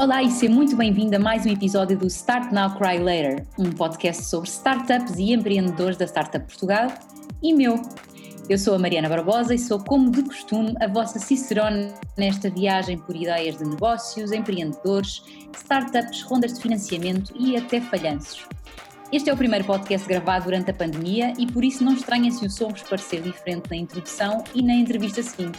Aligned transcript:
Olá 0.00 0.22
e 0.22 0.30
seja 0.30 0.50
muito 0.50 0.74
bem-vindo 0.76 1.14
a 1.14 1.18
mais 1.18 1.44
um 1.44 1.50
episódio 1.50 1.94
do 1.94 2.06
Start 2.06 2.50
Now 2.52 2.74
Cry 2.74 2.96
Later, 2.96 3.44
um 3.58 3.70
podcast 3.70 4.24
sobre 4.24 4.48
startups 4.48 5.18
e 5.18 5.34
empreendedores 5.34 5.98
da 5.98 6.06
Startup 6.06 6.42
Portugal 6.42 6.90
e 7.42 7.52
meu. 7.52 7.74
Eu 8.48 8.56
sou 8.56 8.74
a 8.74 8.78
Mariana 8.78 9.10
Barbosa 9.10 9.54
e 9.54 9.58
sou, 9.58 9.78
como 9.78 10.10
de 10.10 10.22
costume, 10.22 10.74
a 10.80 10.86
vossa 10.86 11.18
cicerone 11.18 11.92
nesta 12.16 12.48
viagem 12.48 12.96
por 12.96 13.14
ideias 13.14 13.58
de 13.58 13.64
negócios, 13.64 14.32
empreendedores, 14.32 15.22
startups, 15.54 16.22
rondas 16.22 16.54
de 16.54 16.62
financiamento 16.62 17.34
e 17.38 17.58
até 17.58 17.78
falhanços. 17.78 18.46
Este 19.12 19.28
é 19.28 19.34
o 19.34 19.36
primeiro 19.36 19.66
podcast 19.66 20.08
gravado 20.08 20.46
durante 20.46 20.70
a 20.70 20.74
pandemia 20.74 21.34
e 21.36 21.46
por 21.46 21.62
isso 21.62 21.84
não 21.84 21.92
estranha 21.92 22.32
se 22.32 22.46
o 22.46 22.50
som 22.50 22.70
vos 22.70 22.82
parecer 22.82 23.20
diferente 23.20 23.68
na 23.68 23.76
introdução 23.76 24.42
e 24.54 24.62
na 24.62 24.72
entrevista 24.72 25.22
seguinte. 25.22 25.58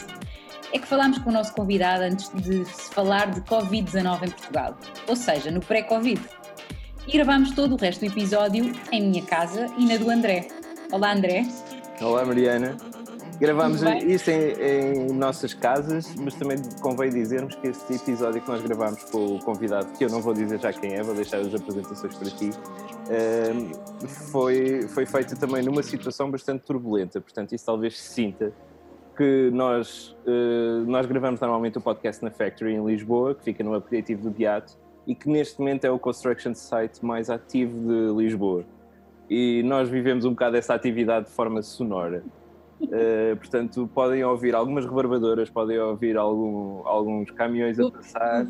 É 0.74 0.80
que 0.80 0.88
falámos 0.88 1.18
com 1.18 1.30
o 1.30 1.34
nosso 1.34 1.54
convidado 1.54 2.04
antes 2.04 2.30
de 2.30 2.64
se 2.64 2.94
falar 2.94 3.30
de 3.32 3.42
Covid-19 3.42 4.24
em 4.24 4.32
Portugal, 4.32 4.78
ou 5.06 5.16
seja, 5.18 5.52
no 5.52 5.60
pré-Covid. 5.60 6.22
E 7.06 7.12
gravámos 7.12 7.52
todo 7.52 7.74
o 7.74 7.78
resto 7.78 8.00
do 8.00 8.06
episódio 8.06 8.72
em 8.90 9.02
minha 9.10 9.24
casa 9.26 9.68
e 9.78 9.86
na 9.86 9.98
do 9.98 10.10
André. 10.10 10.48
Olá, 10.90 11.14
André. 11.14 11.46
Olá, 12.00 12.26
Mariana. 12.26 12.78
Gravámos 13.38 13.82
isto 14.06 14.30
em, 14.30 15.10
em, 15.10 15.14
nossas 15.14 15.54
casas, 15.54 16.14
mas 16.16 16.36
também 16.36 16.58
convém 16.80 17.10
dizermos 17.10 17.56
que 17.56 17.68
este 17.68 17.96
episódio 17.96 18.40
que 18.40 18.48
nós 18.48 18.62
gravámos 18.62 19.04
com 19.06 19.36
o 19.36 19.40
convidado, 19.40 19.92
que 19.98 20.06
eu 20.06 20.10
não 20.10 20.22
vou 20.22 20.34
dizer 20.34 20.60
já 20.60 20.72
quem 20.72 20.94
é, 20.94 21.02
vou 21.02 21.16
deixar 21.16 21.40
as 21.40 21.54
apresentações 21.54 22.16
para 22.16 22.30
ti, 22.30 22.52
ehm, 23.10 23.72
foi, 24.32 24.88
foi 24.88 25.08
feito 25.08 25.36
também 25.36 25.64
numa 25.64 25.82
situação 25.82 26.30
bastante 26.30 26.64
turbulenta, 26.64 27.20
portanto 27.20 27.56
isso 27.56 27.66
talvez 27.66 28.00
se 28.00 28.14
sinta 28.14 28.54
que 29.22 29.52
nós, 29.52 30.18
eh, 30.26 30.84
nós 30.88 31.06
gravamos 31.06 31.40
normalmente 31.40 31.78
o 31.78 31.82
podcast 31.82 32.24
na 32.24 32.32
Factory 32.32 32.74
em 32.74 32.84
Lisboa, 32.84 33.36
que 33.36 33.44
fica 33.44 33.64
no 33.64 33.76
aplicativo 33.76 34.24
do 34.24 34.32
Beato, 34.32 34.76
e 35.06 35.14
que 35.14 35.30
neste 35.30 35.60
momento 35.60 35.86
é 35.86 35.92
o 35.92 36.00
construction 36.00 36.56
site 36.56 37.06
mais 37.06 37.30
ativo 37.30 37.88
de 37.88 38.18
Lisboa. 38.18 38.66
E 39.30 39.62
nós 39.62 39.90
vivemos 39.90 40.26
um 40.26 40.32
bocado 40.32 40.58
essa 40.58 40.74
atividade 40.74 41.28
de 41.28 41.34
forma 41.34 41.62
sonora. 41.62 42.24
Uh, 42.82 43.38
portanto, 43.38 43.88
podem 43.94 44.24
ouvir 44.24 44.56
algumas 44.56 44.86
rebarbadoras, 44.86 45.52
podem 45.52 45.78
ouvir 45.78 46.18
algum, 46.18 46.82
alguns 46.88 47.30
caminhões 47.30 47.80
a 47.80 47.92
passar. 47.92 48.48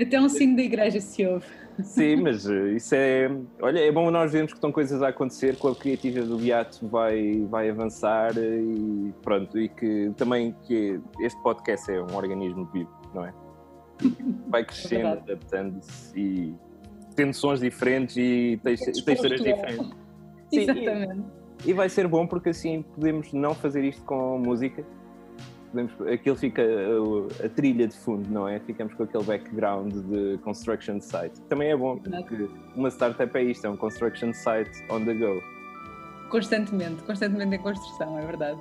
Até 0.00 0.18
um 0.18 0.30
sino 0.30 0.56
da 0.56 0.62
igreja 0.62 1.02
se 1.02 1.26
ouve. 1.26 1.44
Sim, 1.82 2.16
mas 2.16 2.46
uh, 2.46 2.68
isso 2.68 2.94
é. 2.94 3.30
Olha, 3.62 3.78
é 3.78 3.92
bom 3.92 4.10
nós 4.10 4.32
vermos 4.32 4.52
que 4.52 4.58
estão 4.58 4.72
coisas 4.72 5.00
a 5.02 5.08
acontecer, 5.08 5.56
que 5.56 5.66
a 5.66 5.74
criativa 5.74 6.22
do 6.22 6.36
Beato 6.36 6.86
vai, 6.88 7.46
vai 7.48 7.70
avançar 7.70 8.36
e 8.36 9.12
pronto, 9.22 9.58
e 9.58 9.68
que 9.68 10.12
também 10.16 10.54
que 10.66 11.00
este 11.20 11.40
podcast 11.42 11.90
é 11.90 12.00
um 12.02 12.16
organismo 12.16 12.64
vivo, 12.72 12.90
não 13.14 13.24
é? 13.24 13.32
Vai 14.48 14.64
crescendo, 14.64 15.06
é 15.06 15.12
adaptando-se 15.12 16.18
e 16.18 16.54
tendo 17.14 17.32
sons 17.32 17.60
diferentes 17.60 18.16
e 18.16 18.60
texturas 18.62 19.40
diferentes. 19.40 19.86
Sim, 20.52 20.60
Exatamente. 20.60 21.24
E 21.66 21.72
vai 21.72 21.88
ser 21.88 22.06
bom 22.06 22.26
porque 22.26 22.50
assim 22.50 22.82
podemos 22.82 23.32
não 23.32 23.54
fazer 23.54 23.84
isto 23.84 24.02
com 24.04 24.38
música. 24.38 24.84
Podemos, 25.70 25.92
aquilo 26.12 26.36
fica 26.36 26.62
a, 26.62 27.46
a, 27.46 27.48
trilha 27.48 27.86
de 27.86 27.96
fundo, 27.96 28.28
não 28.30 28.48
é? 28.48 28.58
Ficamos 28.60 28.94
com 28.94 29.02
aquele 29.02 29.24
background 29.24 29.92
de 29.92 30.38
construction 30.38 31.00
site. 31.00 31.40
Também 31.42 31.70
é 31.70 31.76
bom 31.76 31.98
porque 31.98 32.48
uma 32.74 32.88
startup 32.88 33.36
é 33.36 33.42
isto, 33.42 33.66
é 33.66 33.70
um 33.70 33.76
construction 33.76 34.32
site 34.32 34.70
on 34.90 35.04
the 35.04 35.14
go. 35.14 35.42
Constantemente, 36.30 37.02
constantemente 37.02 37.56
em 37.56 37.58
construção, 37.58 38.18
é 38.18 38.26
verdade. 38.26 38.60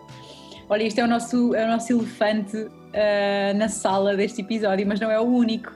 Olha, 0.69 0.83
isto 0.83 0.99
é 0.99 1.03
o 1.03 1.08
nosso, 1.08 1.55
é 1.55 1.66
o 1.66 1.67
nosso 1.67 1.94
elefante 1.94 2.58
uh, 2.58 3.58
na 3.58 3.69
sala 3.69 4.16
deste 4.16 4.42
episódio, 4.42 4.86
mas 4.86 4.99
não 4.99 5.09
é 5.09 5.19
o 5.19 5.23
único, 5.23 5.73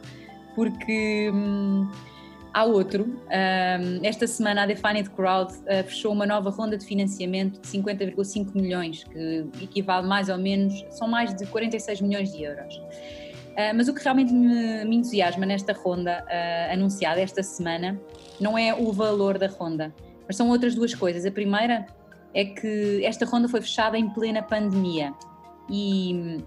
porque. 0.56 1.32
Hum, 1.34 1.90
Há 2.54 2.66
outro, 2.66 3.06
um, 3.06 4.04
esta 4.04 4.28
semana 4.28 4.64
a 4.64 4.66
Defined 4.66 5.10
Crowd 5.12 5.54
uh, 5.54 5.84
fechou 5.86 6.12
uma 6.12 6.26
nova 6.26 6.50
ronda 6.50 6.78
de 6.78 6.86
financiamento 6.86 7.62
de 7.62 7.68
50,5 7.68 8.54
milhões, 8.54 9.06
que 9.06 9.46
equivale 9.62 10.06
mais 10.06 10.28
ou 10.28 10.38
menos, 10.38 10.86
são 10.90 11.08
mais 11.08 11.34
de 11.34 11.46
46 11.46 12.02
milhões 12.02 12.34
de 12.34 12.44
euros. 12.44 12.76
Uh, 12.76 13.74
mas 13.74 13.88
o 13.88 13.94
que 13.94 14.04
realmente 14.04 14.34
me, 14.34 14.84
me 14.84 14.98
entusiasma 14.98 15.46
nesta 15.46 15.72
ronda 15.72 16.26
uh, 16.26 16.74
anunciada 16.74 17.22
esta 17.22 17.42
semana 17.42 17.98
não 18.38 18.58
é 18.58 18.74
o 18.74 18.92
valor 18.92 19.38
da 19.38 19.48
ronda, 19.48 19.94
mas 20.28 20.36
são 20.36 20.50
outras 20.50 20.76
duas 20.76 20.94
coisas. 20.94 21.26
A 21.26 21.32
primeira 21.32 21.86
é 22.34 22.44
que 22.44 23.02
esta 23.06 23.26
ronda 23.26 23.48
foi 23.48 23.62
fechada 23.62 23.98
em 23.98 24.10
plena 24.10 24.44
pandemia 24.44 25.14
e 25.70 26.44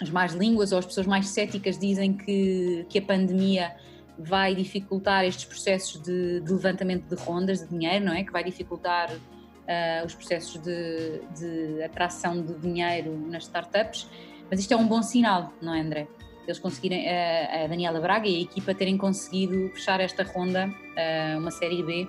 as 0.00 0.10
mais 0.10 0.32
línguas 0.32 0.72
ou 0.72 0.78
as 0.78 0.86
pessoas 0.86 1.06
mais 1.06 1.28
céticas 1.28 1.78
dizem 1.78 2.12
que, 2.14 2.84
que 2.88 2.98
a 2.98 3.02
pandemia 3.02 3.74
vai 4.18 4.54
dificultar 4.54 5.24
estes 5.24 5.44
processos 5.44 6.00
de, 6.02 6.40
de, 6.40 6.52
levantamento 6.52 7.04
de 7.08 7.22
rondas 7.22 7.60
de 7.60 7.68
dinheiro, 7.68 8.04
não 8.04 8.12
é? 8.12 8.24
Que 8.24 8.32
vai 8.32 8.42
dificultar 8.42 9.10
uh, 9.12 10.06
os 10.06 10.14
processos 10.14 10.60
de, 10.62 11.20
de, 11.38 11.82
atração 11.82 12.40
de 12.40 12.54
dinheiro 12.54 13.16
nas 13.28 13.44
startups, 13.44 14.08
mas 14.50 14.60
isto 14.60 14.72
é 14.72 14.76
um 14.76 14.86
bom 14.86 15.02
sinal, 15.02 15.52
não 15.60 15.74
é, 15.74 15.80
André? 15.80 16.08
Eles 16.46 16.60
conseguirem, 16.60 17.08
a 17.10 17.66
Daniela 17.66 18.00
Braga 18.00 18.28
e 18.28 18.36
a 18.36 18.40
equipa 18.42 18.72
terem 18.72 18.96
conseguido 18.96 19.68
fechar 19.70 20.00
esta 20.00 20.22
ronda, 20.22 20.68
uh, 20.68 21.38
uma 21.38 21.50
série 21.50 21.82
B, 21.82 22.08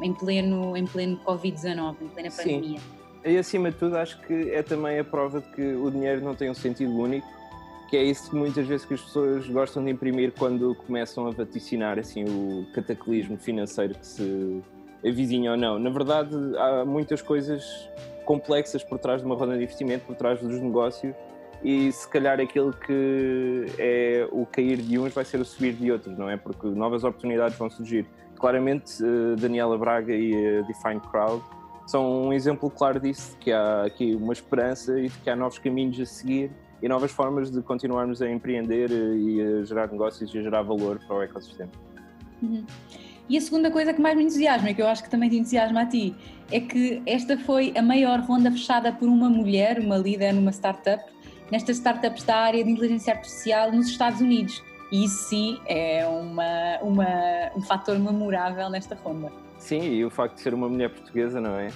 em 0.00 0.14
pleno, 0.14 0.76
em 0.76 0.86
pleno 0.86 1.20
Covid-19, 1.24 1.96
em 2.00 2.08
plena 2.08 2.30
pandemia. 2.30 2.78
Sim. 2.78 3.04
E 3.24 3.36
acima 3.36 3.70
de 3.70 3.78
tudo, 3.78 3.96
acho 3.96 4.18
que 4.20 4.50
é 4.50 4.62
também 4.62 4.98
a 4.98 5.04
prova 5.04 5.40
de 5.40 5.48
que 5.48 5.62
o 5.74 5.90
dinheiro 5.90 6.22
não 6.22 6.34
tem 6.34 6.48
um 6.48 6.54
sentido 6.54 6.92
único 6.92 7.26
que 7.88 7.96
é 7.96 8.02
isso 8.02 8.30
que 8.30 8.36
muitas 8.36 8.66
vezes 8.66 8.86
que 8.86 8.94
as 8.94 9.00
pessoas 9.00 9.48
gostam 9.48 9.84
de 9.84 9.90
imprimir 9.90 10.32
quando 10.38 10.74
começam 10.74 11.26
a 11.26 11.30
vaticinar 11.30 11.98
assim 11.98 12.24
o 12.24 12.66
cataclismo 12.72 13.36
financeiro 13.36 13.94
que 13.94 14.06
se 14.06 14.62
avizinha 15.06 15.52
ou 15.52 15.56
não. 15.56 15.78
Na 15.78 15.90
verdade, 15.90 16.34
há 16.56 16.84
muitas 16.84 17.20
coisas 17.20 17.62
complexas 18.24 18.82
por 18.82 18.98
trás 18.98 19.20
de 19.20 19.26
uma 19.26 19.34
roda 19.34 19.56
de 19.56 19.62
investimento, 19.62 20.06
por 20.06 20.16
trás 20.16 20.40
dos 20.40 20.58
negócios, 20.60 21.14
e 21.62 21.90
se 21.92 22.08
calhar 22.08 22.40
aquilo 22.40 22.72
que 22.72 23.66
é 23.78 24.28
o 24.30 24.44
cair 24.46 24.78
de 24.78 24.98
uns 24.98 25.14
vai 25.14 25.24
ser 25.24 25.40
o 25.40 25.44
subir 25.44 25.74
de 25.74 25.90
outros, 25.90 26.16
não 26.16 26.28
é? 26.28 26.36
Porque 26.36 26.66
novas 26.68 27.04
oportunidades 27.04 27.56
vão 27.56 27.70
surgir. 27.70 28.06
Claramente, 28.36 29.02
eh, 29.02 29.36
Daniela 29.40 29.78
Braga 29.78 30.14
e 30.14 30.58
a 30.58 30.62
Define 30.62 31.00
Crowd 31.00 31.42
são 31.86 32.26
um 32.26 32.32
exemplo 32.32 32.70
claro 32.70 33.00
disso, 33.00 33.36
que 33.38 33.52
há 33.52 33.84
aqui 33.84 34.14
uma 34.14 34.32
esperança 34.32 34.98
e 34.98 35.08
que 35.08 35.30
há 35.30 35.36
novos 35.36 35.58
caminhos 35.58 35.98
a 36.00 36.06
seguir 36.06 36.50
e 36.82 36.88
novas 36.88 37.10
formas 37.10 37.50
de 37.50 37.62
continuarmos 37.62 38.20
a 38.22 38.30
empreender 38.30 38.90
eh, 38.90 39.16
e 39.16 39.40
a 39.40 39.64
gerar 39.64 39.90
negócios 39.90 40.32
e 40.34 40.38
a 40.38 40.42
gerar 40.42 40.62
valor 40.62 41.00
para 41.06 41.16
o 41.16 41.22
ecossistema. 41.22 41.70
Uhum. 42.42 42.64
E 43.28 43.38
a 43.38 43.40
segunda 43.40 43.70
coisa 43.70 43.94
que 43.94 44.00
mais 44.00 44.16
me 44.16 44.24
entusiasma, 44.24 44.70
e 44.70 44.74
que 44.74 44.82
eu 44.82 44.86
acho 44.86 45.02
que 45.02 45.10
também 45.10 45.30
te 45.30 45.36
entusiasma 45.36 45.82
a 45.82 45.86
ti, 45.86 46.14
é 46.50 46.60
que 46.60 47.02
esta 47.06 47.38
foi 47.38 47.72
a 47.76 47.80
maior 47.80 48.20
ronda 48.20 48.50
fechada 48.50 48.92
por 48.92 49.08
uma 49.08 49.30
mulher, 49.30 49.78
uma 49.78 49.96
líder 49.96 50.34
numa 50.34 50.50
startup, 50.52 51.02
nestas 51.50 51.78
startups 51.78 52.22
da 52.22 52.36
área 52.36 52.62
de 52.62 52.70
inteligência 52.70 53.14
artificial 53.14 53.72
nos 53.72 53.88
Estados 53.88 54.20
Unidos. 54.20 54.62
E 54.92 55.04
isso 55.04 55.28
sim 55.28 55.58
é 55.66 56.06
uma, 56.06 56.78
uma, 56.82 57.06
um 57.56 57.62
fator 57.62 57.98
memorável 57.98 58.68
nesta 58.68 58.94
ronda. 58.94 59.32
Sim, 59.58 59.80
e 59.80 60.04
o 60.04 60.10
facto 60.10 60.34
de 60.34 60.42
ser 60.42 60.52
uma 60.52 60.68
mulher 60.68 60.90
portuguesa, 60.90 61.40
não 61.40 61.56
é? 61.58 61.68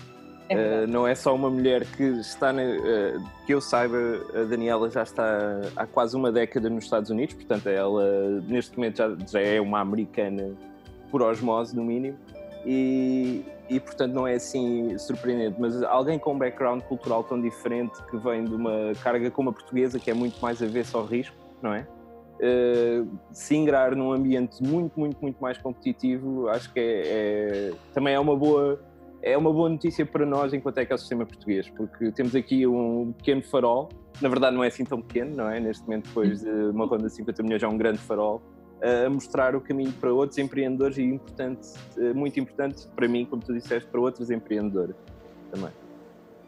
É 0.48 0.84
uh, 0.84 0.86
não 0.86 1.06
é 1.06 1.14
só 1.14 1.34
uma 1.34 1.50
mulher 1.50 1.84
que 1.84 2.02
está, 2.02 2.52
na, 2.52 2.62
uh, 2.62 3.22
que 3.46 3.52
eu 3.52 3.60
saiba, 3.60 3.96
a 4.34 4.44
Daniela 4.44 4.90
já 4.90 5.02
está 5.02 5.60
há 5.76 5.86
quase 5.86 6.16
uma 6.16 6.32
década 6.32 6.70
nos 6.70 6.84
Estados 6.84 7.10
Unidos, 7.10 7.34
portanto 7.34 7.66
ela 7.68 8.40
neste 8.46 8.76
momento 8.76 8.96
já, 8.96 9.16
já 9.30 9.40
é 9.40 9.60
uma 9.60 9.80
americana 9.80 10.54
por 11.10 11.22
osmose, 11.22 11.76
no 11.76 11.84
mínimo, 11.84 12.16
e, 12.64 13.44
e 13.68 13.78
portanto 13.78 14.12
não 14.12 14.26
é 14.26 14.34
assim 14.34 14.96
surpreendente, 14.98 15.56
mas 15.58 15.82
alguém 15.82 16.18
com 16.18 16.34
um 16.34 16.38
background 16.38 16.82
cultural 16.82 17.22
tão 17.24 17.40
diferente, 17.40 18.02
que 18.04 18.16
vem 18.16 18.44
de 18.44 18.54
uma 18.54 18.92
carga 19.02 19.30
como 19.30 19.50
a 19.50 19.52
portuguesa, 19.52 19.98
que 19.98 20.10
é 20.10 20.14
muito 20.14 20.40
mais 20.40 20.62
avessa 20.62 20.96
ao 20.96 21.04
risco, 21.04 21.36
não 21.62 21.74
é? 21.74 21.86
Uh, 22.40 23.08
se 23.32 23.56
ingrar 23.56 23.96
num 23.96 24.12
ambiente 24.12 24.62
muito, 24.62 24.98
muito, 24.98 25.18
muito 25.20 25.42
mais 25.42 25.58
competitivo, 25.58 26.48
acho 26.48 26.72
que 26.72 26.78
é, 26.78 27.02
é 27.04 27.72
também 27.92 28.14
é 28.14 28.20
uma 28.20 28.36
boa 28.36 28.80
é 29.22 29.36
uma 29.36 29.52
boa 29.52 29.68
notícia 29.68 30.06
para 30.06 30.24
nós 30.24 30.52
enquanto 30.52 30.78
ecossistema 30.78 31.26
português, 31.26 31.68
porque 31.70 32.10
temos 32.12 32.34
aqui 32.34 32.66
um 32.66 33.12
pequeno 33.12 33.42
farol, 33.42 33.88
na 34.20 34.28
verdade 34.28 34.54
não 34.56 34.62
é 34.62 34.68
assim 34.68 34.84
tão 34.84 35.00
pequeno, 35.00 35.36
não 35.36 35.50
é? 35.50 35.58
Neste 35.60 35.82
momento, 35.84 36.06
depois 36.08 36.40
de 36.40 36.48
uma 36.48 36.86
ronda 36.86 37.06
de 37.06 37.12
50 37.14 37.42
milhões, 37.42 37.62
é 37.62 37.68
um 37.68 37.76
grande 37.76 37.98
farol, 37.98 38.42
a 38.80 39.10
mostrar 39.10 39.56
o 39.56 39.60
caminho 39.60 39.92
para 39.92 40.12
outros 40.12 40.38
empreendedores 40.38 40.98
e 40.98 41.02
importante, 41.02 41.68
eh, 41.96 42.12
muito 42.12 42.38
importante 42.38 42.86
para 42.94 43.08
mim, 43.08 43.24
como 43.24 43.42
tu 43.42 43.52
disseste, 43.52 43.88
para 43.90 44.00
outros 44.00 44.30
empreendedores 44.30 44.94
também. 45.50 45.70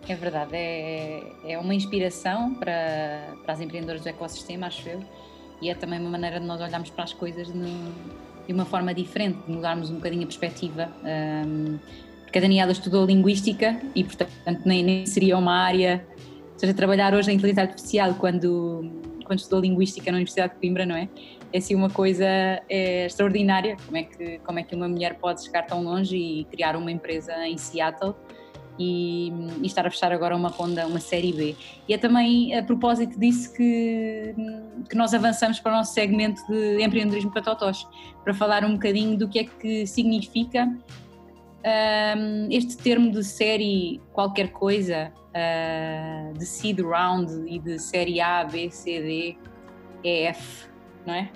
É 0.08 0.14
verdade, 0.14 0.52
é, 0.54 1.22
é 1.44 1.58
uma 1.58 1.74
inspiração 1.74 2.54
para, 2.54 3.34
para 3.42 3.52
as 3.52 3.60
empreendedoras 3.60 4.02
do 4.02 4.08
ecossistema, 4.08 4.68
acho 4.68 4.88
eu, 4.88 5.00
e 5.60 5.68
é 5.68 5.74
também 5.74 6.00
uma 6.00 6.10
maneira 6.10 6.40
de 6.40 6.46
nós 6.46 6.60
olharmos 6.60 6.90
para 6.90 7.04
as 7.04 7.12
coisas 7.12 7.48
de 7.52 8.52
uma 8.52 8.64
forma 8.64 8.94
diferente, 8.94 9.38
de 9.46 9.52
mudarmos 9.52 9.90
um 9.90 9.96
bocadinho 9.96 10.22
a 10.22 10.26
perspectiva. 10.26 10.90
Um, 11.04 11.78
porque 12.30 12.38
a 12.38 12.42
Daniela 12.42 12.70
estudou 12.70 13.04
Linguística 13.04 13.76
e, 13.92 14.04
portanto, 14.04 14.62
nem, 14.64 14.84
nem 14.84 15.04
seria 15.04 15.36
uma 15.36 15.52
área. 15.52 16.06
Ou 16.52 16.58
seja, 16.60 16.72
trabalhar 16.72 17.12
hoje 17.12 17.28
em 17.32 17.34
inteligência 17.34 17.64
artificial 17.64 18.14
quando, 18.14 18.88
quando 19.24 19.40
estudou 19.40 19.60
Linguística 19.60 20.12
na 20.12 20.18
Universidade 20.18 20.54
de 20.54 20.60
Coimbra, 20.60 20.86
não 20.86 20.94
é? 20.94 21.08
é 21.52 21.58
assim 21.58 21.74
uma 21.74 21.90
coisa 21.90 22.24
é, 22.68 23.06
extraordinária, 23.06 23.76
como 23.84 23.96
é, 23.96 24.04
que, 24.04 24.38
como 24.46 24.60
é 24.60 24.62
que 24.62 24.76
uma 24.76 24.88
mulher 24.88 25.14
pode 25.14 25.44
chegar 25.44 25.66
tão 25.66 25.82
longe 25.82 26.16
e 26.16 26.44
criar 26.44 26.76
uma 26.76 26.92
empresa 26.92 27.34
em 27.48 27.58
Seattle 27.58 28.14
e, 28.78 29.32
e, 29.60 29.66
estar 29.66 29.84
a 29.84 29.90
fechar 29.90 30.12
agora 30.12 30.36
uma 30.36 30.50
ronda, 30.50 30.86
uma 30.86 31.00
série 31.00 31.32
B. 31.32 31.56
E 31.88 31.94
é 31.94 31.98
também 31.98 32.56
a 32.56 32.62
propósito 32.62 33.18
disso 33.18 33.52
que, 33.52 34.36
que 34.88 34.94
nós 34.94 35.12
avançamos 35.12 35.58
para 35.58 35.72
o 35.72 35.74
nosso 35.78 35.94
segmento 35.94 36.46
de 36.46 36.80
empreendedorismo 36.80 37.32
para 37.32 37.42
totós, 37.42 37.84
para 38.22 38.32
falar 38.32 38.64
um 38.64 38.74
bocadinho 38.74 39.18
do 39.18 39.28
que 39.28 39.40
é 39.40 39.44
que 39.44 39.84
significa 39.84 40.72
um, 41.64 42.48
este 42.50 42.76
termo 42.76 43.10
de 43.10 43.22
série 43.24 44.00
qualquer 44.12 44.50
coisa, 44.50 45.12
uh, 45.28 46.38
de 46.38 46.46
seed 46.46 46.80
round 46.80 47.44
e 47.46 47.58
de 47.58 47.78
série 47.78 48.20
A, 48.20 48.44
B, 48.44 48.70
C, 48.70 49.00
D, 49.00 49.36
E, 50.04 50.26
F, 50.26 50.68
não 51.06 51.14
é? 51.14 51.30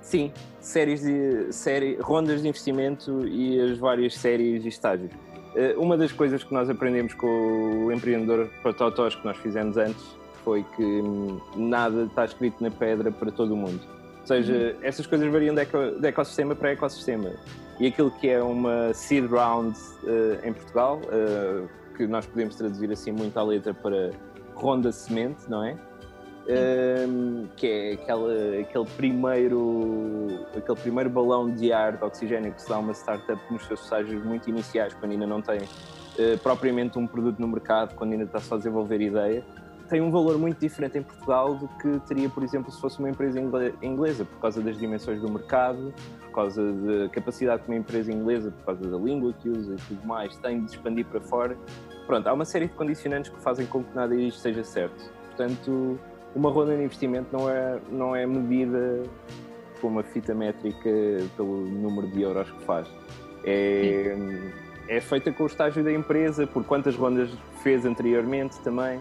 Sim, 0.00 0.32
séries 0.60 1.02
de 1.02 1.52
série, 1.52 1.96
rondas 1.96 2.42
de 2.42 2.48
investimento 2.48 3.26
e 3.26 3.60
as 3.60 3.78
várias 3.78 4.14
séries 4.14 4.64
e 4.64 4.68
estágios. 4.68 5.10
Eh, 5.56 5.74
uma 5.78 5.96
das 5.96 6.12
coisas 6.12 6.44
que 6.44 6.52
nós 6.52 6.70
aprendemos 6.70 7.14
com 7.14 7.86
o 7.86 7.92
empreendedor 7.92 8.48
para 8.62 8.72
que 8.72 9.24
nós 9.24 9.36
fizemos 9.38 9.76
antes 9.76 10.16
foi 10.44 10.64
que 10.76 10.84
hum, 10.84 11.40
nada 11.56 12.04
está 12.04 12.24
escrito 12.24 12.62
na 12.62 12.70
pedra 12.70 13.10
para 13.10 13.32
todo 13.32 13.54
o 13.54 13.56
mundo. 13.56 13.80
Ou 14.26 14.36
seja, 14.36 14.52
uhum. 14.52 14.78
essas 14.82 15.06
coisas 15.06 15.30
variam 15.30 15.54
de, 15.54 15.60
eco, 15.60 15.78
de, 16.00 16.08
ecossistema 16.08 16.54
para 16.56 16.72
ecossistema. 16.72 17.30
E 17.78 17.86
aquilo 17.86 18.10
que 18.10 18.28
é 18.28 18.42
uma 18.42 18.92
seed 18.92 19.30
round 19.30 19.78
uh, 20.02 20.46
em 20.46 20.52
Portugal, 20.52 21.00
uh, 21.04 21.68
que 21.96 22.06
nós 22.08 22.26
podemos 22.26 22.56
traduzir 22.56 22.90
assim 22.90 23.12
muito 23.12 23.38
à 23.38 23.42
letra 23.42 23.72
para 23.72 24.10
ronda 24.54 24.90
semente, 24.90 25.48
não 25.48 25.62
é? 25.62 25.76
um, 26.48 27.48
que 27.56 27.66
é 27.66 27.92
aquela, 27.94 28.32
aquele, 28.60 28.84
primeiro, 28.96 30.46
aquele 30.56 30.78
primeiro 30.78 31.10
balão 31.10 31.50
de 31.50 31.72
ar 31.72 31.96
de 31.96 32.04
oxigênio 32.04 32.52
que 32.52 32.62
se 32.62 32.68
dá 32.68 32.76
a 32.76 32.78
uma 32.78 32.94
startup 32.94 33.40
nos 33.50 33.66
seus 33.66 33.82
estágios 33.82 34.24
muito 34.24 34.48
iniciais, 34.48 34.94
quando 34.94 35.12
ainda 35.12 35.26
não 35.26 35.42
tem 35.42 35.58
uh, 35.58 36.38
propriamente 36.42 36.98
um 36.98 37.06
produto 37.06 37.40
no 37.40 37.48
mercado, 37.48 37.94
quando 37.94 38.12
ainda 38.12 38.24
está 38.24 38.40
só 38.40 38.54
a 38.54 38.58
desenvolver 38.58 39.00
ideia, 39.00 39.44
tem 39.86 40.00
um 40.00 40.10
valor 40.10 40.38
muito 40.38 40.58
diferente 40.58 40.98
em 40.98 41.02
Portugal 41.02 41.54
do 41.54 41.68
que 41.68 41.98
teria, 42.06 42.28
por 42.28 42.42
exemplo, 42.42 42.70
se 42.70 42.80
fosse 42.80 42.98
uma 42.98 43.08
empresa 43.08 43.40
inglesa, 43.82 44.24
por 44.24 44.38
causa 44.40 44.60
das 44.60 44.76
dimensões 44.76 45.20
do 45.20 45.30
mercado, 45.30 45.92
por 46.20 46.32
causa 46.32 46.72
da 46.72 47.08
capacidade 47.08 47.62
que 47.62 47.68
uma 47.68 47.76
empresa 47.76 48.12
inglesa, 48.12 48.50
por 48.50 48.64
causa 48.64 48.90
da 48.90 48.96
língua 48.96 49.32
que 49.32 49.48
usa 49.48 49.74
e 49.74 49.76
tudo 49.88 50.06
mais, 50.06 50.36
tem 50.36 50.64
de 50.64 50.70
expandir 50.70 51.06
para 51.06 51.20
fora. 51.20 51.56
Pronto, 52.06 52.26
há 52.26 52.32
uma 52.32 52.44
série 52.44 52.66
de 52.66 52.74
condicionantes 52.74 53.30
que 53.30 53.40
fazem 53.40 53.66
com 53.66 53.82
que 53.82 53.94
nada 53.94 54.16
disto 54.16 54.38
seja 54.40 54.62
certo. 54.62 55.10
Portanto, 55.28 55.98
uma 56.34 56.50
ronda 56.50 56.76
de 56.76 56.82
investimento 56.82 57.28
não 57.32 57.48
é, 57.48 57.80
não 57.90 58.16
é 58.16 58.26
medida 58.26 59.02
com 59.80 59.88
uma 59.88 60.02
fita 60.02 60.34
métrica 60.34 60.90
pelo 61.36 61.66
número 61.66 62.06
de 62.08 62.22
euros 62.22 62.50
que 62.50 62.64
faz. 62.64 62.88
É, 63.44 64.16
é 64.88 65.00
feita 65.00 65.32
com 65.32 65.44
o 65.44 65.46
estágio 65.46 65.82
da 65.82 65.92
empresa, 65.92 66.46
por 66.46 66.64
quantas 66.64 66.94
rondas 66.94 67.30
fez 67.62 67.84
anteriormente 67.84 68.58
também. 68.60 69.00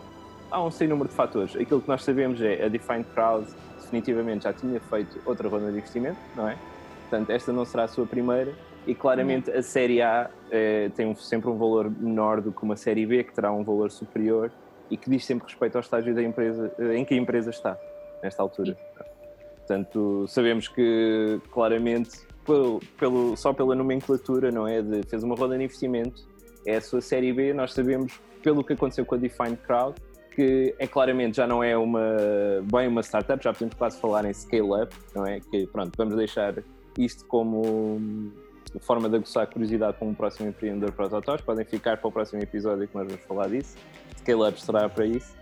Há 0.51 0.63
um 0.63 0.71
sem 0.71 0.87
número 0.87 1.09
de 1.09 1.15
fatores. 1.15 1.55
Aquilo 1.55 1.81
que 1.81 1.87
nós 1.87 2.03
sabemos 2.03 2.41
é 2.41 2.63
a 2.63 2.67
Defined 2.67 3.05
Crowd 3.13 3.47
definitivamente 3.81 4.43
já 4.43 4.53
tinha 4.53 4.79
feito 4.79 5.19
outra 5.25 5.47
ronda 5.47 5.71
de 5.71 5.77
investimento, 5.77 6.17
não 6.35 6.49
é? 6.49 6.57
Portanto, 7.01 7.29
esta 7.29 7.51
não 7.53 7.65
será 7.65 7.83
a 7.83 7.87
sua 7.87 8.05
primeira 8.05 8.53
e 8.87 8.93
claramente 8.93 9.49
a 9.51 9.61
série 9.61 10.01
A 10.01 10.29
é, 10.51 10.89
tem 10.89 11.07
um, 11.07 11.15
sempre 11.15 11.49
um 11.49 11.57
valor 11.57 11.89
menor 11.89 12.41
do 12.41 12.51
que 12.51 12.63
uma 12.63 12.75
série 12.75 13.05
B, 13.05 13.23
que 13.23 13.33
terá 13.33 13.51
um 13.51 13.63
valor 13.63 13.91
superior 13.91 14.51
e 14.89 14.97
que 14.97 15.09
diz 15.09 15.25
sempre 15.25 15.47
respeito 15.47 15.75
ao 15.75 15.81
estágio 15.81 16.13
da 16.13 16.21
empresa, 16.21 16.71
em 16.95 17.03
que 17.03 17.13
a 17.13 17.17
empresa 17.17 17.49
está, 17.49 17.77
nesta 18.21 18.41
altura. 18.41 18.77
Portanto, 19.57 20.25
sabemos 20.27 20.67
que 20.67 21.41
claramente, 21.51 22.19
pelo, 22.45 22.79
pelo, 22.99 23.35
só 23.35 23.51
pela 23.51 23.73
nomenclatura, 23.73 24.51
não 24.51 24.67
é? 24.67 24.81
De, 24.81 25.01
fez 25.03 25.23
uma 25.23 25.35
roda 25.35 25.57
de 25.57 25.63
investimento, 25.63 26.23
é 26.67 26.75
a 26.75 26.81
sua 26.81 27.01
série 27.01 27.33
B, 27.33 27.53
nós 27.53 27.73
sabemos, 27.73 28.19
pelo 28.43 28.63
que 28.63 28.73
aconteceu 28.73 29.05
com 29.05 29.15
a 29.15 29.17
Defined 29.17 29.57
Crowd, 29.65 29.99
que 30.35 30.75
é 30.77 30.85
claramente 30.85 31.37
já 31.37 31.47
não 31.47 31.63
é 31.63 31.77
uma 31.77 32.01
bem 32.71 32.87
uma 32.87 33.01
startup, 33.01 33.41
já 33.41 33.53
podemos 33.53 33.73
quase 33.75 33.99
falar 33.99 34.25
em 34.25 34.33
scale-up, 34.33 34.93
não 35.15 35.25
é? 35.25 35.39
Que 35.39 35.65
pronto, 35.67 35.93
vamos 35.97 36.15
deixar 36.15 36.55
isto 36.97 37.25
como 37.25 38.31
forma 38.81 39.09
de 39.09 39.15
aguçar 39.15 39.43
a 39.43 39.47
curiosidade 39.47 39.97
com 39.97 40.09
o 40.09 40.15
próximo 40.15 40.49
empreendedor 40.49 40.91
para 40.91 41.07
os 41.07 41.13
autores. 41.13 41.41
Podem 41.43 41.63
ficar 41.63 41.97
para 41.97 42.07
o 42.07 42.11
próximo 42.11 42.41
episódio 42.41 42.87
que 42.87 42.95
nós 42.95 43.07
vamos 43.07 43.23
falar 43.23 43.47
disso. 43.47 43.77
Scale-up 44.17 44.61
será 44.61 44.89
para 44.89 45.05
isso. 45.05 45.33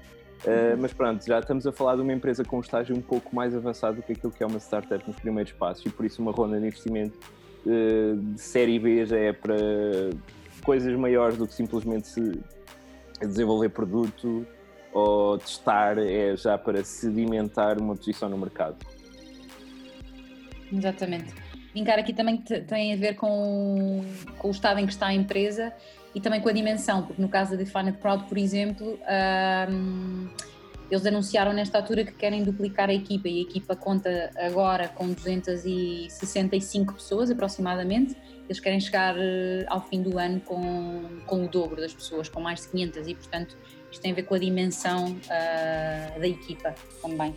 Uh, 0.46 0.78
mas 0.80 0.94
pronto, 0.94 1.26
já 1.26 1.40
estamos 1.40 1.66
a 1.66 1.72
falar 1.72 1.96
de 1.96 2.02
uma 2.02 2.12
empresa 2.12 2.44
com 2.44 2.58
um 2.58 2.62
estágio 2.62 2.96
um 2.96 3.02
pouco 3.02 3.34
mais 3.34 3.56
avançado 3.56 3.96
do 3.96 4.04
que 4.04 4.12
aquilo 4.12 4.32
que 4.32 4.44
é 4.44 4.46
uma 4.46 4.60
startup 4.60 5.02
nos 5.08 5.18
primeiros 5.18 5.54
passos 5.54 5.86
e 5.86 5.90
por 5.90 6.06
isso 6.06 6.22
uma 6.22 6.34
ronda 6.34 6.60
de 6.60 6.68
investimento 6.68 7.18
uh, 7.66 8.18
de 8.18 8.42
série 8.42 8.78
B 8.78 9.06
já 9.06 9.18
é 9.18 9.32
para 9.32 9.56
coisas 10.66 10.94
maiores 10.98 11.38
do 11.38 11.48
que 11.48 11.54
simplesmente 11.54 12.10
se 12.10 12.40
desenvolver 13.22 13.70
produto 13.70 14.46
ou 14.94 15.38
testar, 15.38 15.98
é 15.98 16.36
já 16.36 16.58
para 16.58 16.84
sedimentar 16.84 17.80
uma 17.80 17.96
posição 17.96 18.30
no 18.30 18.38
mercado. 18.38 18.78
Exatamente. 20.72 21.34
Brincar 21.74 21.98
aqui 21.98 22.14
também 22.14 22.38
tem 22.38 22.94
a 22.94 22.98
ver 22.98 23.16
com, 23.16 24.04
com 24.38 24.48
o 24.48 24.52
estado 24.52 24.80
em 24.80 24.86
que 24.86 24.92
está 24.92 25.08
a 25.08 25.14
empresa 25.14 25.74
e 26.14 26.22
também 26.22 26.40
com 26.40 26.50
a 26.50 26.52
dimensão, 26.52 27.04
porque 27.04 27.22
no 27.22 27.28
caso 27.28 27.52
da 27.52 27.58
Defined 27.58 27.98
Crowd, 27.98 28.26
por 28.26 28.38
exemplo, 28.38 29.00
um, 29.70 30.30
eles 30.92 31.06
anunciaram 31.08 31.54
nesta 31.54 31.80
altura 31.80 32.04
que 32.04 32.12
querem 32.12 32.44
duplicar 32.44 32.90
a 32.90 32.94
equipa 32.94 33.28
e 33.28 33.40
a 33.40 33.42
equipa 33.42 33.76
conta 33.76 34.30
agora 34.36 34.88
com 34.90 35.12
265 35.12 36.94
pessoas 36.94 37.32
aproximadamente. 37.32 38.16
Eles 38.46 38.60
querem 38.60 38.80
chegar 38.80 39.16
eh, 39.18 39.66
ao 39.68 39.82
fim 39.82 40.04
do 40.04 40.20
ano 40.20 40.40
com, 40.42 41.02
com 41.26 41.46
o 41.46 41.48
dobro 41.48 41.78
das 41.78 41.94
pessoas, 41.94 42.30
com 42.30 42.42
mais 42.42 42.62
de 42.62 42.68
500 42.68 43.08
e, 43.08 43.16
portanto, 43.16 43.58
isto 43.94 44.02
tem 44.02 44.12
a 44.12 44.16
ver 44.16 44.24
com 44.24 44.34
a 44.34 44.40
dimensão 44.40 45.12
uh, 45.12 46.20
da 46.20 46.28
equipa 46.28 46.74
também. 47.02 47.34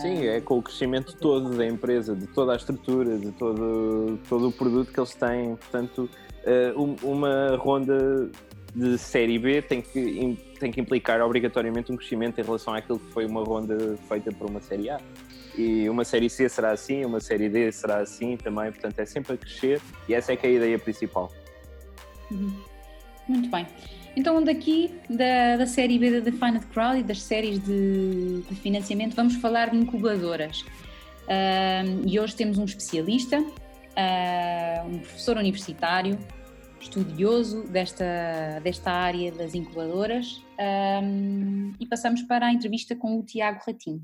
Sim, 0.00 0.26
é 0.26 0.40
com 0.40 0.58
o 0.58 0.62
crescimento 0.62 1.16
todo 1.16 1.56
da 1.56 1.64
empresa, 1.64 2.14
de 2.14 2.26
toda 2.26 2.52
a 2.52 2.56
estrutura, 2.56 3.16
de 3.16 3.30
todo, 3.32 4.18
todo 4.28 4.48
o 4.48 4.52
produto 4.52 4.92
que 4.92 4.98
eles 4.98 5.14
têm. 5.14 5.54
Portanto, 5.54 6.10
eh, 6.44 6.72
uma 7.04 7.56
ronda 7.56 8.28
de 8.74 8.98
série 8.98 9.38
B 9.38 9.62
tem 9.62 9.80
que, 9.80 10.36
tem 10.58 10.72
que 10.72 10.80
implicar 10.80 11.20
obrigatoriamente 11.22 11.92
um 11.92 11.96
crescimento 11.96 12.40
em 12.40 12.42
relação 12.42 12.74
àquilo 12.74 12.98
que 12.98 13.12
foi 13.12 13.26
uma 13.26 13.44
ronda 13.44 13.96
feita 14.08 14.32
por 14.32 14.50
uma 14.50 14.60
série 14.60 14.90
A. 14.90 15.00
E 15.56 15.88
uma 15.88 16.04
série 16.04 16.28
C 16.28 16.48
será 16.48 16.72
assim, 16.72 17.04
uma 17.04 17.20
série 17.20 17.48
D 17.48 17.70
será 17.70 17.98
assim 17.98 18.36
também, 18.36 18.72
portanto 18.72 18.98
é 18.98 19.06
sempre 19.06 19.34
a 19.34 19.36
crescer 19.36 19.80
e 20.08 20.14
essa 20.14 20.32
é 20.32 20.36
que 20.36 20.48
é 20.48 20.50
a 20.50 20.52
ideia 20.52 20.78
principal. 20.80 21.30
Uhum. 22.28 22.60
Muito 23.28 23.48
bem. 23.50 23.66
Então, 24.16 24.42
daqui 24.42 24.90
da, 25.10 25.58
da 25.58 25.66
série 25.66 25.98
B 25.98 26.10
da 26.10 26.20
Defined 26.20 26.66
Crowd 26.72 27.00
e 27.00 27.02
das 27.02 27.20
séries 27.20 27.62
de, 27.62 28.40
de 28.48 28.54
financiamento, 28.56 29.14
vamos 29.14 29.36
falar 29.36 29.70
de 29.70 29.76
incubadoras. 29.76 30.62
Uh, 30.62 32.02
e 32.06 32.18
hoje 32.18 32.34
temos 32.34 32.56
um 32.56 32.64
especialista, 32.64 33.38
uh, 33.38 34.88
um 34.88 34.98
professor 35.00 35.36
universitário, 35.36 36.18
estudioso 36.80 37.64
desta, 37.64 38.60
desta 38.62 38.90
área 38.90 39.32
das 39.32 39.54
incubadoras, 39.54 40.42
e 41.78 41.86
passamos 41.86 42.22
para 42.22 42.46
a 42.46 42.52
entrevista 42.52 42.94
com 42.94 43.18
o 43.18 43.22
Tiago 43.22 43.60
Ratinho. 43.66 44.02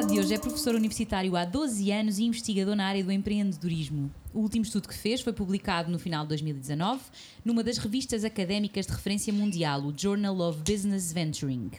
Convidado 0.00 0.12
de 0.12 0.18
hoje 0.18 0.34
é 0.34 0.38
professor 0.38 0.74
universitário 0.74 1.36
há 1.36 1.44
12 1.44 1.90
anos 1.92 2.18
e 2.18 2.24
investigador 2.24 2.74
na 2.74 2.86
área 2.86 3.04
do 3.04 3.12
empreendedorismo. 3.12 4.10
O 4.32 4.40
último 4.40 4.64
estudo 4.64 4.88
que 4.88 4.94
fez 4.94 5.20
foi 5.20 5.32
publicado 5.32 5.90
no 5.90 5.98
final 5.98 6.22
de 6.22 6.28
2019 6.28 7.00
numa 7.44 7.62
das 7.62 7.76
revistas 7.76 8.24
académicas 8.24 8.86
de 8.86 8.92
referência 8.92 9.32
mundial, 9.32 9.82
o 9.82 9.94
Journal 9.94 10.38
of 10.40 10.58
Business 10.60 11.12
Venturing. 11.12 11.70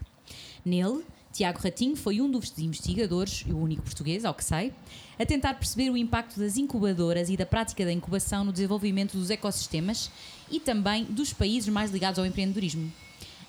Nele, 0.64 1.04
Tiago 1.34 1.60
Ratinho 1.60 1.96
foi 1.96 2.22
um 2.22 2.30
dos 2.30 2.56
investigadores, 2.60 3.44
e 3.48 3.54
o 3.54 3.58
único 3.58 3.82
português, 3.82 4.24
ao 4.24 4.36
que 4.36 4.44
sei, 4.44 4.72
a 5.18 5.26
tentar 5.26 5.56
perceber 5.56 5.90
o 5.90 5.98
impacto 5.98 6.40
das 6.40 6.58
incubadoras 6.58 7.30
e 7.30 7.38
da 7.38 7.46
prática 7.46 7.84
da 7.86 7.92
incubação 7.92 8.44
no 8.44 8.52
desenvolvimento 8.52 9.18
dos 9.18 9.30
ecossistemas 9.32 10.12
e 10.50 10.60
também 10.60 11.06
dos 11.06 11.34
países 11.34 11.70
mais 11.70 11.92
ligados 11.92 12.20
ao 12.20 12.26
empreendedorismo. 12.26 12.92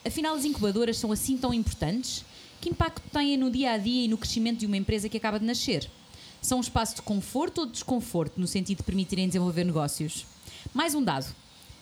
Afinal, 0.05 0.35
as 0.35 0.45
incubadoras 0.45 0.97
são 0.97 1.13
assim 1.13 1.37
tão 1.37 1.53
importantes? 1.53 2.25
Que 2.63 2.71
impacto 2.71 3.03
têm 3.11 3.37
no 3.37 3.51
dia 3.51 3.73
a 3.73 3.77
dia 3.77 4.05
e 4.05 4.09
no 4.09 4.17
crescimento 4.17 4.61
de 4.61 4.67
uma 4.67 4.77
empresa 4.77 5.09
que 5.09 5.17
acaba 5.17 5.37
de 5.37 5.45
nascer? 5.45 5.91
São 6.41 6.59
um 6.59 6.61
espaço 6.61 6.95
de 6.95 7.03
conforto 7.03 7.63
ou 7.63 7.67
de 7.67 7.73
desconforto, 7.73 8.41
no 8.41 8.47
sentido 8.47 8.79
de 8.79 8.85
permitirem 8.85 9.27
desenvolver 9.27 9.65
negócios? 9.65 10.25
Mais 10.73 10.95
um 10.95 11.03
dado. 11.03 11.27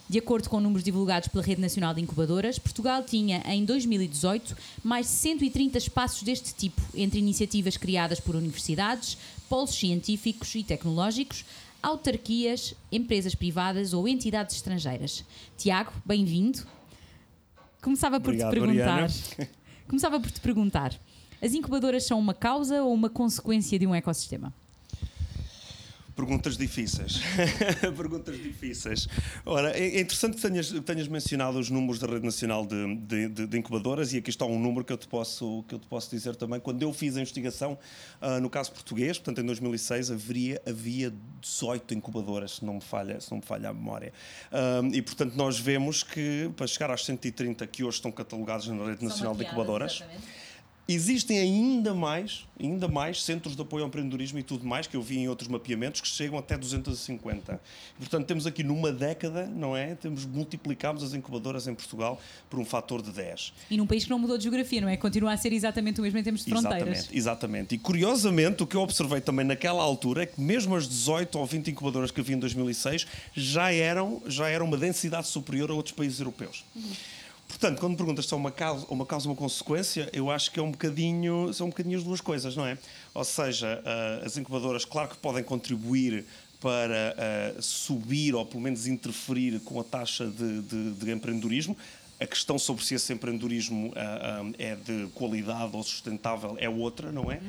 De 0.08 0.18
acordo 0.18 0.48
com 0.48 0.58
números 0.58 0.82
divulgados 0.82 1.28
pela 1.28 1.44
Rede 1.44 1.60
Nacional 1.60 1.92
de 1.92 2.00
Incubadoras, 2.00 2.58
Portugal 2.58 3.02
tinha, 3.02 3.42
em 3.44 3.62
2018, 3.62 4.56
mais 4.82 5.04
de 5.06 5.12
130 5.12 5.76
espaços 5.76 6.22
deste 6.22 6.54
tipo, 6.54 6.80
entre 6.94 7.18
iniciativas 7.18 7.76
criadas 7.76 8.18
por 8.18 8.34
universidades, 8.34 9.18
polos 9.50 9.74
científicos 9.74 10.54
e 10.54 10.64
tecnológicos, 10.64 11.44
autarquias, 11.82 12.74
empresas 12.90 13.34
privadas 13.34 13.92
ou 13.92 14.08
entidades 14.08 14.56
estrangeiras. 14.56 15.26
Tiago, 15.58 15.92
bem-vindo. 16.06 16.66
Começava 17.82 18.18
por 18.18 18.30
Obrigado, 18.30 18.50
te 18.50 18.60
perguntar. 18.60 19.10
Começava 19.90 20.20
por 20.20 20.30
te 20.30 20.40
perguntar: 20.40 20.94
as 21.42 21.52
incubadoras 21.52 22.04
são 22.04 22.16
uma 22.16 22.32
causa 22.32 22.80
ou 22.80 22.94
uma 22.94 23.10
consequência 23.10 23.76
de 23.76 23.88
um 23.88 23.92
ecossistema? 23.92 24.54
Perguntas 26.20 26.58
difíceis. 26.58 27.22
Perguntas 27.96 28.36
difíceis. 28.36 29.08
Ora, 29.46 29.70
é, 29.70 29.96
é 29.96 30.00
interessante 30.00 30.36
que 30.36 30.42
tenhas, 30.42 30.70
tenhas 30.84 31.08
mencionado 31.08 31.58
os 31.58 31.70
números 31.70 31.98
da 31.98 32.06
Rede 32.06 32.26
Nacional 32.26 32.66
de, 32.66 32.94
de, 32.96 33.28
de, 33.28 33.46
de, 33.46 33.58
Incubadoras 33.58 34.12
e 34.12 34.18
aqui 34.18 34.28
está 34.28 34.44
um 34.44 34.58
número 34.58 34.84
que 34.84 34.92
eu 34.92 34.98
te 34.98 35.08
posso, 35.08 35.64
que 35.66 35.74
eu 35.74 35.78
te 35.78 35.86
posso 35.86 36.10
dizer 36.10 36.36
também. 36.36 36.60
Quando 36.60 36.82
eu 36.82 36.92
fiz 36.92 37.16
a 37.16 37.22
investigação, 37.22 37.78
uh, 38.20 38.38
no 38.38 38.50
caso 38.50 38.70
português, 38.70 39.16
portanto 39.18 39.40
em 39.40 39.46
2006, 39.46 40.10
haveria, 40.10 40.60
havia 40.66 41.10
18 41.40 41.94
incubadoras, 41.94 42.56
se 42.56 42.66
não 42.66 42.74
me 42.74 42.82
falha, 42.82 43.18
se 43.18 43.30
não 43.30 43.38
me 43.38 43.44
falha 43.44 43.70
a 43.70 43.72
memória. 43.72 44.12
Uh, 44.52 44.94
e 44.94 45.00
portanto 45.00 45.34
nós 45.36 45.58
vemos 45.58 46.02
que 46.02 46.50
para 46.54 46.66
chegar 46.66 46.90
às 46.90 47.02
130 47.02 47.66
que 47.66 47.82
hoje 47.82 47.96
estão 47.96 48.12
catalogados 48.12 48.68
na 48.68 48.84
Rede 48.84 49.02
Nacional 49.02 49.34
de 49.34 49.44
Incubadoras. 49.44 50.02
Exatamente 50.02 50.49
Existem 50.92 51.38
ainda 51.38 51.94
mais, 51.94 52.44
ainda 52.60 52.88
mais 52.88 53.22
centros 53.22 53.54
de 53.54 53.62
apoio 53.62 53.84
ao 53.84 53.88
empreendedorismo 53.88 54.40
e 54.40 54.42
tudo 54.42 54.66
mais 54.66 54.88
que 54.88 54.96
eu 54.96 55.02
vi 55.02 55.18
em 55.18 55.28
outros 55.28 55.48
mapeamentos 55.48 56.00
que 56.00 56.08
chegam 56.08 56.36
até 56.36 56.58
250. 56.58 57.60
Portanto, 57.96 58.26
temos 58.26 58.44
aqui 58.44 58.64
numa 58.64 58.90
década, 58.90 59.46
não 59.46 59.76
é? 59.76 59.94
Temos 59.94 60.26
multiplicamos 60.26 61.04
as 61.04 61.14
incubadoras 61.14 61.68
em 61.68 61.74
Portugal 61.76 62.20
por 62.48 62.58
um 62.58 62.64
fator 62.64 63.02
de 63.02 63.12
10. 63.12 63.52
E 63.70 63.76
num 63.76 63.86
país 63.86 64.02
que 64.02 64.10
não 64.10 64.18
mudou 64.18 64.36
de 64.36 64.42
geografia, 64.42 64.80
não 64.80 64.88
é? 64.88 64.96
Continua 64.96 65.32
a 65.32 65.36
ser 65.36 65.52
exatamente 65.52 66.00
o 66.00 66.02
mesmo 66.02 66.18
em 66.18 66.24
termos 66.24 66.44
de 66.44 66.50
fronteiras. 66.50 66.88
Exatamente, 66.88 67.16
exatamente. 67.16 67.74
E 67.76 67.78
curiosamente, 67.78 68.62
o 68.64 68.66
que 68.66 68.76
eu 68.76 68.80
observei 68.80 69.20
também 69.20 69.46
naquela 69.46 69.84
altura 69.84 70.24
é 70.24 70.26
que 70.26 70.40
mesmo 70.40 70.74
as 70.74 70.88
18 70.88 71.38
ou 71.38 71.46
20 71.46 71.70
incubadoras 71.70 72.10
que 72.10 72.20
havia 72.20 72.34
em 72.34 72.40
2006 72.40 73.06
já 73.32 73.72
eram, 73.72 74.20
já 74.26 74.48
eram 74.48 74.66
uma 74.66 74.76
densidade 74.76 75.28
superior 75.28 75.70
a 75.70 75.74
outros 75.74 75.94
países 75.94 76.18
europeus. 76.18 76.64
Uhum. 76.74 76.82
Portanto, 77.50 77.80
quando 77.80 77.96
perguntas 77.96 78.26
se 78.26 78.32
é 78.32 78.36
uma 78.36 78.52
causa, 78.52 78.86
uma 78.88 79.04
causa 79.04 79.28
uma 79.28 79.34
consequência, 79.34 80.08
eu 80.12 80.30
acho 80.30 80.52
que 80.52 80.60
é 80.60 80.62
um 80.62 80.70
bocadinho, 80.70 81.52
são 81.52 81.66
um 81.66 81.70
bocadinho 81.70 81.98
as 81.98 82.04
duas 82.04 82.20
coisas, 82.20 82.56
não 82.56 82.64
é? 82.64 82.78
Ou 83.12 83.24
seja, 83.24 83.82
uh, 83.84 84.24
as 84.24 84.36
incubadoras, 84.36 84.84
claro 84.84 85.08
que 85.08 85.16
podem 85.16 85.42
contribuir 85.42 86.24
para 86.60 87.16
uh, 87.58 87.62
subir 87.62 88.34
ou 88.34 88.46
pelo 88.46 88.62
menos 88.62 88.86
interferir 88.86 89.58
com 89.60 89.80
a 89.80 89.84
taxa 89.84 90.26
de, 90.26 90.62
de, 90.62 90.92
de 90.92 91.10
empreendedorismo. 91.10 91.76
A 92.20 92.26
questão 92.26 92.58
sobre 92.58 92.84
se 92.84 92.94
esse 92.94 93.12
empreendedorismo 93.14 93.88
uh, 93.88 94.54
é 94.58 94.76
de 94.76 95.08
qualidade 95.14 95.74
ou 95.74 95.82
sustentável 95.82 96.54
é 96.58 96.68
outra, 96.68 97.10
não 97.10 97.32
é? 97.32 97.40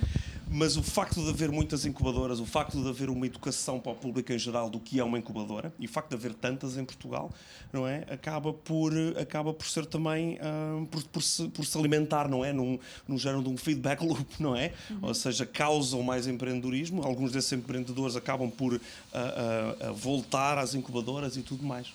Mas 0.53 0.75
o 0.75 0.83
facto 0.83 1.23
de 1.23 1.29
haver 1.29 1.49
muitas 1.49 1.85
incubadoras, 1.85 2.39
o 2.41 2.45
facto 2.45 2.81
de 2.81 2.89
haver 2.89 3.09
uma 3.09 3.25
educação 3.25 3.79
para 3.79 3.93
o 3.93 3.95
público 3.95 4.33
em 4.33 4.39
geral 4.39 4.69
do 4.69 4.81
que 4.81 4.99
é 4.99 5.03
uma 5.03 5.17
incubadora, 5.17 5.73
e 5.79 5.85
o 5.85 5.89
facto 5.89 6.09
de 6.09 6.15
haver 6.15 6.33
tantas 6.33 6.77
em 6.77 6.83
Portugal, 6.83 7.31
não 7.71 7.87
é? 7.87 8.05
Acaba 8.09 8.51
por, 8.51 8.91
acaba 9.17 9.53
por 9.53 9.65
ser 9.65 9.85
também, 9.85 10.37
uh, 10.39 10.85
por, 10.87 11.03
por, 11.03 11.23
se, 11.23 11.47
por 11.49 11.65
se 11.65 11.77
alimentar, 11.77 12.27
não 12.27 12.43
é? 12.43 12.51
Num, 12.51 12.77
num 13.07 13.17
género 13.17 13.43
de 13.43 13.49
um 13.49 13.55
feedback 13.55 14.01
loop, 14.01 14.25
não 14.39 14.53
é? 14.53 14.73
Uhum. 14.89 14.99
Ou 15.03 15.13
seja, 15.13 15.45
causam 15.45 16.03
mais 16.03 16.27
empreendedorismo, 16.27 17.01
alguns 17.01 17.31
desses 17.31 17.51
empreendedores 17.53 18.17
acabam 18.17 18.49
por 18.49 18.73
uh, 18.73 18.79
uh, 18.79 19.93
voltar 19.93 20.57
às 20.57 20.75
incubadoras 20.75 21.37
e 21.37 21.41
tudo 21.41 21.63
mais. 21.63 21.87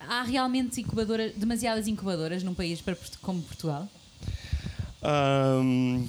Há 0.00 0.22
realmente 0.22 0.80
incubadoras, 0.80 1.32
demasiadas 1.34 1.88
incubadoras 1.88 2.42
num 2.42 2.54
país 2.54 2.82
como 3.20 3.42
Portugal? 3.42 3.88
Um, 5.02 6.06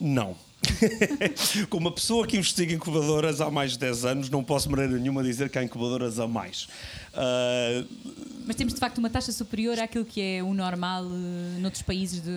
não. 0.00 0.36
Como 1.70 1.86
uma 1.86 1.92
pessoa 1.92 2.26
que 2.26 2.36
investiga 2.36 2.74
incubadoras 2.74 3.40
há 3.40 3.50
mais 3.50 3.72
de 3.72 3.78
10 3.78 4.04
anos, 4.04 4.30
não 4.30 4.42
posso 4.42 4.68
de 4.68 4.74
maneira 4.74 4.98
nenhuma 4.98 5.22
dizer 5.22 5.48
que 5.48 5.58
há 5.58 5.62
incubadoras 5.62 6.18
a 6.18 6.26
mais. 6.26 6.68
Uh... 7.12 7.86
Mas 8.46 8.56
temos 8.56 8.74
de 8.74 8.80
facto 8.80 8.98
uma 8.98 9.10
taxa 9.10 9.32
superior 9.32 9.78
àquilo 9.78 10.04
que 10.04 10.20
é 10.20 10.42
o 10.42 10.52
normal 10.54 11.04
uh, 11.04 11.60
noutros 11.60 11.82
países 11.82 12.20
de, 12.20 12.30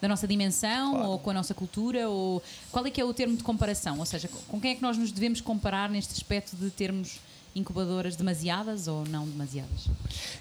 da 0.00 0.08
nossa 0.08 0.26
dimensão 0.26 0.92
claro. 0.92 1.08
ou 1.08 1.18
com 1.18 1.30
a 1.30 1.34
nossa 1.34 1.54
cultura? 1.54 2.08
Ou 2.08 2.42
qual 2.70 2.86
é 2.86 2.90
que 2.90 3.00
é 3.00 3.04
o 3.04 3.12
termo 3.12 3.36
de 3.36 3.42
comparação? 3.42 3.98
Ou 3.98 4.06
seja, 4.06 4.28
com 4.28 4.60
quem 4.60 4.72
é 4.72 4.74
que 4.74 4.82
nós 4.82 4.96
nos 4.96 5.10
devemos 5.10 5.40
comparar 5.40 5.90
neste 5.90 6.12
aspecto 6.14 6.56
de 6.56 6.70
termos 6.70 7.18
incubadoras 7.54 8.16
demasiadas 8.16 8.86
ou 8.86 9.04
não 9.06 9.26
demasiadas? 9.26 9.88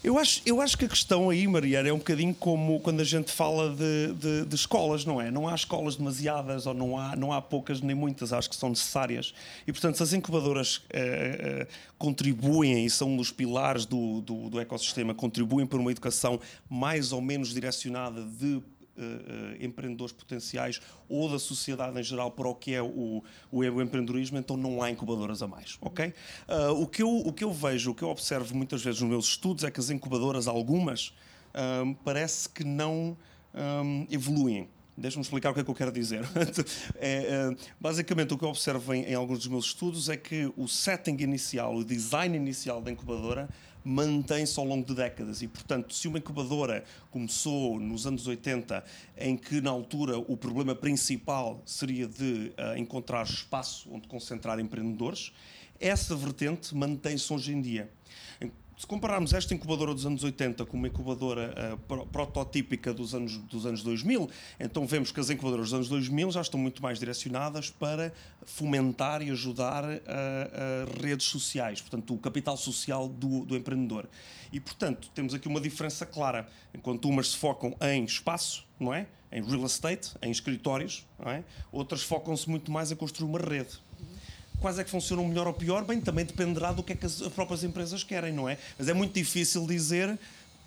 Eu 0.04 0.18
acho, 0.18 0.42
eu 0.46 0.62
acho 0.62 0.78
que 0.78 0.86
a 0.86 0.88
questão 0.88 1.30
aí, 1.30 1.48
Mariana, 1.48 1.90
é 1.90 1.94
um 1.94 1.98
bocadinho 1.98 2.34
como 2.34 2.80
quando 2.80 3.02
a 3.02 3.04
gente 3.04 3.32
fala 3.32 3.70
de, 3.70 4.14
de, 4.14 4.46
de, 4.46 4.56
escolas, 4.56 5.06
não 5.06 5.22
é? 5.22 5.32
Não 5.32 5.48
há 5.48 5.56
escolas 5.56 5.96
demasiadas 5.96 6.66
ou 6.66 6.74
não 6.74 6.98
há, 6.98 7.16
não 7.16 7.34
há 7.34 7.42
poucas 7.42 7.82
nem 7.82 7.96
muitas, 7.96 8.32
acho 8.32 8.50
que 8.50 8.56
são 8.56 8.70
necessárias. 8.70 9.34
E, 9.66 9.72
portanto, 9.72 9.98
se 9.98 10.04
as 10.04 10.14
incubadoras 10.14 10.82
eh, 10.90 11.62
eh, 11.62 11.68
contribuem 11.98 12.86
e 12.86 12.90
são 12.90 13.10
um 13.10 13.18
dos 13.18 13.32
pilares 13.32 13.86
do, 13.86 14.22
do, 14.22 14.50
do 14.50 14.60
ecossistema, 14.60 15.14
contribuem 15.14 15.66
para 15.66 15.80
uma 15.80 15.92
educação 15.92 16.40
mais 16.70 17.12
ou 17.12 17.22
menos 17.22 17.54
direcionada 17.54 18.24
de 18.24 18.62
uh, 19.00 19.64
empreendedores 19.64 20.14
potenciais 20.14 20.82
ou 21.08 21.30
da 21.30 21.40
sociedade 21.40 22.00
em 22.00 22.04
geral 22.04 22.32
para 22.32 22.48
o 22.48 22.56
que 22.56 22.74
é 22.74 22.82
o, 22.82 23.24
o, 23.52 23.60
o 23.60 23.82
empreendedorismo, 23.82 24.38
então 24.38 24.58
não 24.58 24.82
há 24.82 24.92
incubadoras 24.92 25.42
a 25.42 25.48
mais, 25.48 25.78
ok? 25.82 26.14
Uh, 26.48 26.82
o, 26.82 26.88
que 26.88 27.02
eu, 27.02 27.10
o 27.10 27.34
que 27.34 27.44
eu 27.44 27.52
vejo, 27.52 27.92
o 27.92 27.96
que 27.96 28.04
eu 28.04 28.10
observo 28.10 28.56
muitas 28.56 28.84
vezes 28.84 29.02
nos 29.02 29.10
meus 29.10 29.26
estudos 29.26 29.64
é 29.64 29.72
que 29.72 29.80
as 29.80 29.90
incubadoras, 29.90 30.48
algumas, 30.48 31.14
um, 31.84 31.94
parece 31.94 32.50
que 32.50 32.64
não 32.64 33.18
um, 33.54 34.08
evoluem. 34.10 34.68
Deixa-me 34.98 35.24
explicar 35.24 35.52
o 35.52 35.54
que 35.54 35.62
é 35.62 35.64
que 35.64 35.70
eu 35.70 35.76
quero 35.76 35.94
dizer. 35.94 36.26
é, 37.00 37.50
basicamente, 37.80 38.34
o 38.34 38.38
que 38.38 38.44
eu 38.44 38.50
observo 38.50 38.94
em, 38.94 39.04
em, 39.06 39.16
alguns 39.16 39.40
dos 39.40 39.48
meus 39.48 39.66
estudos 39.68 40.10
é 40.10 40.18
que 40.18 40.52
o 40.58 40.68
setting 40.68 41.16
inicial, 41.22 41.74
o 41.74 41.86
design 41.86 42.36
inicial 42.36 42.82
da 42.82 42.92
incubadora 42.92 43.50
mantém-se 43.90 44.60
ao 44.60 44.66
longo 44.66 44.86
de 44.86 44.94
décadas. 44.94 45.42
E, 45.42 45.48
portanto, 45.48 45.94
se 45.94 46.08
uma 46.08 46.20
incubadora 46.20 46.84
começou 47.10 47.80
nos 47.80 48.06
anos 48.06 48.28
80, 48.28 48.84
em 49.18 49.36
que 49.36 49.60
na 49.60 49.72
altura 49.72 50.18
o 50.20 50.38
problema 50.38 50.76
principal 50.76 51.62
seria 51.66 52.08
de 52.08 52.52
uh, 52.58 52.78
encontrar 52.78 53.24
espaço 53.24 53.90
onde 53.92 54.08
concentrar 54.08 54.60
empreendedores, 54.60 55.32
essa 55.80 56.16
vertente 56.16 56.76
mantém-se 56.76 57.34
hoje 57.34 57.54
em 57.54 57.62
dia 57.62 57.90
se 58.80 58.88
compararmos 58.88 59.34
esta 59.34 59.54
incubadora 59.54 59.94
dos 59.94 60.06
anos 60.06 60.24
80 60.24 60.66
com 60.66 60.78
uma 60.78 60.88
incubadora 60.88 61.54
uh, 61.76 62.06
prototípica 62.06 62.94
dos 62.94 63.14
anos, 63.14 63.36
dos 63.36 63.66
anos 63.66 63.84
2000, 63.84 64.30
então 64.58 64.88
vemos 64.88 65.12
que 65.12 65.20
as 65.20 65.30
incubadoras 65.30 65.66
dos 65.66 65.74
anos 65.74 65.90
2000 65.90 66.32
já 66.32 66.40
estão 66.40 66.58
muito 66.58 66.82
mais 66.82 66.98
direcionadas 66.98 67.70
para 67.70 68.14
fomentar 68.46 69.22
e 69.22 69.32
ajudar 69.32 69.84
uh, 69.84 69.88
uh, 69.90 71.02
redes 71.04 71.28
sociais, 71.28 71.82
portanto, 71.82 72.14
o 72.14 72.18
capital 72.18 72.56
social 72.56 73.10
do, 73.10 73.44
do 73.44 73.58
empreendedor. 73.58 74.08
E, 74.50 74.62
portanto, 74.62 75.10
temos 75.14 75.34
aqui 75.34 75.50
uma 75.50 75.60
diferença 75.60 76.06
clara. 76.06 76.48
Enquanto 76.74 77.10
umas 77.10 77.32
se 77.32 77.38
focam 77.38 77.76
em 77.82 78.06
espaço, 78.06 78.66
não 78.80 78.94
é? 78.94 79.08
em 79.30 79.44
real 79.44 79.66
estate, 79.66 80.14
em 80.22 80.32
escritórios, 80.32 81.06
não 81.20 81.30
é? 81.30 81.44
outras 81.70 82.02
focam-se 82.02 82.50
muito 82.50 82.72
mais 82.72 82.94
em 82.94 82.96
construir 82.96 83.28
uma 83.28 83.40
rede 83.40 83.78
quais 84.60 84.80
é 84.80 84.84
que 84.84 84.90
funcionam 84.90 85.28
melhor 85.28 85.48
ou 85.48 85.54
pior, 85.54 85.84
bem, 85.86 86.00
também 86.00 86.26
dependerá 86.26 86.72
do 86.72 86.84
que 86.84 86.94
é 86.94 86.96
que 86.96 87.06
as 87.06 87.22
próprias 87.30 87.64
empresas 87.64 88.04
querem, 88.04 88.34
não 88.34 88.48
é? 88.48 88.58
Mas 88.78 88.88
é 88.88 88.94
muito 88.94 89.14
difícil 89.14 89.66
dizer 89.66 90.18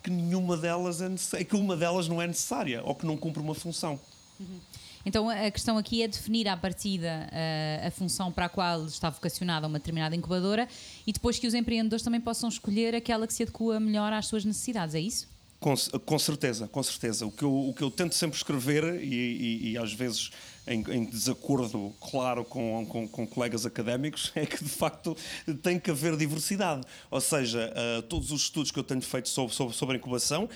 que 0.03 0.11
nenhuma 0.11 0.57
delas 0.57 1.01
é 1.35 1.45
que 1.45 1.55
uma 1.55 1.77
delas 1.77 2.09
não 2.09 2.21
é 2.21 2.27
necessária 2.27 2.83
ou 2.85 2.95
que 2.95 3.07
não 3.07 3.17
cumpre 3.17 3.41
uma 3.41 3.55
função. 3.55 3.99
Uhum. 4.41 4.61
Então 5.05 5.29
a 5.29 5.51
questão 5.51 5.77
aqui 5.79 6.03
é 6.03 6.09
definir 6.09 6.49
à 6.49 6.57
partida 6.57 7.29
a, 7.31 7.37
eh, 7.37 7.87
a 7.87 7.91
função 7.91 8.31
para 8.31 8.47
a 8.47 8.49
qual 8.49 8.87
está 8.87 9.11
vocacionada 9.11 9.67
uma 9.67 9.79
determinada 9.79 10.15
incubadora 10.15 10.69
e 11.07 11.13
depois 11.13 11.39
que 11.39 11.47
os 11.47 11.55
empreendedores 11.55 12.05
também 12.05 12.21
possam 12.21 12.49
escolher 12.49 12.95
aquela 12.95 13.27
que 13.27 13.35
se 13.35 13.43
adequa 13.43 13.81
melhor 13.81 14.13
às 14.13 14.27
suas 14.27 14.45
necessidades, 14.45 14.95
é 14.95 15.01
isso? 15.01 15.29
Com, 15.59 15.75
com 16.05 16.19
certeza, 16.19 16.67
com 16.67 16.83
certeza. 16.83 17.27
O 17.27 17.31
que 17.31 17.45
eu, 17.45 17.69
o 17.69 17.75
que 17.75 17.83
eu 17.83 17.91
tento 17.91 18.15
sempre 18.15 18.37
escrever 18.37 19.01
e, 19.03 19.15
e, 19.15 19.71
e 19.71 19.79
às 19.79 19.93
vezes 19.93 20.31
em, 20.67 20.83
em 20.91 21.05
desacordo 21.05 21.93
claro 22.01 22.45
com, 22.45 22.87
com, 22.87 23.09
com, 23.09 23.27
colegas 23.27 23.67
académicos, 23.67 24.33
é 24.37 24.47
que 24.47 24.63
de 24.63 24.71
facto 24.71 25.17
tem 25.63 25.79
que 25.79 25.91
haver 25.91 26.17
diversidade. 26.17 26.87
Ou 27.11 27.21
seja, 27.21 27.73
uh, 27.73 28.03
todos 28.03 28.31
os 28.31 28.43
estudos 28.43 28.71
que 28.71 28.79
eu 28.79 28.85
tenho 28.85 29.03
feito 29.03 29.29
sobre, 29.29 29.55
sobre, 29.55 29.75
sobre 29.75 29.97
incubação 29.97 30.49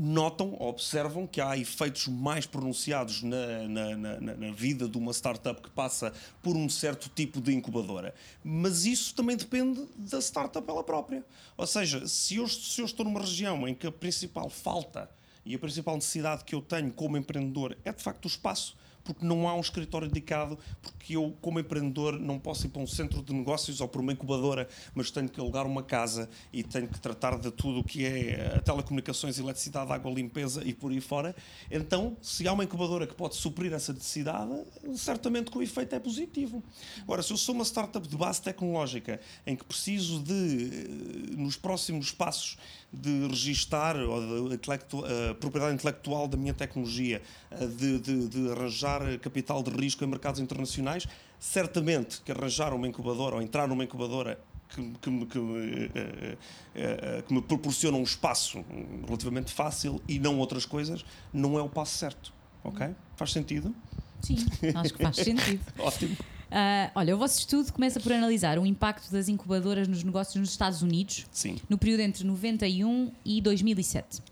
notam, 0.00 0.54
observam 0.60 1.26
que 1.26 1.40
há 1.40 1.58
efeitos 1.58 2.06
mais 2.06 2.46
pronunciados 2.46 3.24
na, 3.24 3.68
na, 3.68 3.96
na, 3.96 4.20
na, 4.20 4.52
vida 4.52 4.88
de 4.88 4.96
uma 4.96 5.12
startup 5.12 5.60
que 5.60 5.70
passa 5.70 6.12
por 6.40 6.56
um 6.56 6.68
certo 6.68 7.10
tipo 7.12 7.40
de 7.40 7.52
incubadora. 7.52 8.14
Mas 8.44 8.86
isso 8.86 9.12
também 9.12 9.36
depende 9.36 9.84
da 9.96 10.20
startup 10.20 10.68
ela 10.70 10.84
própria. 10.84 11.24
Ou 11.56 11.66
seja, 11.66 12.06
se 12.06 12.36
eu, 12.36 12.46
se 12.46 12.80
eu 12.80 12.84
estou 12.84 13.04
numa 13.04 13.20
região 13.20 13.66
em 13.66 13.74
que 13.74 13.88
a 13.88 13.92
principal 13.92 14.48
falta 14.48 15.10
e 15.44 15.56
a 15.56 15.58
principal 15.58 15.96
necessidade 15.96 16.44
que 16.44 16.54
eu 16.54 16.62
tenho 16.62 16.92
como 16.92 17.16
empreendedor 17.16 17.76
é 17.84 17.92
de 17.92 18.02
facto 18.02 18.26
o 18.26 18.28
espaço 18.28 18.76
porque 19.08 19.24
não 19.24 19.48
há 19.48 19.54
um 19.54 19.60
escritório 19.60 20.06
dedicado, 20.06 20.58
porque 20.82 21.16
eu, 21.16 21.34
como 21.40 21.58
empreendedor, 21.58 22.20
não 22.20 22.38
posso 22.38 22.66
ir 22.66 22.68
para 22.68 22.82
um 22.82 22.86
centro 22.86 23.22
de 23.22 23.32
negócios 23.32 23.80
ou 23.80 23.88
para 23.88 24.02
uma 24.02 24.12
incubadora, 24.12 24.68
mas 24.94 25.10
tenho 25.10 25.30
que 25.30 25.40
alugar 25.40 25.66
uma 25.66 25.82
casa 25.82 26.28
e 26.52 26.62
tenho 26.62 26.86
que 26.86 27.00
tratar 27.00 27.38
de 27.38 27.50
tudo 27.50 27.80
o 27.80 27.84
que 27.84 28.04
é 28.04 28.60
telecomunicações, 28.62 29.38
eletricidade, 29.38 29.90
água, 29.90 30.12
limpeza 30.12 30.62
e 30.62 30.74
por 30.74 30.92
aí 30.92 31.00
fora. 31.00 31.34
Então, 31.70 32.18
se 32.20 32.46
há 32.46 32.52
uma 32.52 32.64
incubadora 32.64 33.06
que 33.06 33.14
pode 33.14 33.34
suprir 33.36 33.72
essa 33.72 33.94
necessidade, 33.94 34.52
certamente 34.94 35.50
que 35.50 35.56
o 35.56 35.62
efeito 35.62 35.94
é 35.94 35.98
positivo. 35.98 36.62
Agora, 37.00 37.22
se 37.22 37.32
eu 37.32 37.38
sou 37.38 37.54
uma 37.54 37.64
startup 37.64 38.06
de 38.06 38.14
base 38.14 38.42
tecnológica 38.42 39.18
em 39.46 39.56
que 39.56 39.64
preciso 39.64 40.22
de, 40.22 40.34
eh, 40.34 41.36
nos 41.36 41.56
próximos 41.56 42.12
passos, 42.12 42.58
de 42.92 43.26
registar 43.26 43.96
ou 43.96 44.48
de 44.48 44.54
intelectu 44.54 45.00
uh, 45.00 45.34
propriedade 45.34 45.74
intelectual 45.74 46.26
da 46.26 46.36
minha 46.36 46.54
tecnologia, 46.54 47.20
uh, 47.52 47.66
de, 47.68 47.98
de, 47.98 48.28
de, 48.28 48.50
arranjar 48.50 49.18
capital 49.18 49.62
de 49.62 49.70
risco 49.70 50.04
em 50.04 50.06
mercados 50.06 50.40
internacionais, 50.40 51.06
certamente 51.38 52.20
que 52.22 52.32
arranjar 52.32 52.72
uma 52.72 52.88
incubadora 52.88 53.36
ou 53.36 53.42
entrar 53.42 53.68
numa 53.68 53.84
incubadora 53.84 54.40
que, 54.70 54.82
que, 55.00 55.26
que, 55.26 55.38
uh, 55.38 57.22
que 57.26 57.34
me 57.34 57.42
proporciona 57.42 57.96
um 57.98 58.02
espaço 58.02 58.64
relativamente 59.06 59.52
fácil 59.52 60.00
e 60.08 60.18
não 60.18 60.38
outras 60.38 60.64
coisas, 60.64 61.04
não 61.32 61.58
é 61.58 61.62
o 61.62 61.68
passo 61.68 61.98
certo. 61.98 62.32
Ok? 62.64 62.88
Faz 63.16 63.32
sentido? 63.32 63.74
Sim, 64.22 64.36
acho 64.74 64.94
que 64.94 65.02
faz 65.02 65.16
sentido. 65.16 65.64
Ótimo. 65.78 66.16
Uh, 66.48 66.90
olha, 66.94 67.14
o 67.14 67.18
vosso 67.18 67.38
estudo 67.38 67.70
começa 67.72 68.00
por 68.00 68.10
analisar 68.10 68.58
o 68.58 68.64
impacto 68.64 69.10
das 69.12 69.28
incubadoras 69.28 69.86
nos 69.86 70.02
negócios 70.02 70.36
nos 70.36 70.50
Estados 70.50 70.80
Unidos 70.80 71.26
Sim. 71.30 71.58
no 71.68 71.76
período 71.76 72.00
entre 72.00 72.24
91 72.24 73.12
e 73.24 73.40
2007. 73.40 74.18
Uh, 74.18 74.22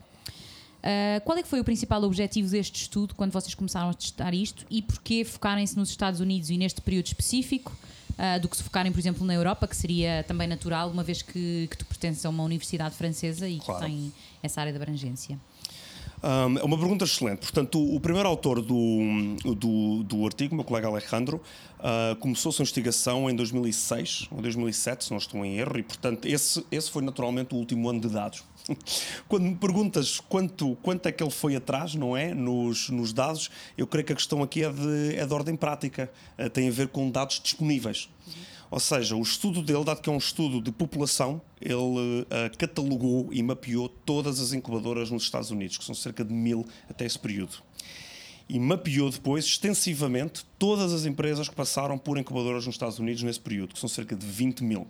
ah, 0.83 1.21
qual 1.23 1.37
é 1.37 1.43
que 1.43 1.47
foi 1.47 1.59
o 1.59 1.63
principal 1.63 2.01
objetivo 2.03 2.49
deste 2.49 2.81
estudo 2.81 3.13
quando 3.13 3.31
vocês 3.31 3.53
começaram 3.53 3.89
a 3.89 3.93
testar 3.93 4.33
isto 4.33 4.65
e 4.69 4.81
porquê 4.81 5.23
focarem-se 5.23 5.77
nos 5.77 5.89
Estados 5.89 6.19
Unidos 6.19 6.49
e 6.49 6.57
neste 6.57 6.81
período 6.81 7.07
específico 7.07 7.75
uh, 8.11 8.39
do 8.39 8.49
que 8.49 8.57
se 8.57 8.63
focarem, 8.63 8.91
por 8.91 8.99
exemplo, 8.99 9.25
na 9.25 9.33
Europa, 9.33 9.67
que 9.67 9.75
seria 9.75 10.23
também 10.27 10.47
natural, 10.47 10.89
uma 10.89 11.03
vez 11.03 11.21
que, 11.21 11.67
que 11.69 11.77
tu 11.77 11.85
pertences 11.85 12.25
a 12.25 12.29
uma 12.29 12.43
universidade 12.43 12.95
francesa 12.95 13.47
e 13.47 13.59
claro. 13.59 13.81
que 13.81 13.87
tem 13.87 14.13
essa 14.41 14.61
área 14.61 14.73
de 14.73 14.77
abrangência? 14.77 15.37
É 16.21 16.63
uma 16.63 16.77
pergunta 16.77 17.05
excelente. 17.05 17.39
Portanto, 17.39 17.79
o, 17.79 17.95
o 17.95 17.99
primeiro 17.99 18.27
autor 18.27 18.61
do, 18.61 19.35
do, 19.55 20.03
do, 20.03 20.25
artigo, 20.25 20.55
meu 20.55 20.63
colega 20.63 20.87
Alejandro, 20.87 21.41
uh, 21.79 22.15
começou 22.17 22.51
sua 22.51 22.63
investigação 22.63 23.29
em 23.29 23.35
2006 23.35 24.27
ou 24.31 24.41
2007, 24.41 25.05
se 25.05 25.11
não 25.11 25.17
estou 25.17 25.45
em 25.45 25.57
erro, 25.57 25.77
e, 25.77 25.83
portanto, 25.83 26.25
esse, 26.25 26.65
esse 26.71 26.89
foi 26.89 27.03
naturalmente 27.03 27.53
o 27.53 27.57
último 27.57 27.87
ano 27.89 27.99
de 27.99 28.09
dados. 28.09 28.43
Quando 29.27 29.43
me 29.43 29.55
perguntas 29.55 30.19
quanto, 30.19 30.75
quanto 30.81 31.05
é 31.05 31.11
que 31.11 31.23
ele 31.23 31.31
foi 31.31 31.55
atrás, 31.55 31.93
não 31.95 32.17
é? 32.17 32.33
Nos, 32.33 32.89
nos 32.89 33.13
dados, 33.13 33.49
eu 33.77 33.85
creio 33.85 34.05
que 34.05 34.13
a 34.13 34.15
questão 34.15 34.41
aqui 34.41 34.63
é 34.63 34.71
de, 34.71 35.15
é 35.15 35.25
de 35.25 35.33
ordem 35.33 35.55
prática, 35.55 36.11
uh, 36.37 36.49
tem 36.49 36.67
a 36.67 36.71
ver 36.71 36.87
com 36.87 37.09
dados 37.11 37.39
disponíveis. 37.39 38.09
Uhum. 38.25 38.33
Ou 38.69 38.79
seja, 38.79 39.15
o 39.15 39.21
estudo 39.21 39.61
dele, 39.61 39.83
dado 39.83 40.01
que 40.01 40.09
é 40.09 40.11
um 40.11 40.17
estudo 40.17 40.61
de 40.61 40.71
população, 40.71 41.41
ele 41.61 41.77
uh, 41.81 42.25
catalogou 42.57 43.29
e 43.31 43.41
mapeou 43.41 43.87
todas 43.87 44.39
as 44.39 44.51
incubadoras 44.51 45.09
nos 45.09 45.23
Estados 45.23 45.51
Unidos, 45.51 45.77
que 45.77 45.85
são 45.85 45.95
cerca 45.95 46.23
de 46.23 46.33
mil 46.33 46.65
até 46.89 47.05
esse 47.05 47.17
período. 47.17 47.57
E 48.49 48.59
mapeou 48.59 49.09
depois 49.09 49.45
extensivamente 49.45 50.45
todas 50.57 50.93
as 50.93 51.05
empresas 51.05 51.47
que 51.47 51.55
passaram 51.55 51.97
por 51.97 52.17
incubadoras 52.17 52.65
nos 52.65 52.75
Estados 52.75 52.99
Unidos 52.99 53.23
nesse 53.23 53.39
período, 53.39 53.73
que 53.73 53.79
são 53.79 53.89
cerca 53.89 54.15
de 54.15 54.25
20 54.25 54.63
mil. 54.63 54.87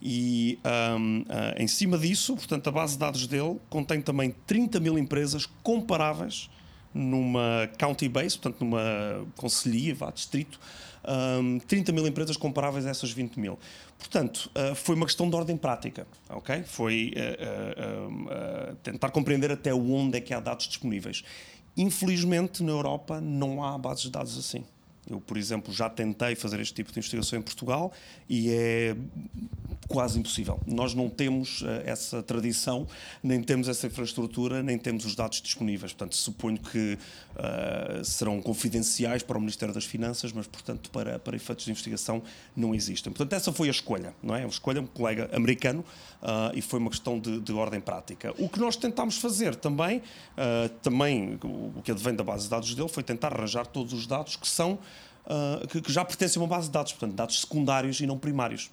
E 0.00 0.58
um, 0.98 1.20
uh, 1.20 1.24
eh, 1.28 1.62
em 1.62 1.66
cima 1.66 1.96
disso, 1.96 2.36
portanto, 2.36 2.68
a 2.68 2.70
base 2.70 2.92
de 2.94 2.98
dados 2.98 3.26
dele 3.26 3.58
contém 3.70 4.02
também 4.02 4.34
30 4.46 4.78
mil 4.78 4.98
empresas 4.98 5.46
comparáveis 5.62 6.50
numa 6.92 7.70
county 7.78 8.08
base, 8.08 8.38
portanto, 8.38 8.62
numa 8.62 9.26
conselhia, 9.36 9.94
vá, 9.94 10.10
distrito, 10.10 10.58
um, 11.06 11.58
30 11.58 11.92
mil 11.92 12.06
empresas 12.06 12.36
comparáveis 12.36 12.86
a 12.86 12.90
essas 12.90 13.10
20 13.10 13.38
mil. 13.38 13.58
Portanto, 13.98 14.50
uh, 14.54 14.74
foi 14.74 14.94
uma 14.94 15.06
questão 15.06 15.28
de 15.28 15.36
ordem 15.36 15.56
prática, 15.56 16.06
ok? 16.28 16.62
Foi 16.64 17.12
uh, 17.16 18.72
uh, 18.72 18.76
tentar 18.76 19.10
compreender 19.10 19.50
até 19.50 19.72
onde 19.72 20.18
é 20.18 20.20
que 20.20 20.34
há 20.34 20.40
dados 20.40 20.66
disponíveis. 20.66 21.22
Infelizmente, 21.76 22.62
na 22.62 22.72
Europa 22.72 23.20
não 23.20 23.62
há 23.62 23.76
bases 23.76 24.04
de 24.04 24.10
dados 24.10 24.38
assim. 24.38 24.64
Eu, 25.08 25.20
por 25.20 25.36
exemplo, 25.36 25.72
já 25.72 25.88
tentei 25.88 26.34
fazer 26.34 26.60
este 26.60 26.74
tipo 26.74 26.92
de 26.92 26.98
investigação 26.98 27.38
em 27.38 27.42
Portugal 27.42 27.92
e 28.28 28.50
é 28.50 28.96
quase 29.86 30.18
impossível. 30.18 30.60
Nós 30.66 30.94
não 30.94 31.08
temos 31.08 31.62
uh, 31.62 31.66
essa 31.84 32.22
tradição, 32.22 32.86
nem 33.22 33.42
temos 33.42 33.68
essa 33.68 33.86
infraestrutura, 33.86 34.62
nem 34.62 34.76
temos 34.76 35.04
os 35.04 35.14
dados 35.14 35.40
disponíveis. 35.40 35.92
Portanto, 35.92 36.16
suponho 36.16 36.58
que 36.58 36.98
uh, 37.36 38.04
serão 38.04 38.40
confidenciais 38.42 39.22
para 39.22 39.36
o 39.38 39.40
Ministério 39.40 39.72
das 39.72 39.84
Finanças, 39.84 40.32
mas, 40.32 40.46
portanto, 40.46 40.90
para, 40.90 41.18
para 41.18 41.36
efeitos 41.36 41.64
de 41.64 41.70
investigação 41.70 42.22
não 42.56 42.74
existem. 42.74 43.12
Portanto, 43.12 43.32
essa 43.32 43.52
foi 43.52 43.68
a 43.68 43.70
escolha, 43.70 44.14
não 44.22 44.34
é? 44.34 44.44
A 44.44 44.48
escolha, 44.48 44.80
um 44.80 44.86
colega 44.86 45.30
americano, 45.32 45.84
uh, 46.22 46.54
e 46.54 46.60
foi 46.60 46.80
uma 46.80 46.90
questão 46.90 47.18
de, 47.18 47.40
de, 47.40 47.52
ordem 47.52 47.80
prática. 47.80 48.34
O 48.38 48.48
que 48.48 48.58
nós 48.58 48.76
tentámos 48.76 49.18
fazer 49.18 49.54
também, 49.54 50.02
também 50.82 51.38
o 51.42 51.80
que 51.82 51.90
advém 51.90 52.14
da 52.14 52.22
base 52.22 52.44
de 52.44 52.50
dados 52.50 52.74
dele, 52.74 52.88
foi 52.88 53.02
tentar 53.02 53.32
arranjar 53.32 53.66
todos 53.66 53.94
os 53.94 54.06
dados 54.06 54.36
que 54.36 54.46
são 54.46 54.78
uh, 55.26 55.66
que, 55.68 55.80
que, 55.80 55.92
já 55.92 56.04
pertencem 56.04 56.40
a 56.40 56.44
uma 56.44 56.48
base 56.48 56.68
de 56.68 56.72
dados, 56.72 56.92
portanto, 56.92 57.14
dados 57.14 57.40
secundários 57.40 58.00
e 58.00 58.06
não 58.06 58.18
primários. 58.18 58.70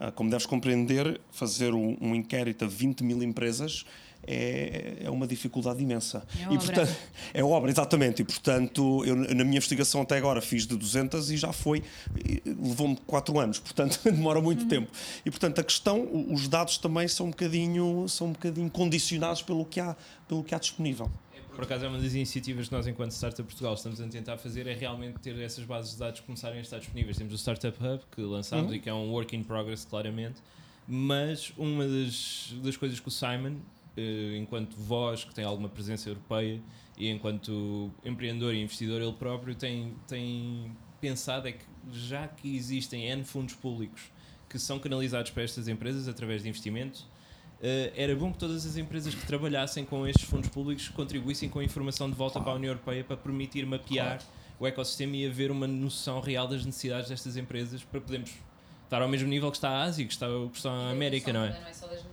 Uh, 0.00 0.12
como 0.12 0.30
deves 0.30 0.46
compreender, 0.46 1.20
fazer 1.30 1.74
um, 1.74 1.96
um, 2.00 2.14
inquérito 2.14 2.64
a 2.64 2.68
20 2.68 3.04
mil 3.04 3.22
empresas 3.22 3.84
é, 4.26 4.98
é 5.04 5.10
uma 5.10 5.26
dificuldade 5.26 5.82
imensa. 5.82 6.26
É 6.38 6.44
obra. 6.44 6.54
E, 6.54 6.58
portanto, 6.64 6.96
é 7.34 7.44
obra, 7.44 7.70
exatamente. 7.70 8.22
E, 8.22 8.24
portanto, 8.24 9.04
eu 9.04 9.16
na 9.16 9.44
minha 9.44 9.56
investigação 9.56 10.02
até 10.02 10.16
agora 10.16 10.40
fiz 10.40 10.66
de 10.66 10.76
200 10.76 11.30
e 11.30 11.36
já 11.36 11.52
foi, 11.52 11.82
levou-me 12.44 12.96
4 13.06 13.38
anos, 13.38 13.58
portanto, 13.58 14.00
demora 14.10 14.40
muito 14.40 14.62
uhum. 14.62 14.68
tempo. 14.68 14.92
E, 15.24 15.30
portanto, 15.30 15.60
a 15.60 15.64
questão, 15.64 16.08
os 16.30 16.48
dados 16.48 16.78
também 16.78 17.08
são 17.08 17.26
um 17.26 17.30
bocadinho, 17.30 18.08
são 18.08 18.28
um 18.28 18.32
bocadinho 18.32 18.70
condicionados 18.70 19.42
pelo 19.42 19.64
que 19.64 19.80
há, 19.80 19.96
pelo 20.28 20.44
que 20.44 20.54
há 20.54 20.58
disponível 20.58 21.10
por 21.60 21.64
acaso 21.64 21.84
é 21.84 21.88
uma 21.88 21.98
das 21.98 22.14
iniciativas 22.14 22.68
que 22.68 22.74
nós, 22.74 22.86
enquanto 22.86 23.10
Startup 23.10 23.42
Portugal, 23.42 23.74
estamos 23.74 24.00
a 24.00 24.08
tentar 24.08 24.38
fazer 24.38 24.66
é 24.66 24.72
realmente 24.72 25.18
ter 25.18 25.38
essas 25.38 25.62
bases 25.62 25.92
de 25.92 25.98
dados 25.98 26.20
começarem 26.20 26.56
a 26.56 26.62
estar 26.62 26.78
disponíveis. 26.78 27.18
Temos 27.18 27.34
o 27.34 27.36
Startup 27.36 27.76
Hub 27.84 28.02
que 28.10 28.22
lançámos 28.22 28.70
uhum. 28.70 28.76
e 28.76 28.80
que 28.80 28.88
é 28.88 28.94
um 28.94 29.10
work 29.10 29.36
in 29.36 29.44
progress, 29.44 29.84
claramente. 29.84 30.40
Mas 30.88 31.52
uma 31.58 31.86
das, 31.86 32.54
das 32.62 32.78
coisas 32.78 32.98
que 32.98 33.08
o 33.08 33.10
Simon, 33.10 33.56
eh, 33.94 34.38
enquanto 34.38 34.74
voz 34.74 35.24
que 35.24 35.34
tem 35.34 35.44
alguma 35.44 35.68
presença 35.68 36.08
europeia 36.08 36.62
e 36.96 37.10
enquanto 37.10 37.90
empreendedor 38.06 38.54
e 38.54 38.62
investidor 38.62 39.02
ele 39.02 39.12
próprio, 39.12 39.54
tem, 39.54 39.94
tem 40.08 40.74
pensado 40.98 41.46
é 41.46 41.52
que 41.52 41.64
já 41.92 42.26
que 42.26 42.56
existem 42.56 43.04
N 43.04 43.22
fundos 43.22 43.54
públicos 43.54 44.10
que 44.48 44.58
são 44.58 44.78
canalizados 44.78 45.30
para 45.30 45.42
estas 45.42 45.68
empresas 45.68 46.08
através 46.08 46.42
de 46.42 46.48
investimento 46.48 47.06
Uh, 47.60 47.92
era 47.94 48.16
bom 48.16 48.32
que 48.32 48.38
todas 48.38 48.64
as 48.64 48.78
empresas 48.78 49.14
que 49.14 49.26
trabalhassem 49.26 49.84
com 49.84 50.06
estes 50.06 50.26
fundos 50.26 50.48
públicos 50.48 50.88
contribuíssem 50.88 51.46
com 51.46 51.58
a 51.58 51.64
informação 51.64 52.08
de 52.08 52.16
volta 52.16 52.34
claro. 52.34 52.44
para 52.44 52.52
a 52.54 52.56
União 52.56 52.70
Europeia 52.70 53.04
para 53.04 53.18
permitir 53.18 53.66
mapear 53.66 54.16
claro. 54.18 54.24
o 54.58 54.66
ecossistema 54.66 55.14
e 55.16 55.26
haver 55.26 55.50
uma 55.50 55.66
noção 55.66 56.20
real 56.20 56.48
das 56.48 56.64
necessidades 56.64 57.10
destas 57.10 57.36
empresas 57.36 57.84
para 57.84 58.00
podermos 58.00 58.30
estar 58.84 59.02
ao 59.02 59.08
mesmo 59.08 59.28
nível 59.28 59.50
que 59.50 59.58
está 59.58 59.68
a 59.68 59.82
Ásia, 59.82 60.06
que 60.06 60.12
está, 60.12 60.26
que 60.26 60.56
está 60.56 60.70
a 60.70 60.90
América, 60.90 61.32
não 61.34 61.44
é? 61.44 61.50
Não, 61.50 61.56
é 61.56 61.60
das, 61.64 62.04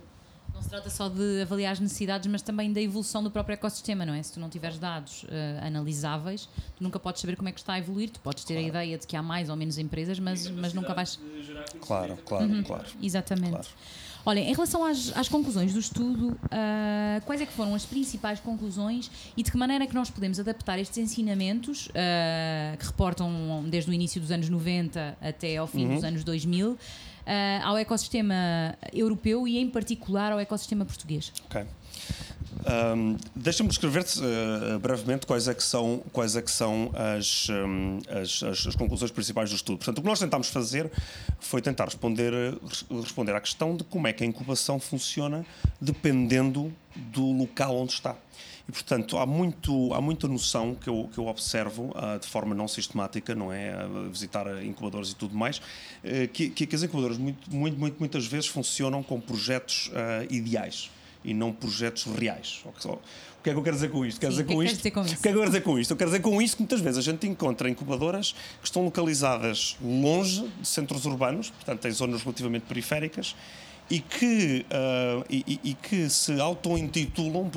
não 0.58 0.62
se 0.62 0.68
trata 0.68 0.90
só 0.90 1.08
de 1.08 1.40
avaliar 1.40 1.72
as 1.72 1.80
necessidades, 1.80 2.26
mas 2.26 2.42
também 2.42 2.72
da 2.72 2.80
evolução 2.80 3.22
do 3.22 3.30
próprio 3.30 3.54
ecossistema, 3.54 4.04
não 4.04 4.12
é? 4.12 4.22
Se 4.22 4.34
tu 4.34 4.40
não 4.40 4.50
tiveres 4.50 4.78
dados 4.78 5.22
uh, 5.22 5.28
analisáveis, 5.64 6.46
tu 6.76 6.82
nunca 6.82 6.98
podes 6.98 7.20
saber 7.20 7.36
como 7.36 7.48
é 7.48 7.52
que 7.52 7.60
está 7.60 7.74
a 7.74 7.78
evoluir, 7.78 8.10
tu 8.10 8.20
podes 8.20 8.44
ter 8.44 8.54
claro. 8.54 8.66
a 8.66 8.68
ideia 8.68 8.98
de 8.98 9.06
que 9.06 9.16
há 9.16 9.22
mais 9.22 9.48
ou 9.48 9.56
menos 9.56 9.78
empresas, 9.78 10.18
mas, 10.18 10.46
mas 10.50 10.74
nunca 10.74 10.92
vais. 10.92 11.18
Claro, 11.80 12.18
claro, 12.24 12.44
uhum. 12.44 12.62
claro. 12.62 12.86
Exatamente. 13.00 13.50
Claro. 13.50 13.68
Olha, 14.24 14.40
em 14.40 14.52
relação 14.52 14.84
às, 14.84 15.16
às 15.16 15.28
conclusões 15.28 15.72
do 15.72 15.78
estudo, 15.78 16.28
uh, 16.28 17.24
quais 17.24 17.40
é 17.40 17.46
que 17.46 17.52
foram 17.52 17.74
as 17.74 17.84
principais 17.84 18.40
conclusões 18.40 19.10
e 19.36 19.42
de 19.42 19.50
que 19.50 19.56
maneira 19.56 19.84
é 19.84 19.86
que 19.86 19.94
nós 19.94 20.10
podemos 20.10 20.38
adaptar 20.38 20.78
estes 20.78 20.98
ensinamentos 20.98 21.86
uh, 21.88 22.76
que 22.78 22.86
reportam 22.86 23.64
desde 23.68 23.90
o 23.90 23.94
início 23.94 24.20
dos 24.20 24.30
anos 24.30 24.48
90 24.48 25.16
até 25.20 25.56
ao 25.56 25.66
fim 25.66 25.86
uhum. 25.86 25.94
dos 25.94 26.04
anos 26.04 26.24
2000 26.24 26.72
uh, 26.72 26.78
ao 27.62 27.78
ecossistema 27.78 28.76
europeu 28.92 29.46
e 29.46 29.58
em 29.58 29.68
particular 29.68 30.32
ao 30.32 30.40
ecossistema 30.40 30.84
português? 30.84 31.32
Ok. 31.46 31.64
Um, 32.94 33.16
Deixa-me 33.34 33.68
descrever-te 33.68 34.20
uh, 34.20 34.78
brevemente 34.78 35.26
quais 35.26 35.48
é 35.48 35.54
que 35.54 35.62
são, 35.62 36.02
quais 36.12 36.36
é 36.36 36.42
que 36.42 36.50
são 36.50 36.90
as, 36.94 37.48
um, 37.48 37.98
as, 38.08 38.66
as, 38.66 38.76
conclusões 38.76 39.10
principais 39.10 39.50
do 39.50 39.56
estudo. 39.56 39.78
Portanto, 39.78 39.98
o 39.98 40.00
que 40.02 40.06
nós 40.06 40.18
tentámos 40.18 40.48
fazer 40.48 40.90
foi 41.40 41.62
tentar 41.62 41.84
responder, 41.84 42.32
responder 42.90 43.34
à 43.34 43.40
questão 43.40 43.76
de 43.76 43.84
como 43.84 44.06
é 44.06 44.12
que 44.12 44.24
a 44.24 44.26
incubação 44.26 44.78
funciona 44.80 45.46
dependendo 45.80 46.72
do 46.96 47.32
local 47.32 47.76
onde 47.76 47.92
está. 47.92 48.16
E, 48.68 48.72
portanto, 48.72 49.16
há, 49.16 49.24
muito, 49.24 49.94
há 49.94 50.00
muita 50.00 50.28
noção 50.28 50.74
que 50.74 50.88
eu, 50.90 51.08
que 51.12 51.18
eu 51.18 51.26
observo 51.26 51.90
uh, 51.94 52.18
de 52.18 52.26
forma 52.26 52.54
não 52.54 52.68
sistemática, 52.68 53.34
não 53.34 53.50
é? 53.50 53.72
A 53.72 54.08
visitar 54.10 54.62
incubadores 54.62 55.10
e 55.10 55.16
tudo 55.16 55.34
mais, 55.34 55.58
uh, 55.58 56.28
que, 56.32 56.50
que, 56.50 56.74
as 56.74 56.82
incubadoras 56.82 57.16
muito, 57.16 57.50
muito, 57.50 57.78
muito, 57.78 57.98
muitas 57.98 58.26
vezes 58.26 58.46
funcionam 58.46 59.02
com 59.02 59.18
projetos 59.18 59.88
uh, 59.88 60.32
ideais 60.32 60.90
e 61.28 61.34
não 61.34 61.52
projetos 61.52 62.04
reais. 62.04 62.62
O 62.64 63.42
que 63.42 63.50
é 63.50 63.52
que 63.52 63.58
eu 63.58 63.62
quero 63.62 63.76
dizer 63.76 63.90
com 63.90 64.04
isto? 64.04 64.18
Quero 64.18 64.32
Sim, 64.32 64.42
dizer 64.42 64.54
com 64.54 64.60
que 64.60 64.66
é 64.66 64.72
isto? 64.72 64.82
que 64.82 64.90
com? 64.90 65.00
O 65.02 65.04
que 65.04 65.12
é 65.12 65.16
que 65.16 65.28
eu 65.28 65.32
quero 65.34 65.46
dizer 65.46 65.60
com 65.60 65.78
isto? 65.78 65.90
Eu 65.90 65.96
quero 65.96 66.10
dizer 66.10 66.22
com 66.22 66.42
isto 66.42 66.56
que 66.56 66.62
muitas 66.62 66.80
vezes 66.80 66.98
a 66.98 67.02
gente 67.02 67.26
encontra 67.26 67.68
incubadoras 67.68 68.32
que 68.60 68.66
estão 68.66 68.82
localizadas 68.82 69.76
longe 69.82 70.48
de 70.60 70.66
centros 70.66 71.04
urbanos, 71.04 71.50
portanto 71.50 71.86
em 71.86 71.90
zonas 71.90 72.22
relativamente 72.22 72.62
periféricas, 72.62 73.36
e 73.90 74.00
que, 74.00 74.66
uh, 74.70 75.24
e, 75.30 75.60
e, 75.64 75.74
que 75.74 76.10
se 76.10 76.38
auto-intitulam 76.40 77.50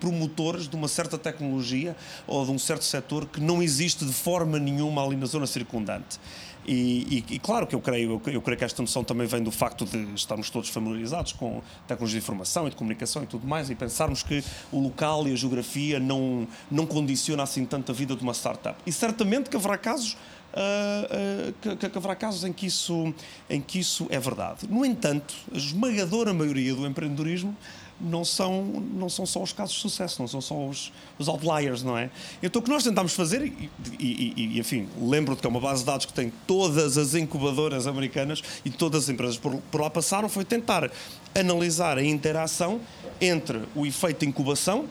promotores 0.00 0.68
de 0.68 0.74
uma 0.74 0.88
certa 0.88 1.16
tecnologia 1.16 1.96
ou 2.26 2.44
de 2.44 2.50
um 2.50 2.58
certo 2.58 2.84
setor 2.84 3.26
que 3.26 3.40
não 3.40 3.62
existe 3.62 4.04
de 4.04 4.12
forma 4.12 4.58
nenhuma 4.58 5.04
ali 5.04 5.16
na 5.16 5.26
zona 5.26 5.46
circundante. 5.46 6.18
E, 6.66 7.24
e, 7.30 7.34
e, 7.34 7.38
claro 7.38 7.66
que 7.66 7.74
eu 7.74 7.80
creio, 7.80 8.20
eu, 8.26 8.42
creio 8.42 8.58
que 8.58 8.64
esta 8.64 8.82
noção 8.82 9.04
também 9.04 9.26
vem 9.26 9.42
do 9.42 9.52
facto 9.52 9.84
de 9.84 9.98
estarmos 10.14 10.50
todos 10.50 10.68
familiarizados 10.68 11.32
com 11.32 11.62
tecnologia 11.86 12.18
de 12.18 12.24
informação 12.24 12.66
e 12.66 12.70
de 12.70 12.76
comunicação 12.76 13.22
e 13.22 13.26
tudo 13.26 13.46
mais, 13.46 13.70
e 13.70 13.74
pensarmos 13.74 14.22
que 14.22 14.42
o 14.72 14.80
local 14.80 15.28
e 15.28 15.32
a 15.32 15.36
geografia 15.36 16.00
não, 16.00 16.46
não 16.70 16.84
condiciona 16.84 17.42
assim 17.42 17.64
tanto 17.64 17.92
a 17.92 17.94
vida 17.94 18.16
de 18.16 18.22
uma 18.22 18.34
startup. 18.34 18.76
E 18.84 18.92
certamente 18.92 19.48
que 19.48 19.56
haverá 19.56 19.78
casos 19.78 20.14
uh, 20.56 21.50
uh, 21.50 21.76
que, 21.76 21.88
que, 21.88 21.98
haverá 21.98 22.16
casos 22.16 22.44
em 22.44 22.52
que, 22.52 22.66
isso, 22.66 23.14
em 23.48 23.60
que 23.60 23.78
isso 23.78 24.06
é 24.10 24.18
verdade. 24.18 24.66
No 24.68 24.84
entanto, 24.84 25.34
a 25.52 25.56
esmagadora 25.56 26.32
maioria 26.34 26.74
do 26.74 26.86
empreendedorismo 26.86 27.56
não 28.00 28.24
são, 28.24 28.62
não 28.62 29.08
são 29.08 29.24
só 29.24 29.42
os 29.42 29.52
casos 29.52 29.74
de 29.74 29.80
sucesso, 29.80 30.20
não 30.20 30.28
são 30.28 30.40
só 30.40 30.66
os, 30.66 30.92
os 31.18 31.28
outliers, 31.28 31.82
não 31.82 31.96
é? 31.96 32.10
Então 32.42 32.60
o 32.60 32.62
que 32.62 32.70
nós 32.70 32.84
tentámos 32.84 33.14
fazer, 33.14 33.42
e, 33.42 33.70
e, 33.98 34.34
e 34.36 34.58
enfim, 34.58 34.88
lembro-te 35.00 35.40
que 35.40 35.46
é 35.46 35.50
uma 35.50 35.60
base 35.60 35.80
de 35.80 35.86
dados 35.86 36.06
que 36.06 36.12
tem 36.12 36.32
todas 36.46 36.98
as 36.98 37.14
incubadoras 37.14 37.86
americanas 37.86 38.42
e 38.64 38.70
todas 38.70 39.04
as 39.04 39.08
empresas 39.08 39.38
por, 39.38 39.56
por 39.70 39.80
lá 39.80 39.90
passaram, 39.90 40.28
foi 40.28 40.44
tentar 40.44 40.90
analisar 41.34 41.98
a 41.98 42.04
interação 42.04 42.80
entre 43.20 43.62
o 43.74 43.86
efeito 43.86 44.20
de 44.20 44.26
incubação 44.26 44.86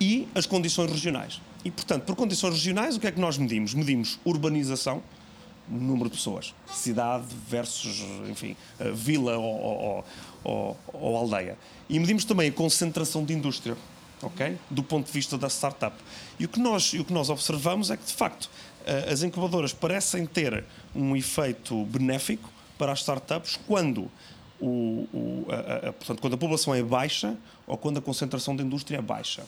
e 0.00 0.28
as 0.34 0.46
condições 0.46 0.90
regionais. 0.90 1.40
E, 1.64 1.70
portanto, 1.70 2.04
por 2.04 2.16
condições 2.16 2.54
regionais, 2.54 2.96
o 2.96 3.00
que 3.00 3.06
é 3.06 3.12
que 3.12 3.20
nós 3.20 3.36
medimos? 3.36 3.74
Medimos 3.74 4.18
urbanização, 4.24 5.02
número 5.70 6.10
de 6.10 6.16
pessoas, 6.16 6.54
cidade 6.72 7.26
versus, 7.48 8.02
enfim, 8.28 8.56
vila 8.92 9.36
ou, 9.38 9.44
ou, 9.44 10.04
ou, 10.44 10.78
ou 10.92 11.16
aldeia. 11.16 11.56
E 11.88 11.98
medimos 11.98 12.24
também 12.24 12.48
a 12.48 12.52
concentração 12.52 13.24
de 13.24 13.32
indústria, 13.32 13.76
ok? 14.22 14.56
Do 14.68 14.82
ponto 14.82 15.06
de 15.06 15.12
vista 15.12 15.38
da 15.38 15.48
startup. 15.48 15.96
E 16.38 16.44
o 16.44 16.48
que 16.48 16.60
nós, 16.60 16.92
o 16.92 17.04
que 17.04 17.12
nós 17.12 17.30
observamos 17.30 17.90
é 17.90 17.96
que, 17.96 18.04
de 18.04 18.12
facto, 18.12 18.50
eh, 18.86 19.12
as 19.12 19.22
incubadoras 19.22 19.72
parecem 19.72 20.26
ter 20.26 20.64
um 20.94 21.16
efeito 21.16 21.84
benéfico 21.86 22.50
para 22.78 22.92
as 22.92 23.00
startups 23.00 23.58
quando, 23.66 24.10
o, 24.60 25.06
o 25.12 25.46
a, 25.48 25.88
a, 25.88 25.92
portanto, 25.92 26.20
quando 26.20 26.34
a 26.34 26.38
população 26.38 26.74
é 26.74 26.82
baixa 26.82 27.36
ou 27.66 27.76
quando 27.76 27.98
a 27.98 28.02
concentração 28.02 28.56
de 28.56 28.62
indústria 28.62 28.98
é 28.98 29.02
baixa. 29.02 29.44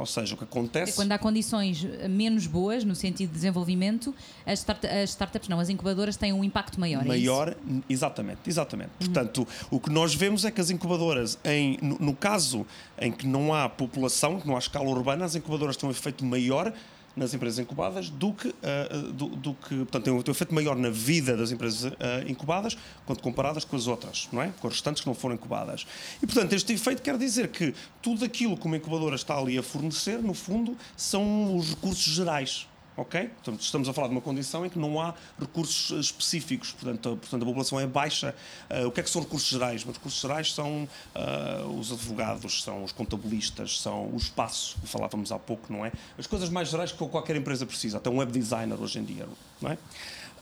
Ou 0.00 0.06
seja, 0.06 0.34
o 0.34 0.38
que 0.38 0.44
acontece. 0.44 0.92
É 0.92 0.94
quando 0.94 1.12
há 1.12 1.18
condições 1.18 1.84
menos 2.08 2.46
boas 2.46 2.84
no 2.84 2.94
sentido 2.94 3.28
de 3.28 3.34
desenvolvimento, 3.34 4.14
as, 4.46 4.60
start 4.60 4.86
as 4.86 5.10
startups, 5.10 5.46
não, 5.46 5.60
as 5.60 5.68
incubadoras 5.68 6.16
têm 6.16 6.32
um 6.32 6.42
impacto 6.42 6.80
maior. 6.80 7.04
É 7.04 7.08
maior, 7.08 7.50
é 7.50 7.54
exatamente, 7.86 8.40
exatamente. 8.46 8.90
Uhum. 8.98 9.06
Portanto, 9.06 9.46
o 9.70 9.78
que 9.78 9.90
nós 9.90 10.14
vemos 10.14 10.46
é 10.46 10.50
que 10.50 10.58
as 10.58 10.70
incubadoras, 10.70 11.38
em, 11.44 11.78
no, 11.82 11.98
no 11.98 12.16
caso 12.16 12.66
em 12.98 13.12
que 13.12 13.26
não 13.26 13.52
há 13.52 13.68
população, 13.68 14.40
que 14.40 14.48
não 14.48 14.56
há 14.56 14.58
escala 14.58 14.88
urbana, 14.88 15.26
as 15.26 15.34
incubadoras 15.34 15.76
têm 15.76 15.86
um 15.86 15.92
efeito 15.92 16.24
maior 16.24 16.72
nas 17.16 17.34
empresas 17.34 17.58
incubadas 17.58 18.08
do 18.08 18.32
que, 18.32 18.48
uh, 18.48 19.12
do, 19.12 19.28
do, 19.28 19.54
que 19.54 19.76
portanto, 19.76 20.04
tem 20.04 20.12
um, 20.12 20.20
efeito 20.20 20.54
maior 20.54 20.76
na 20.76 20.90
vida 20.90 21.36
das 21.36 21.50
empresas 21.50 21.92
uh, 21.92 21.96
incubadas 22.26 22.76
quando 23.04 23.20
comparadas 23.20 23.64
com 23.64 23.76
as 23.76 23.86
outras, 23.86 24.28
não 24.32 24.42
é? 24.42 24.52
Com 24.60 24.68
as 24.68 24.74
restantes 24.74 25.02
que 25.02 25.08
não 25.08 25.14
foram 25.14 25.34
incubadas. 25.34 25.86
E, 26.22 26.26
portanto, 26.26 26.52
este 26.52 26.72
efeito 26.72 27.02
quer 27.02 27.18
dizer 27.18 27.48
que 27.48 27.74
tudo 28.00 28.24
aquilo 28.24 28.56
que 28.56 28.66
uma 28.66 28.76
incubadora 28.76 29.16
está 29.16 29.36
ali 29.36 29.58
a 29.58 29.62
fornecer, 29.62 30.22
no 30.22 30.34
fundo, 30.34 30.76
são 30.96 31.56
os 31.56 31.70
recursos 31.70 32.14
gerais 32.14 32.69
ok? 33.00 33.28
Portanto, 33.28 33.60
estamos 33.62 33.88
a 33.88 33.92
falar 33.92 34.08
de 34.08 34.14
uma 34.14 34.20
condição 34.20 34.64
em 34.66 34.68
que 34.68 34.78
não 34.78 35.00
há 35.00 35.14
recursos 35.38 35.90
eh, 35.96 36.00
específicos, 36.00 36.72
portanto, 36.72 37.08
a, 37.08 37.16
portanto, 37.16 37.42
a 37.42 37.46
população 37.46 37.80
é 37.80 37.86
baixa. 37.86 38.34
Uh, 38.70 38.86
o 38.88 38.92
que 38.92 39.00
é 39.00 39.02
que 39.02 39.10
são 39.10 39.22
recursos 39.22 39.48
gerais? 39.48 39.84
Os 39.84 39.94
recursos 39.94 40.20
gerais 40.20 40.52
são 40.52 40.88
uh, 41.14 41.78
os 41.78 41.90
advogados, 41.90 42.62
são 42.62 42.84
os 42.84 42.92
contabilistas, 42.92 43.80
são 43.80 44.06
o 44.12 44.16
espaço, 44.16 44.76
que 44.80 44.86
falávamos 44.86 45.32
há 45.32 45.38
pouco, 45.38 45.72
não 45.72 45.84
é? 45.84 45.92
As 46.18 46.26
coisas 46.26 46.50
mais 46.50 46.68
gerais 46.68 46.92
que 46.92 46.98
qualquer 47.08 47.36
empresa 47.36 47.64
precisa, 47.64 47.96
até 47.96 48.10
um 48.10 48.18
web 48.18 48.30
designer 48.30 48.78
hoje 48.78 48.98
em 48.98 49.04
dia, 49.04 49.26
não 49.60 49.70
é? 49.70 49.78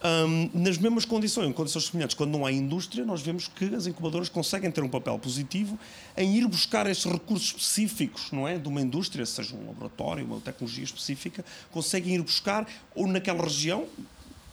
Um, 0.05 0.51
nas 0.55 0.79
mesmas 0.79 1.05
condições, 1.05 1.49
em 1.49 1.53
condições 1.53 1.87
semelhantes, 1.87 2.15
quando 2.15 2.31
não 2.31 2.47
há 2.47 2.53
indústria, 2.53 3.05
nós 3.05 3.21
vemos 3.21 3.49
que 3.49 3.65
as 3.75 3.87
incubadoras 3.87 4.29
conseguem 4.29 4.71
ter 4.71 4.83
um 4.83 4.89
papel 4.89 5.19
positivo 5.19 5.79
em 6.17 6.37
ir 6.37 6.47
buscar 6.47 6.87
estes 6.87 7.11
recursos 7.11 7.49
específicos, 7.49 8.31
não 8.31 8.47
é? 8.47 8.59
De 8.59 8.69
uma 8.69 8.81
indústria, 8.81 9.27
seja 9.27 9.57
um 9.57 9.67
laboratório, 9.67 10.25
uma 10.25 10.41
tecnologia 10.41 10.85
específica, 10.85 11.45
conseguem 11.73 12.15
ir 12.15 12.23
buscar 12.23 12.67
ou 12.95 13.09
naquela 13.09 13.43
região, 13.43 13.89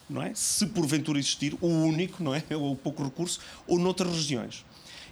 não 0.10 0.21
é? 0.21 0.31
Se 0.34 0.65
porventura 0.65 1.19
existir, 1.19 1.55
o 1.62 1.67
único, 1.67 2.23
não 2.23 2.34
é? 2.34 2.43
Ou 2.55 2.75
pouco 2.75 3.03
recurso, 3.03 3.39
ou 3.67 3.77
noutras 3.77 4.13
regiões. 4.13 4.65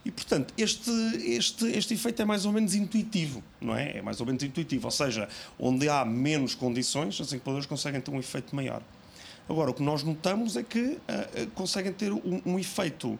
E, 0.05 0.11
portanto, 0.11 0.53
este, 0.57 0.91
este, 1.23 1.65
este 1.67 1.93
efeito 1.93 2.21
é 2.21 2.25
mais 2.25 2.45
ou 2.45 2.51
menos 2.51 2.75
intuitivo, 2.75 3.41
não 3.61 3.75
é? 3.75 3.97
É 3.97 4.01
mais 4.01 4.19
ou 4.19 4.25
menos 4.25 4.43
intuitivo, 4.43 4.85
ou 4.85 4.91
seja, 4.91 5.29
onde 5.57 5.87
há 5.87 6.03
menos 6.03 6.55
condições, 6.55 7.21
as 7.21 7.31
incubadoras 7.31 7.65
conseguem 7.65 8.01
ter 8.01 8.11
um 8.11 8.19
efeito 8.19 8.53
maior. 8.55 8.81
Agora, 9.47 9.71
o 9.71 9.73
que 9.73 9.83
nós 9.83 10.03
notamos 10.03 10.55
é 10.55 10.63
que 10.63 10.79
uh, 10.79 10.99
conseguem 11.53 11.91
ter 11.91 12.11
um, 12.11 12.41
um 12.45 12.59
efeito 12.59 13.09
uh, 13.09 13.19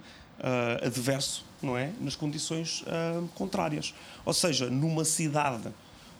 adverso, 0.85 1.45
não 1.61 1.77
é? 1.77 1.91
Nas 1.99 2.15
condições 2.15 2.81
uh, 2.83 3.27
contrárias. 3.35 3.93
Ou 4.25 4.33
seja, 4.33 4.69
numa 4.69 5.03
cidade 5.03 5.69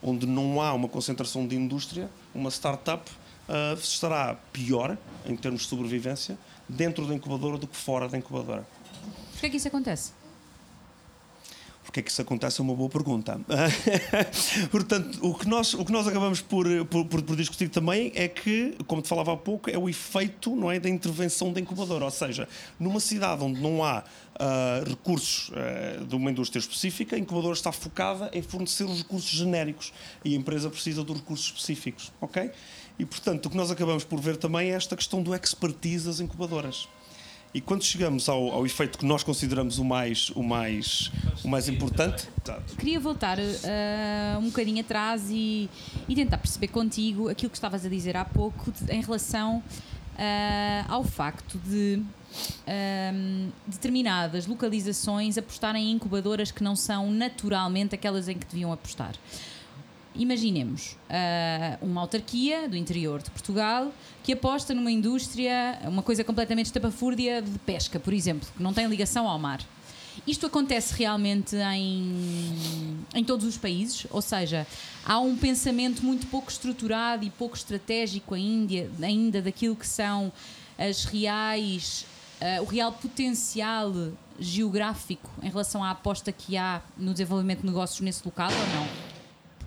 onde 0.02 0.26
não 0.26 0.62
há 0.62 0.74
uma 0.74 0.90
concentração 0.90 1.48
de 1.48 1.56
indústria, 1.56 2.10
uma 2.36 2.50
startup 2.50 3.10
estará 3.78 4.36
pior, 4.54 4.98
em 5.26 5.36
termos 5.36 5.64
de 5.64 5.68
sobrevivência, 5.68 6.38
dentro 6.68 7.06
da 7.06 7.14
incubadora 7.14 7.58
do 7.58 7.68
que 7.68 7.76
fora 7.76 8.08
da 8.08 8.18
incubadora. 8.18 8.66
Porquê 9.32 9.48
é 9.48 9.50
que 9.50 9.58
isso 9.58 9.68
acontece? 9.68 10.14
Porque 11.94 12.00
é 12.00 12.04
que 12.04 12.10
isso 12.10 12.24
acontece? 12.24 12.60
É 12.60 12.64
uma 12.64 12.74
boa 12.74 12.90
pergunta. 12.90 13.40
Portanto, 14.72 15.20
o 15.22 15.36
que 15.36 15.48
nós, 15.48 15.76
o 15.76 15.86
que 15.86 15.92
nós 15.92 16.08
acabamos 16.08 16.42
por, 16.42 16.66
por, 16.88 17.06
por, 17.06 17.36
discutir 17.36 17.70
também 17.70 18.12
é 18.16 18.28
que, 18.28 18.76
como 18.88 19.00
te 19.00 19.08
falava 19.08 19.34
há 19.34 19.38
pouco, 19.38 19.70
é 19.70 19.78
o 19.78 19.88
efeito 19.88 20.56
não 20.56 20.72
é, 20.72 20.80
da 20.80 20.90
intervenção 20.90 21.54
da 21.54 21.60
incubadora. 21.60 22.04
Ou 22.06 22.10
seja, 22.10 22.50
numa 22.80 23.00
cidade 23.00 23.44
onde 23.44 23.62
não 23.62 23.84
há 23.84 24.00
uh, 24.00 24.90
recursos 24.90 25.50
uh, 25.50 26.04
de 26.04 26.16
uma 26.16 26.32
indústria 26.32 26.60
específica, 26.60 27.16
a 27.16 27.20
incubadora 27.20 27.54
está 27.54 27.72
focada 27.72 28.28
em 28.34 28.42
fornecer 28.42 28.86
os 28.86 28.98
recursos 28.98 29.30
genéricos 29.30 29.94
e 30.26 30.34
a 30.34 30.36
empresa 30.36 30.72
precisa 30.72 31.04
dos 31.04 31.18
recursos 31.18 31.46
específicos. 31.46 32.12
ok? 32.20 32.50
E, 32.98 33.06
portanto, 33.06 33.46
o 33.46 33.50
que 33.52 33.58
nós 33.58 33.70
acabamos 33.70 34.04
por 34.04 34.20
ver 34.20 34.38
também 34.38 34.72
é 34.72 34.74
esta 34.74 34.96
questão 34.96 35.22
do 35.22 35.36
expertise 35.36 36.08
das 36.08 36.20
incubadoras. 36.20 36.88
E 37.54 37.62
quando 37.62 37.84
chegamos 37.84 38.28
ao, 38.28 38.52
ao, 38.52 38.66
efeito 38.66 38.98
que 38.98 39.06
nós 39.06 39.24
consideramos 39.24 39.78
o 39.78 39.86
mais, 39.86 40.30
o 40.32 40.42
mais, 40.42 41.12
o 41.44 41.48
mais 41.48 41.70
importante. 41.70 42.28
Queria 42.80 43.00
voltar 43.00 43.38
uh, 43.38 44.40
um 44.40 44.46
bocadinho 44.46 44.82
atrás 44.82 45.30
e, 45.30 45.70
e, 46.10 46.16
tentar 46.16 46.40
perceber 46.40 46.70
contigo 46.70 47.30
aquilo 47.30 47.52
que 47.52 47.58
estavas 47.58 47.86
a 47.86 47.90
dizer 47.90 48.18
há 48.18 48.26
pouco 48.26 48.74
em 48.90 49.02
relação 49.02 49.58
uh, 49.58 50.86
ao 50.88 51.04
facto 51.04 51.60
de 51.60 52.02
um, 52.68 53.50
determinadas 53.68 54.48
localizações 54.48 55.38
apostarem 55.38 55.92
em 55.92 55.96
incubadoras 55.96 56.52
que 56.52 56.64
não 56.64 56.76
são 56.76 57.12
naturalmente 57.12 57.94
aquelas 57.94 58.28
em 58.28 58.38
que 58.38 58.48
deviam 58.48 58.72
apostar. 58.72 59.14
Imaginemos 60.16 60.96
uh, 61.10 61.86
uma 61.86 62.02
autarquia 62.02 62.70
do 62.70 62.78
interior 62.78 63.22
de 63.22 63.32
Portugal 63.32 63.92
que 64.24 64.34
aposta 64.34 64.74
numa 64.74 64.92
indústria, 64.92 65.80
uma 65.86 66.04
coisa 66.04 66.24
completamente 66.24 66.68
estapafúrdia 66.68 67.42
de 67.42 67.58
pesca, 67.60 68.00
por 68.00 68.14
exemplo, 68.14 68.48
que 68.56 68.62
não 68.62 68.74
tem 68.74 68.86
ligação 68.88 69.28
ao 69.28 69.40
mar. 69.40 69.60
Isto 70.28 70.46
acontece 70.46 70.94
realmente 70.94 71.56
em, 71.56 73.00
em 73.16 73.24
todos 73.24 73.46
os 73.46 73.58
países, 73.58 74.06
ou 74.12 74.22
seja, 74.22 74.68
há 75.04 75.20
um 75.20 75.36
pensamento 75.36 76.06
muito 76.06 76.28
pouco 76.28 76.52
estruturado 76.52 77.26
e 77.26 77.32
pouco 77.32 77.56
estratégico 77.56 78.36
ainda, 78.36 78.90
ainda 79.02 79.42
daquilo 79.42 79.76
que 79.76 79.88
são 79.88 80.32
as 80.78 81.06
reais, 81.06 82.06
uh, 82.40 82.62
o 82.62 82.66
real 82.66 82.92
potencial 82.92 83.92
geográfico 84.40 85.30
em 85.42 85.50
relação 85.50 85.84
à 85.84 85.92
aposta 85.92 86.32
que 86.32 86.56
há 86.56 86.82
no 86.98 87.12
desenvolvimento 87.12 87.62
de 87.62 87.68
negócios 87.68 88.00
nesse 88.02 88.24
local 88.24 88.50
ou 88.52 88.68
não? 88.76 89.03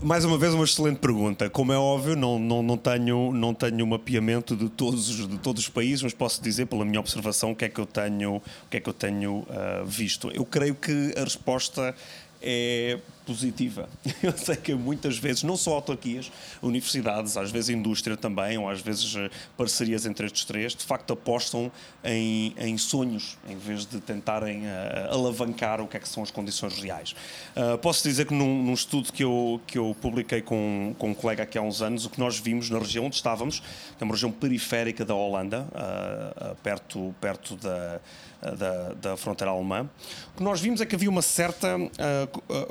Mais 0.02 0.26
uma 0.26 0.36
vez, 0.36 0.52
uma 0.52 0.64
excelente 0.64 0.98
pergunta. 0.98 1.48
Como 1.48 1.72
é 1.72 1.78
óbvio, 1.78 2.14
não, 2.14 2.38
não, 2.38 2.62
não, 2.62 2.76
tenho, 2.76 3.32
não 3.32 3.54
tenho 3.54 3.86
mapeamento 3.86 4.54
de 4.54 4.68
todos, 4.68 5.06
de 5.06 5.38
todos 5.38 5.62
os 5.62 5.68
países, 5.70 6.02
mas 6.02 6.12
posso 6.12 6.42
dizer, 6.42 6.66
pela 6.66 6.84
minha 6.84 7.00
observação, 7.00 7.52
o 7.52 7.56
que 7.56 7.64
é 7.64 7.68
que 7.68 7.80
eu 7.80 7.86
tenho, 7.86 8.36
o 8.36 8.42
que 8.70 8.76
é 8.76 8.80
que 8.80 8.88
eu 8.88 8.92
tenho 8.92 9.38
uh, 9.38 9.86
visto. 9.86 10.30
Eu 10.34 10.44
creio 10.44 10.74
que 10.74 11.14
a 11.16 11.24
resposta 11.24 11.94
é 12.42 12.98
positiva. 13.26 13.88
Eu 14.22 14.32
sei 14.36 14.56
que 14.56 14.72
muitas 14.72 15.18
vezes, 15.18 15.42
não 15.42 15.56
só 15.56 15.74
autarquias, 15.74 16.30
universidades, 16.62 17.36
às 17.36 17.50
vezes 17.50 17.70
indústria 17.70 18.16
também, 18.16 18.56
ou 18.56 18.70
às 18.70 18.80
vezes 18.80 19.16
eh, 19.16 19.28
parcerias 19.56 20.06
entre 20.06 20.26
estes 20.26 20.44
três, 20.44 20.74
de 20.74 20.84
facto 20.84 21.12
apostam 21.12 21.70
em, 22.04 22.54
em 22.56 22.78
sonhos, 22.78 23.36
em 23.48 23.56
vez 23.56 23.84
de 23.84 24.00
tentarem 24.00 24.62
uh, 24.62 25.12
alavancar 25.12 25.80
o 25.80 25.88
que 25.88 25.96
é 25.96 26.00
que 26.00 26.08
são 26.08 26.22
as 26.22 26.30
condições 26.30 26.78
reais. 26.78 27.14
Uh, 27.56 27.76
posso 27.78 28.02
dizer 28.04 28.26
que 28.26 28.34
num, 28.34 28.62
num, 28.62 28.74
estudo 28.74 29.12
que 29.12 29.24
eu, 29.24 29.60
que 29.66 29.76
eu 29.76 29.96
publiquei 30.00 30.40
com, 30.40 30.94
com 30.98 31.10
um 31.10 31.14
colega 31.14 31.42
aqui 31.42 31.58
há 31.58 31.62
uns 31.62 31.82
anos, 31.82 32.06
o 32.06 32.10
que 32.10 32.20
nós 32.20 32.38
vimos 32.38 32.70
na 32.70 32.78
região 32.78 33.06
onde 33.06 33.16
estávamos, 33.16 33.60
que 33.60 34.02
é 34.02 34.04
uma 34.04 34.14
região 34.14 34.30
periférica 34.30 35.04
da 35.04 35.14
Holanda, 35.14 35.66
uh, 35.72 36.54
perto, 36.62 37.14
perto 37.20 37.56
da 37.56 38.00
da, 38.40 38.92
da 39.00 39.16
fronteira 39.16 39.50
alemã, 39.50 39.88
o 40.34 40.36
que 40.36 40.42
nós 40.42 40.60
vimos 40.60 40.80
é 40.80 40.86
que 40.86 40.94
havia 40.94 41.08
uma 41.08 41.22
certa, 41.22 41.76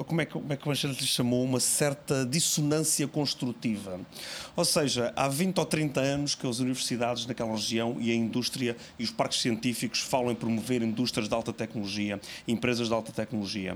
como, 0.07 0.21
é 0.21 0.25
que, 0.25 0.37
como 0.45 0.53
é 0.53 0.57
que 0.57 0.73
gente 0.75 1.01
lhe 1.01 1.07
chamou, 1.07 1.43
uma 1.43 1.59
certa 1.59 2.23
dissonância 2.23 3.07
construtiva. 3.07 3.99
Ou 4.55 4.63
seja, 4.63 5.11
há 5.15 5.27
20 5.27 5.57
ou 5.57 5.65
30 5.65 5.99
anos 5.99 6.35
que 6.35 6.45
as 6.45 6.59
universidades 6.59 7.25
naquela 7.25 7.53
região 7.53 7.97
e 7.99 8.11
a 8.11 8.15
indústria 8.15 8.77
e 8.99 9.03
os 9.03 9.09
parques 9.09 9.41
científicos 9.41 10.01
falam 10.01 10.31
em 10.31 10.35
promover 10.35 10.83
indústrias 10.83 11.27
de 11.27 11.33
alta 11.33 11.51
tecnologia, 11.51 12.21
empresas 12.47 12.89
de 12.89 12.93
alta 12.93 13.11
tecnologia. 13.11 13.75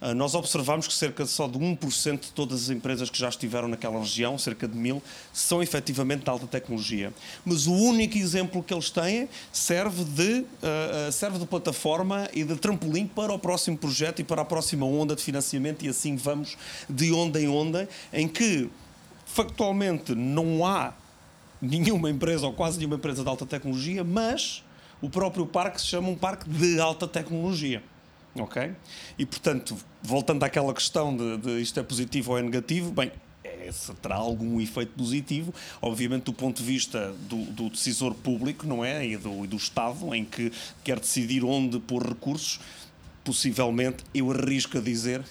Ah, 0.00 0.14
nós 0.14 0.34
observamos 0.34 0.86
que 0.86 0.94
cerca 0.94 1.26
só 1.26 1.46
de 1.46 1.58
1% 1.58 2.20
de 2.20 2.32
todas 2.32 2.62
as 2.62 2.70
empresas 2.70 3.10
que 3.10 3.18
já 3.18 3.28
estiveram 3.28 3.68
naquela 3.68 3.98
região, 3.98 4.38
cerca 4.38 4.66
de 4.66 4.76
mil, 4.76 5.02
são 5.30 5.62
efetivamente 5.62 6.24
de 6.24 6.30
alta 6.30 6.46
tecnologia. 6.46 7.12
Mas 7.44 7.66
o 7.66 7.74
único 7.74 8.16
exemplo 8.16 8.62
que 8.62 8.72
eles 8.72 8.88
têm 8.88 9.28
serve 9.52 10.04
de, 10.04 10.40
uh, 10.40 11.12
serve 11.12 11.38
de 11.38 11.44
plataforma 11.44 12.28
e 12.32 12.42
de 12.44 12.56
trampolim 12.56 13.06
para 13.06 13.32
o 13.32 13.38
próximo 13.38 13.76
projeto 13.76 14.20
e 14.20 14.24
para 14.24 14.40
a 14.40 14.44
próxima 14.44 14.86
onda 14.86 15.14
de 15.14 15.22
financiamento, 15.22 15.84
e 15.84 15.88
assim 15.88 16.16
vamos 16.16 16.56
de 16.88 17.12
onda 17.12 17.38
em 17.38 17.48
onda, 17.48 17.86
em 18.10 18.26
que 18.26 18.70
factualmente 19.26 20.14
não 20.14 20.64
há 20.66 20.94
nenhuma 21.60 22.08
empresa 22.08 22.46
ou 22.46 22.54
quase 22.54 22.78
nenhuma 22.78 22.96
empresa 22.96 23.22
de 23.22 23.28
alta 23.28 23.44
tecnologia, 23.44 24.02
mas 24.02 24.64
o 25.02 25.10
próprio 25.10 25.44
parque 25.44 25.78
se 25.78 25.88
chama 25.88 26.08
um 26.08 26.16
parque 26.16 26.48
de 26.48 26.80
alta 26.80 27.06
tecnologia. 27.06 27.82
Ok? 28.34 28.72
E 29.18 29.26
portanto, 29.26 29.76
voltando 30.02 30.44
àquela 30.44 30.72
questão 30.72 31.16
de, 31.16 31.38
de 31.38 31.60
isto 31.60 31.78
é 31.80 31.82
positivo 31.82 32.32
ou 32.32 32.38
é 32.38 32.42
negativo, 32.42 32.92
bem, 32.92 33.10
é, 33.42 33.70
se 33.72 33.92
terá 33.94 34.16
algum 34.16 34.60
efeito 34.60 34.92
positivo, 34.92 35.52
obviamente 35.80 36.24
do 36.24 36.32
ponto 36.32 36.58
de 36.58 36.62
vista 36.62 37.12
do, 37.28 37.44
do 37.46 37.70
decisor 37.70 38.14
público, 38.14 38.66
não 38.66 38.84
é? 38.84 39.04
E 39.04 39.16
do, 39.16 39.44
e 39.44 39.48
do 39.48 39.56
Estado, 39.56 40.14
em 40.14 40.24
que 40.24 40.52
quer 40.84 41.00
decidir 41.00 41.44
onde 41.44 41.80
pôr 41.80 42.06
recursos, 42.06 42.60
possivelmente, 43.30 44.02
eu 44.12 44.28
arrisco 44.32 44.76
a 44.78 44.80
dizer 44.80 45.24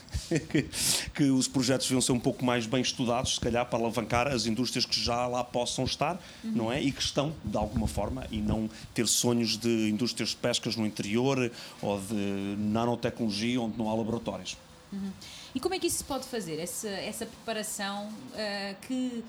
que, 1.14 1.24
os 1.26 1.50
projetos 1.50 1.86
deviam 1.86 2.00
ser 2.00 2.14
um 2.14 2.20
pouco 2.20 2.46
mais 2.46 2.66
bem 2.66 2.82
estudados, 2.82 3.36
se 3.36 3.42
calhar 3.42 3.66
para 3.66 3.78
alavancar 3.78 4.26
as 4.26 4.46
indústrias 4.46 4.86
que 4.86 4.98
já 4.98 5.28
lá 5.28 5.44
possam 5.44 5.84
estar, 5.84 6.14
uhum. 6.42 6.52
não 6.52 6.72
é? 6.72 6.82
E 6.82 6.94
que 6.94 7.02
estão, 7.02 7.36
de 7.44 7.58
alguma 7.58 7.88
forma, 7.88 8.26
e 8.32 8.38
não 8.38 8.70
ter 8.94 9.06
sonhos 9.06 9.58
de 9.58 9.90
indústrias 9.90 10.30
de 10.30 10.38
pescas 10.38 10.78
no 10.78 10.86
interior 10.86 11.52
ou 11.82 12.00
de 12.00 12.56
nanotecnologia 12.58 13.60
onde 13.60 13.78
não 13.78 13.90
há 13.90 13.94
laboratórios. 13.94 14.56
Uhum. 14.94 15.12
E 15.54 15.60
como 15.60 15.76
é 15.76 15.80
que 15.80 15.88
isso 15.88 15.98
se 15.98 16.04
pode 16.06 16.26
fazer? 16.26 16.58
Essa, 16.58 16.88
essa 16.88 17.26
preparação 17.26 18.08
uh, 18.08 18.76
que 18.88 19.26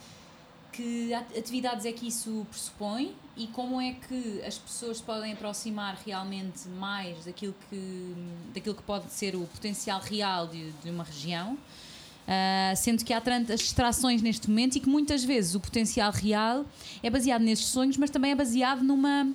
que 0.73 1.13
atividades 1.13 1.85
é 1.85 1.91
que 1.91 2.07
isso 2.07 2.47
pressupõe 2.49 3.13
e 3.41 3.47
como 3.47 3.81
é 3.81 3.95
que 4.07 4.43
as 4.47 4.59
pessoas 4.59 5.01
podem 5.01 5.33
aproximar 5.33 5.99
realmente 6.05 6.69
mais 6.69 7.25
daquilo 7.25 7.55
que, 7.71 8.15
daquilo 8.53 8.75
que 8.75 8.83
pode 8.83 9.11
ser 9.11 9.35
o 9.35 9.47
potencial 9.47 9.99
real 9.99 10.47
de, 10.47 10.71
de 10.73 10.91
uma 10.91 11.03
região, 11.03 11.55
uh, 11.55 12.77
sendo 12.77 13.03
que 13.03 13.15
há 13.15 13.21
tantas 13.21 13.61
distrações 13.61 14.21
neste 14.21 14.47
momento 14.47 14.77
e 14.77 14.81
que 14.81 14.91
muitas 14.91 15.25
vezes 15.25 15.55
o 15.55 15.61
potencial 15.61 16.13
real 16.13 16.67
é 17.03 17.09
baseado 17.09 17.41
nesses 17.41 17.65
sonhos, 17.65 17.97
mas 17.97 18.11
também 18.11 18.33
é 18.33 18.35
baseado 18.35 18.83
numa 18.83 19.33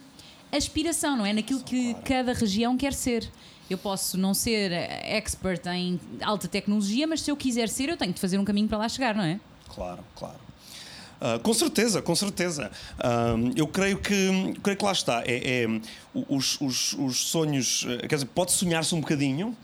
aspiração, 0.52 1.18
não 1.18 1.26
é? 1.26 1.34
Naquilo 1.34 1.64
que 1.64 1.96
cada 2.06 2.32
região 2.32 2.78
quer 2.78 2.94
ser. 2.94 3.28
Eu 3.68 3.80
posso 3.80 4.20
não 4.20 4.36
ser 4.36 4.72
expert 4.72 5.66
em 5.66 6.00
alta 6.22 6.48
tecnologia, 6.48 7.08
mas 7.08 7.22
se 7.22 7.32
eu 7.32 7.36
quiser 7.36 7.70
ser, 7.70 7.90
eu 7.90 7.98
tenho 7.98 8.14
de 8.14 8.22
fazer 8.22 8.38
um 8.38 8.46
caminho 8.46 8.68
para 8.68 8.78
lá 8.78 8.88
chegar, 8.88 9.16
não 9.16 9.24
é? 9.24 9.40
Claro, 9.68 10.04
claro. 10.16 10.45
Uh, 11.16 11.40
com 11.40 11.54
certeza, 11.54 12.02
com 12.02 12.16
certeza. 12.16 12.72
Uh, 12.98 13.52
eu 13.56 13.68
creio 13.68 13.98
que, 13.98 14.54
creio 14.62 14.78
que 14.78 14.86
lá 14.86 14.92
está. 14.92 15.24
É, 15.26 15.64
é 15.64 15.68
os, 16.30 16.60
os, 16.62 16.94
os, 16.94 17.18
sonhos, 17.18 17.86
eh, 17.88 18.08
quer 18.08 18.16
dizer, 18.16 18.28
pode 18.28 18.52
sonhar-se 18.52 18.96
um 18.96 19.02
bocadinho, 19.02 19.56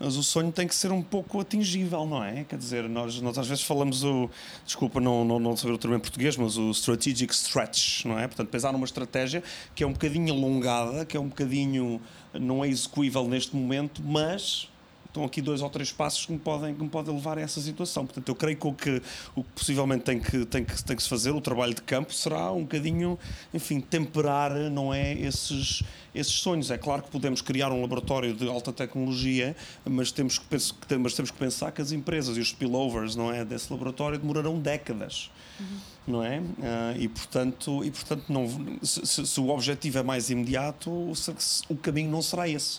mas 0.00 0.16
o 0.16 0.22
sonho 0.22 0.52
tem 0.52 0.66
que 0.66 0.74
ser 0.74 0.90
um 0.92 1.02
pouco 1.02 1.40
atingível, 1.40 2.06
não 2.06 2.24
é? 2.24 2.44
Quer 2.44 2.56
dizer, 2.56 2.88
nós, 2.88 3.20
nós 3.20 3.36
às 3.36 3.46
vezes 3.46 3.64
falamos 3.64 4.04
o. 4.04 4.30
Desculpa 4.64 5.00
não, 5.00 5.24
não, 5.24 5.38
não 5.38 5.56
saber 5.56 5.72
o 5.74 5.78
termo 5.78 5.96
em 5.96 6.00
português, 6.00 6.36
mas 6.36 6.56
o 6.56 6.70
strategic 6.70 7.34
stretch, 7.34 8.04
não 8.04 8.18
é? 8.18 8.26
Portanto, 8.26 8.48
pensar 8.48 8.72
numa 8.72 8.86
estratégia 8.86 9.42
que 9.74 9.82
é 9.82 9.86
um 9.86 9.92
bocadinho 9.92 10.32
alongada, 10.32 11.04
que 11.04 11.16
é 11.16 11.20
um 11.20 11.28
bocadinho. 11.28 12.00
não 12.32 12.64
é 12.64 12.68
execuível 12.68 13.26
neste 13.26 13.56
momento, 13.56 14.02
mas 14.02 14.68
estão 15.18 15.24
aqui 15.24 15.42
dois 15.42 15.60
ou 15.60 15.68
três 15.68 15.90
passos 15.90 16.26
que 16.26 16.32
me 16.32 16.38
podem, 16.38 16.74
que 16.74 16.82
me 16.82 16.88
podem 16.88 17.14
levar 17.14 17.38
a 17.38 17.40
essa 17.40 17.60
situação. 17.60 18.06
Portanto, 18.06 18.28
eu 18.28 18.34
creio 18.34 18.56
que 18.56 18.66
o 18.66 18.72
que, 18.72 19.02
o 19.34 19.42
que 19.42 19.50
possivelmente 19.54 20.04
tem 20.04 20.20
que, 20.20 20.46
tem, 20.46 20.64
que, 20.64 20.84
tem 20.84 20.96
que 20.96 21.02
se 21.02 21.08
fazer, 21.08 21.30
o 21.30 21.40
trabalho 21.40 21.74
de 21.74 21.82
campo, 21.82 22.12
será 22.14 22.52
um 22.52 22.62
bocadinho, 22.62 23.18
enfim, 23.52 23.80
temperar, 23.80 24.52
não 24.70 24.94
é, 24.94 25.12
esses, 25.14 25.82
esses 26.14 26.34
sonhos. 26.34 26.70
É 26.70 26.78
claro 26.78 27.02
que 27.02 27.10
podemos 27.10 27.42
criar 27.42 27.72
um 27.72 27.80
laboratório 27.80 28.32
de 28.32 28.48
alta 28.48 28.72
tecnologia, 28.72 29.56
mas 29.84 30.12
temos 30.12 30.38
que, 30.38 30.46
mas 30.98 31.14
temos 31.14 31.30
que 31.30 31.38
pensar 31.38 31.72
que 31.72 31.82
as 31.82 31.92
empresas 31.92 32.36
e 32.36 32.40
os 32.40 32.48
spillovers, 32.48 33.16
não 33.16 33.32
é, 33.32 33.44
desse 33.44 33.72
laboratório 33.72 34.18
demorarão 34.18 34.58
décadas. 34.58 35.30
Uhum 35.58 35.98
não 36.08 36.24
é? 36.24 36.40
Uh, 36.40 37.00
e 37.00 37.06
portanto, 37.06 37.84
e, 37.84 37.90
portanto 37.90 38.24
não, 38.30 38.46
se, 38.82 39.26
se, 39.26 39.38
o 39.38 39.50
objetivo 39.50 39.98
é 39.98 40.02
mais 40.02 40.30
imediato, 40.30 40.90
o 41.68 41.76
caminho 41.76 42.10
não 42.10 42.22
será 42.22 42.48
esse. 42.48 42.78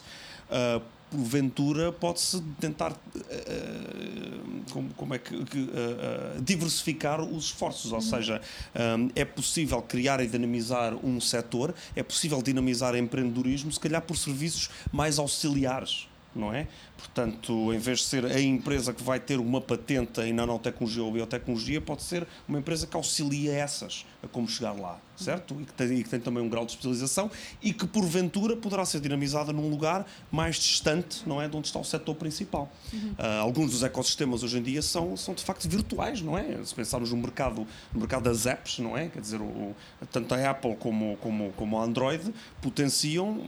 Uh, 0.49 0.81
porventura 1.09 1.91
pode-se 1.91 2.41
tentar 2.59 2.91
uh, 2.91 4.71
como, 4.71 4.89
como, 4.95 5.13
é 5.13 5.19
que, 5.19 5.35
uh, 5.35 6.41
diversificar 6.41 7.21
os 7.21 7.45
esforços, 7.45 7.91
ou 7.91 7.97
uhum. 7.97 8.01
seja, 8.01 8.41
um, 8.75 9.09
é 9.15 9.25
possível 9.25 9.81
criar 9.81 10.21
e 10.21 10.27
dinamizar 10.27 10.93
um 11.05 11.19
setor, 11.19 11.73
é 11.95 12.03
possível 12.03 12.41
dinamizar 12.41 12.95
empreendedorismo, 12.95 13.71
se 13.71 13.79
calhar 13.79 14.01
por 14.01 14.17
serviços 14.17 14.69
mais 14.91 15.19
auxiliares 15.19 16.08
não 16.35 16.53
é? 16.53 16.67
Portanto, 16.97 17.73
em 17.73 17.77
vez 17.77 17.99
de 17.99 18.05
ser 18.05 18.25
a 18.25 18.39
empresa 18.39 18.93
que 18.93 19.03
vai 19.03 19.19
ter 19.19 19.39
uma 19.39 19.59
patente 19.59 20.21
em 20.21 20.33
nanotecnologia 20.33 21.03
ou 21.03 21.11
biotecnologia, 21.11 21.81
pode 21.81 22.03
ser 22.03 22.27
uma 22.47 22.59
empresa 22.59 22.85
que 22.85 22.95
auxilia 22.95 23.53
essas 23.53 24.05
a 24.23 24.27
como 24.27 24.47
chegar 24.47 24.73
lá, 24.73 24.99
certo? 25.15 25.59
E 25.59 25.65
que 25.65 25.73
tem, 25.73 25.99
e 25.99 26.03
que 26.03 26.09
tem 26.09 26.19
também 26.19 26.43
um 26.43 26.49
grau 26.49 26.65
de 26.65 26.71
especialização 26.71 27.31
e 27.61 27.73
que, 27.73 27.87
porventura, 27.87 28.55
poderá 28.55 28.85
ser 28.85 28.99
dinamizada 28.99 29.53
num 29.53 29.69
lugar 29.69 30.05
mais 30.31 30.57
distante, 30.57 31.23
não 31.25 31.41
é? 31.41 31.47
De 31.47 31.55
onde 31.55 31.67
está 31.67 31.79
o 31.79 31.85
setor 31.85 32.15
principal. 32.15 32.71
Uhum. 32.93 33.11
Uh, 33.17 33.41
alguns 33.41 33.71
dos 33.71 33.83
ecossistemas 33.83 34.43
hoje 34.43 34.57
em 34.59 34.61
dia 34.61 34.81
são, 34.81 35.15
são 35.15 35.33
de 35.33 35.43
facto 35.43 35.67
virtuais, 35.69 36.21
não 36.21 36.37
é? 36.37 36.63
Se 36.63 36.75
pensarmos 36.75 37.11
no 37.11 37.17
mercado, 37.17 37.65
no 37.93 37.99
mercado 37.99 38.23
das 38.23 38.45
apps, 38.45 38.79
não 38.79 38.97
é? 38.97 39.07
Quer 39.07 39.21
dizer, 39.21 39.41
o, 39.41 39.73
tanto 40.11 40.33
a 40.33 40.49
Apple 40.49 40.75
como, 40.75 41.17
como, 41.17 41.51
como 41.53 41.79
a 41.79 41.83
Android 41.83 42.33
potenciam 42.61 43.47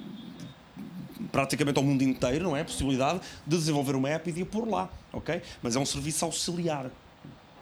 praticamente 1.31 1.77
ao 1.77 1.83
mundo 1.83 2.03
inteiro, 2.03 2.45
não 2.45 2.55
é? 2.55 2.61
A 2.61 2.65
possibilidade 2.65 3.21
de 3.45 3.57
desenvolver 3.57 3.95
uma 3.95 4.09
app 4.09 4.29
e 4.29 4.33
de 4.33 4.41
a 4.41 4.45
pôr 4.45 4.67
lá, 4.67 4.89
ok? 5.11 5.41
Mas 5.61 5.75
é 5.75 5.79
um 5.79 5.85
serviço 5.85 6.25
auxiliar, 6.25 6.89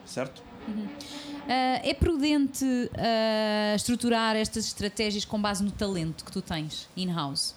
certo? 0.06 0.42
Uhum. 0.68 0.86
Uh, 0.86 1.82
é 1.84 1.94
prudente 1.96 2.64
uh, 2.64 3.76
estruturar 3.76 4.36
estas 4.36 4.66
estratégias 4.66 5.26
com 5.26 5.42
base 5.42 5.64
no 5.64 5.72
talento 5.72 6.24
que 6.24 6.32
tu 6.32 6.42
tens 6.42 6.88
in-house? 6.96 7.56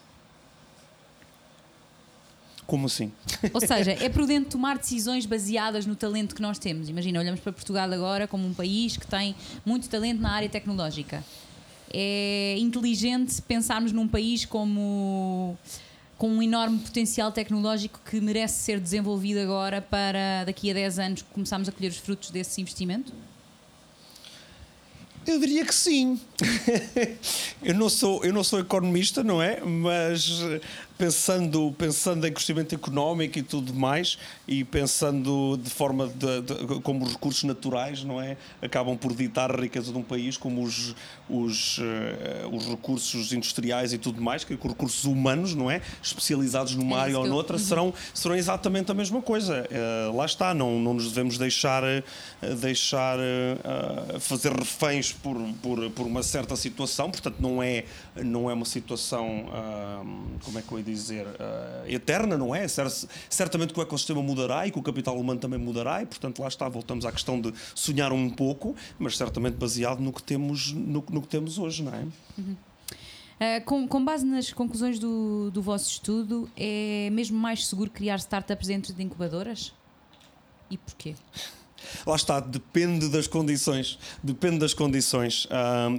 Como 2.67 2.87
assim? 2.87 3.12
Ou 3.53 3.61
seja, 3.61 3.93
é 4.03 4.09
prudente 4.09 4.49
tomar 4.49 4.79
decisões 4.79 5.27
baseadas 5.27 5.85
no 5.85 5.95
talento 5.95 6.35
que 6.35 6.41
nós 6.41 6.59
temos. 6.59 6.88
Imagina, 6.88 7.21
olhamos 7.21 7.41
para 7.41 7.53
Portugal 7.53 7.93
agora 7.93 8.27
como 8.27 8.47
um 8.47 8.55
país 8.55 8.97
que 8.97 9.07
tem 9.07 9.35
muito 9.62 9.91
talento 9.91 10.23
na 10.23 10.33
área 10.33 10.49
tecnológica. 10.49 11.23
É 11.93 12.57
inteligente 12.59 13.43
pensarmos 13.43 13.93
num 13.93 14.09
país 14.09 14.47
como 14.47 15.59
com 16.23 16.29
um 16.29 16.41
enorme 16.41 16.79
potencial 16.79 17.33
tecnológico 17.33 18.01
que 18.09 18.21
merece 18.21 18.63
ser 18.63 18.79
desenvolvido 18.79 19.41
agora 19.41 19.83
para 19.83 20.45
daqui 20.45 20.71
a 20.71 20.75
10 20.75 20.99
anos 21.01 21.23
começarmos 21.23 21.69
a 21.69 21.73
colher 21.73 21.91
os 21.91 21.97
frutos 21.97 22.31
desse 22.31 22.61
investimento? 22.61 23.13
Eu 25.27 25.41
diria 25.41 25.67
que 25.67 25.75
sim. 25.75 26.21
eu, 27.62 27.74
não 27.74 27.88
sou, 27.88 28.24
eu 28.24 28.33
não 28.33 28.44
sou 28.44 28.61
economista, 28.61 29.22
não 29.22 29.42
é? 29.42 29.61
Mas 29.61 30.42
pensando, 31.02 31.74
pensando 31.76 32.24
em 32.28 32.33
crescimento 32.33 32.76
económico 32.76 33.37
e 33.37 33.42
tudo 33.42 33.74
mais, 33.74 34.16
e 34.46 34.62
pensando 34.62 35.59
de 35.61 35.68
forma 35.68 36.07
de, 36.07 36.42
de, 36.42 36.81
como 36.83 37.05
os 37.05 37.12
recursos 37.14 37.42
naturais, 37.42 38.05
não 38.05 38.20
é? 38.20 38.37
Acabam 38.62 38.96
por 38.96 39.12
ditar 39.12 39.50
a 39.50 39.61
riqueza 39.61 39.90
de 39.90 39.98
um 39.98 40.02
país, 40.02 40.37
como 40.37 40.62
os, 40.62 40.94
os, 41.28 41.78
uh, 41.78 42.55
os 42.55 42.66
recursos 42.66 43.33
industriais 43.33 43.92
e 43.92 43.98
tudo 43.98 44.22
mais, 44.22 44.44
que 44.44 44.55
os 44.55 44.62
recursos 44.62 45.05
humanos, 45.05 45.57
não 45.57 45.68
é? 45.68 45.83
Especializados 46.00 46.76
numa 46.76 46.98
é 46.98 47.00
área 47.00 47.18
ou 47.18 47.26
noutra, 47.26 47.57
eu... 47.57 47.61
Uhum. 47.61 47.66
serão, 47.66 47.94
serão 48.14 48.37
exatamente 48.37 48.90
a 48.92 48.94
mesma 48.94 49.20
coisa. 49.20 49.66
Uh, 49.72 50.16
lá 50.16 50.24
está, 50.24 50.55
não, 50.55 50.78
não 50.78 50.94
nos 50.94 51.09
devemos 51.09 51.37
deixar, 51.37 51.83
uh, 51.83 52.55
deixar 52.61 53.18
fazer 54.20 54.52
reféns 54.52 55.12
por, 55.12 55.37
por, 55.61 55.90
por 55.90 56.07
uma 56.07 56.22
certa 56.33 56.57
situação, 56.57 57.11
portanto, 57.11 57.37
não 57.40 57.62
é, 57.62 57.85
não 58.16 58.51
é 58.51 58.55
uma 58.55 58.64
situação, 58.64 59.45
como 60.45 60.59
é 60.59 60.62
que 60.62 60.73
eu 60.73 60.79
ia 60.79 60.85
dizer? 60.85 61.27
uh, 61.27 61.87
eterna, 61.87 62.37
não 62.37 62.55
é? 62.55 62.66
Certamente 63.29 63.73
que 63.73 63.81
o 63.81 63.83
ecossistema 63.83 64.23
mudará 64.23 64.66
e 64.66 64.71
que 64.71 64.79
o 64.79 64.83
capital 64.83 65.18
humano 65.18 65.40
também 65.40 65.59
mudará 65.59 66.03
e, 66.03 66.07
portanto, 66.07 66.40
lá 66.40 66.49
está, 66.49 66.68
voltamos 66.68 67.05
à 67.05 67.12
questão 67.12 67.40
de 67.40 67.53
sonhar 67.75 68.12
um 68.12 68.31
pouco, 68.31 68.75
mas 68.99 69.16
certamente 69.16 69.55
baseado 69.55 70.01
no 70.01 70.12
que 70.12 70.23
temos, 70.23 70.73
no, 70.73 71.05
no 71.11 71.23
que 71.23 71.29
temos 71.29 71.59
hoje, 71.59 71.83
não 71.83 71.95
é? 71.95 72.07
Uhum. 72.38 72.57
Uh, 73.40 73.64
com, 73.64 73.88
com, 73.88 74.05
base 74.05 74.25
nas 74.25 74.53
conclusões 74.53 74.99
do, 74.99 75.51
do 75.51 75.61
vosso 75.61 75.90
estudo, 75.90 76.49
é 76.57 77.11
mesmo 77.11 77.38
mais 77.38 77.66
seguro 77.66 77.90
criar 77.90 78.16
startups 78.16 78.68
dentro 78.68 78.92
de 78.92 79.03
incubadoras? 79.03 79.73
E 80.71 80.79
porquê? 80.79 81.14
Lá 82.07 82.16
está, 82.16 82.40
depende 82.40 83.09
das 83.09 83.26
condições. 83.26 83.98
Depende 84.22 84.59
das 84.59 84.74
condições. 84.74 85.46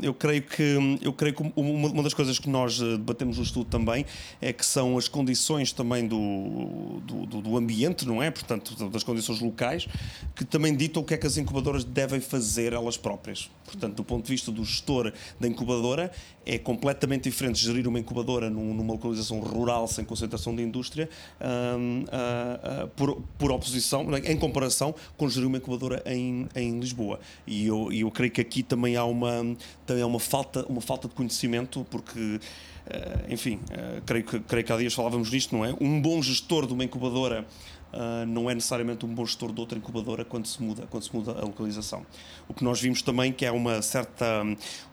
Eu 0.02 0.14
creio 0.14 0.42
que, 0.42 1.00
eu 1.02 1.14
creio 1.14 1.36
que 1.36 1.44
uma, 1.56 1.90
uma, 1.90 2.04
das 2.04 2.14
coisas 2.14 2.40
que 2.40 2.50
nós 2.50 2.80
eh, 2.82 2.98
debatemos 2.98 3.38
no 3.38 3.44
estudo 3.44 3.66
também 3.66 4.06
é 4.42 4.52
que 4.54 4.66
são 4.66 4.98
as 4.98 5.08
condições 5.08 5.72
também 5.72 6.08
do, 6.08 7.02
do, 7.06 7.42
do, 7.42 7.58
ambiente, 7.58 8.06
não 8.06 8.22
é? 8.22 8.30
Portanto, 8.32 8.90
das 8.90 9.04
condições 9.04 9.40
locais, 9.40 9.88
que 10.36 10.46
também 10.46 10.76
ditam 10.76 11.02
o 11.02 11.06
que 11.06 11.14
é 11.14 11.18
que 11.18 11.28
as 11.28 11.38
incubadoras 11.38 11.84
devem 11.84 12.20
fazer 12.20 12.74
elas 12.74 12.98
próprias. 12.98 13.50
Portanto, 13.66 13.96
do 13.96 14.04
ponto 14.04 14.26
de 14.26 14.32
vista 14.32 14.52
do 14.52 14.64
gestor 14.64 15.12
da 15.40 15.48
incubadora, 15.48 16.12
é 16.46 16.58
completamente 16.58 17.24
diferente 17.24 17.60
gerir 17.60 17.88
uma 17.88 18.00
incubadora 18.00 18.50
numa 18.50 18.94
localização 18.94 19.40
rural 19.40 19.88
sem 19.88 20.04
concentração 20.04 20.56
de 20.56 20.62
indústria 20.62 21.10
uh, 21.40 22.84
uh, 22.84 22.88
por, 22.90 23.22
por 23.38 23.52
oposição, 23.52 24.06
em 24.18 24.38
comparação 24.38 24.94
com 25.18 25.30
gerir 25.30 25.48
uma 25.48 25.58
incubadora 25.58 25.83
em, 26.06 26.48
em 26.56 26.80
Lisboa. 26.80 27.20
E 27.46 27.68
eu, 27.68 27.92
eu 27.92 28.10
creio 28.12 28.32
que 28.32 28.42
aqui 28.42 28.64
também 28.64 28.96
há 28.96 29.06
uma, 29.06 29.56
também 29.86 30.04
há 30.04 30.08
uma, 30.08 30.20
falta, 30.20 30.66
uma 30.68 30.82
falta 30.82 31.08
de 31.08 31.16
conhecimento, 31.16 31.86
porque. 31.90 32.40
Uh, 32.84 33.32
enfim, 33.34 33.62
creio, 34.06 34.26
que, 34.26 34.42
creio 34.42 34.66
que 34.66 34.74
há 34.74 34.76
dias 34.76 34.94
falávamos 34.94 35.32
nisto, 35.32 35.56
não 35.56 35.64
é? 35.64 35.74
Um 35.80 36.02
bom 36.02 36.22
gestor 36.22 36.68
de 36.68 36.74
uma 36.74 36.84
incubadora 36.84 37.46
Uh, 37.94 38.26
não 38.26 38.50
é 38.50 38.56
necessariamente 38.56 39.06
um 39.06 39.14
bom 39.14 39.24
gestor 39.24 39.52
de 39.52 39.60
outra 39.60 39.78
incubadora 39.78 40.26
quando 40.26 40.48
se 40.48 40.64
muda, 40.64 40.88
quando 40.90 41.04
se 41.04 41.16
muda 41.16 41.34
a 41.34 41.42
localização. 41.42 42.04
O 42.48 42.54
que 42.54 42.64
nós 42.64 42.82
vimos 42.82 43.04
também 43.04 43.32
que 43.32 43.46
é 43.46 43.52
uma 43.52 43.84
certa, 43.84 44.44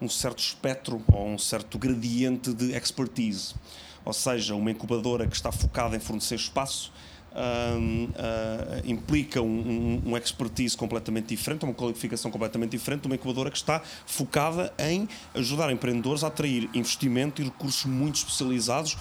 um 0.02 0.06
certo 0.06 0.40
espectro 0.40 1.02
ou 1.10 1.28
um 1.28 1.38
certo 1.38 1.78
gradiente 1.78 2.52
de 2.52 2.76
expertise, 2.76 3.54
ou 4.04 4.12
seja, 4.12 4.54
uma 4.54 4.70
incubadora 4.70 5.26
que 5.26 5.34
está 5.34 5.50
focada 5.50 5.96
em 5.96 5.98
fornecer 5.98 6.34
espaço 6.34 6.92
uh, 7.32 8.82
implica 8.84 9.40
um, 9.40 9.46
um, 10.04 10.10
um, 10.10 10.16
expertise 10.16 10.76
completamente 10.76 11.28
diferente, 11.28 11.64
uma 11.64 11.74
qualificação 11.74 12.30
completamente 12.30 12.70
diferente 12.70 13.02
de 13.02 13.06
uma 13.06 13.14
incubadora 13.14 13.50
que 13.50 13.56
está 13.56 13.80
focada 14.06 14.72
em 14.78 15.08
ajudar 15.34 15.72
empreendedores 15.72 16.24
a 16.24 16.28
atrair 16.28 16.68
investimento 16.74 17.40
e 17.40 17.44
recursos 17.44 17.84
muito 17.84 18.16
especializados 18.16 18.96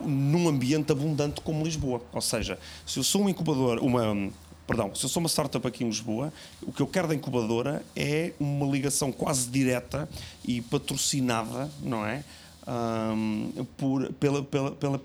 num 0.00 0.48
ambiente 0.48 0.90
abundante 0.90 1.40
como 1.40 1.64
Lisboa. 1.64 2.02
Ou 2.12 2.20
seja, 2.20 2.58
se 2.86 2.98
eu 2.98 3.04
sou 3.04 3.22
um 3.22 3.28
incubador, 3.28 3.78
uma 3.82 4.30
perdão, 4.66 4.94
se 4.94 5.04
eu 5.04 5.08
sou 5.08 5.20
uma 5.20 5.28
startup 5.28 5.66
aqui 5.66 5.84
em 5.84 5.88
Lisboa, 5.88 6.32
o 6.62 6.72
que 6.72 6.80
eu 6.80 6.86
quero 6.86 7.08
da 7.08 7.14
incubadora 7.14 7.84
é 7.94 8.32
uma 8.38 8.66
ligação 8.66 9.12
quase 9.12 9.48
direta 9.48 10.08
e 10.44 10.60
patrocinada, 10.62 11.70
não 11.82 12.06
é? 12.06 12.24
Um, 12.66 13.66
por, 13.76 14.12
pela, 14.14 14.42
pela, 14.42 14.70
pela, 14.70 14.98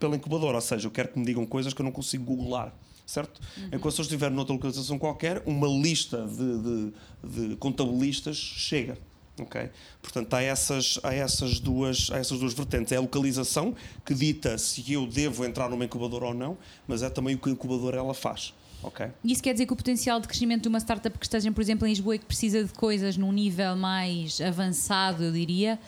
pela 0.00 0.16
incubadora, 0.16 0.56
ou 0.56 0.60
seja, 0.60 0.86
eu 0.88 0.90
quero 0.90 1.08
que 1.08 1.18
me 1.18 1.24
digam 1.24 1.46
coisas 1.46 1.72
que 1.72 1.80
eu 1.80 1.84
não 1.84 1.92
consigo 1.92 2.24
googlar 2.24 2.74
certo? 3.06 3.40
Uhum. 3.56 3.70
Enquanto 3.72 3.94
se 3.94 4.00
eu 4.00 4.02
estiver 4.04 4.30
noutra 4.30 4.52
localização 4.54 4.96
qualquer, 4.98 5.42
uma 5.44 5.66
lista 5.66 6.24
de, 6.26 6.92
de, 7.24 7.48
de 7.48 7.56
contabilistas 7.56 8.36
chega. 8.36 8.96
Okay? 9.38 9.70
Portanto, 10.02 10.34
há 10.34 10.42
essas, 10.42 10.98
há, 11.02 11.14
essas 11.14 11.58
duas, 11.58 12.10
há 12.12 12.18
essas 12.18 12.38
duas 12.38 12.52
vertentes. 12.52 12.92
É 12.92 12.96
a 12.96 13.00
localização 13.00 13.74
que 14.04 14.14
dita 14.14 14.56
se 14.58 14.92
eu 14.92 15.06
devo 15.06 15.44
entrar 15.44 15.68
numa 15.68 15.84
incubadora 15.84 16.26
ou 16.26 16.34
não, 16.34 16.56
mas 16.86 17.02
é 17.02 17.10
também 17.10 17.34
o 17.34 17.38
que 17.38 17.48
a 17.48 17.52
incubadora 17.52 17.98
ela 17.98 18.14
faz. 18.14 18.54
Okay. 18.82 19.08
Isso 19.22 19.42
quer 19.42 19.52
dizer 19.52 19.66
que 19.66 19.72
o 19.72 19.76
potencial 19.76 20.20
de 20.20 20.26
crescimento 20.26 20.62
de 20.62 20.68
uma 20.68 20.80
startup 20.80 21.18
que 21.18 21.26
esteja, 21.26 21.52
por 21.52 21.60
exemplo, 21.60 21.86
em 21.86 21.90
Lisboa 21.90 22.14
e 22.14 22.18
que 22.18 22.24
precisa 22.24 22.64
de 22.64 22.72
coisas 22.72 23.16
num 23.16 23.30
nível 23.30 23.76
mais 23.76 24.40
avançado, 24.40 25.22
eu 25.22 25.32
diria, 25.32 25.78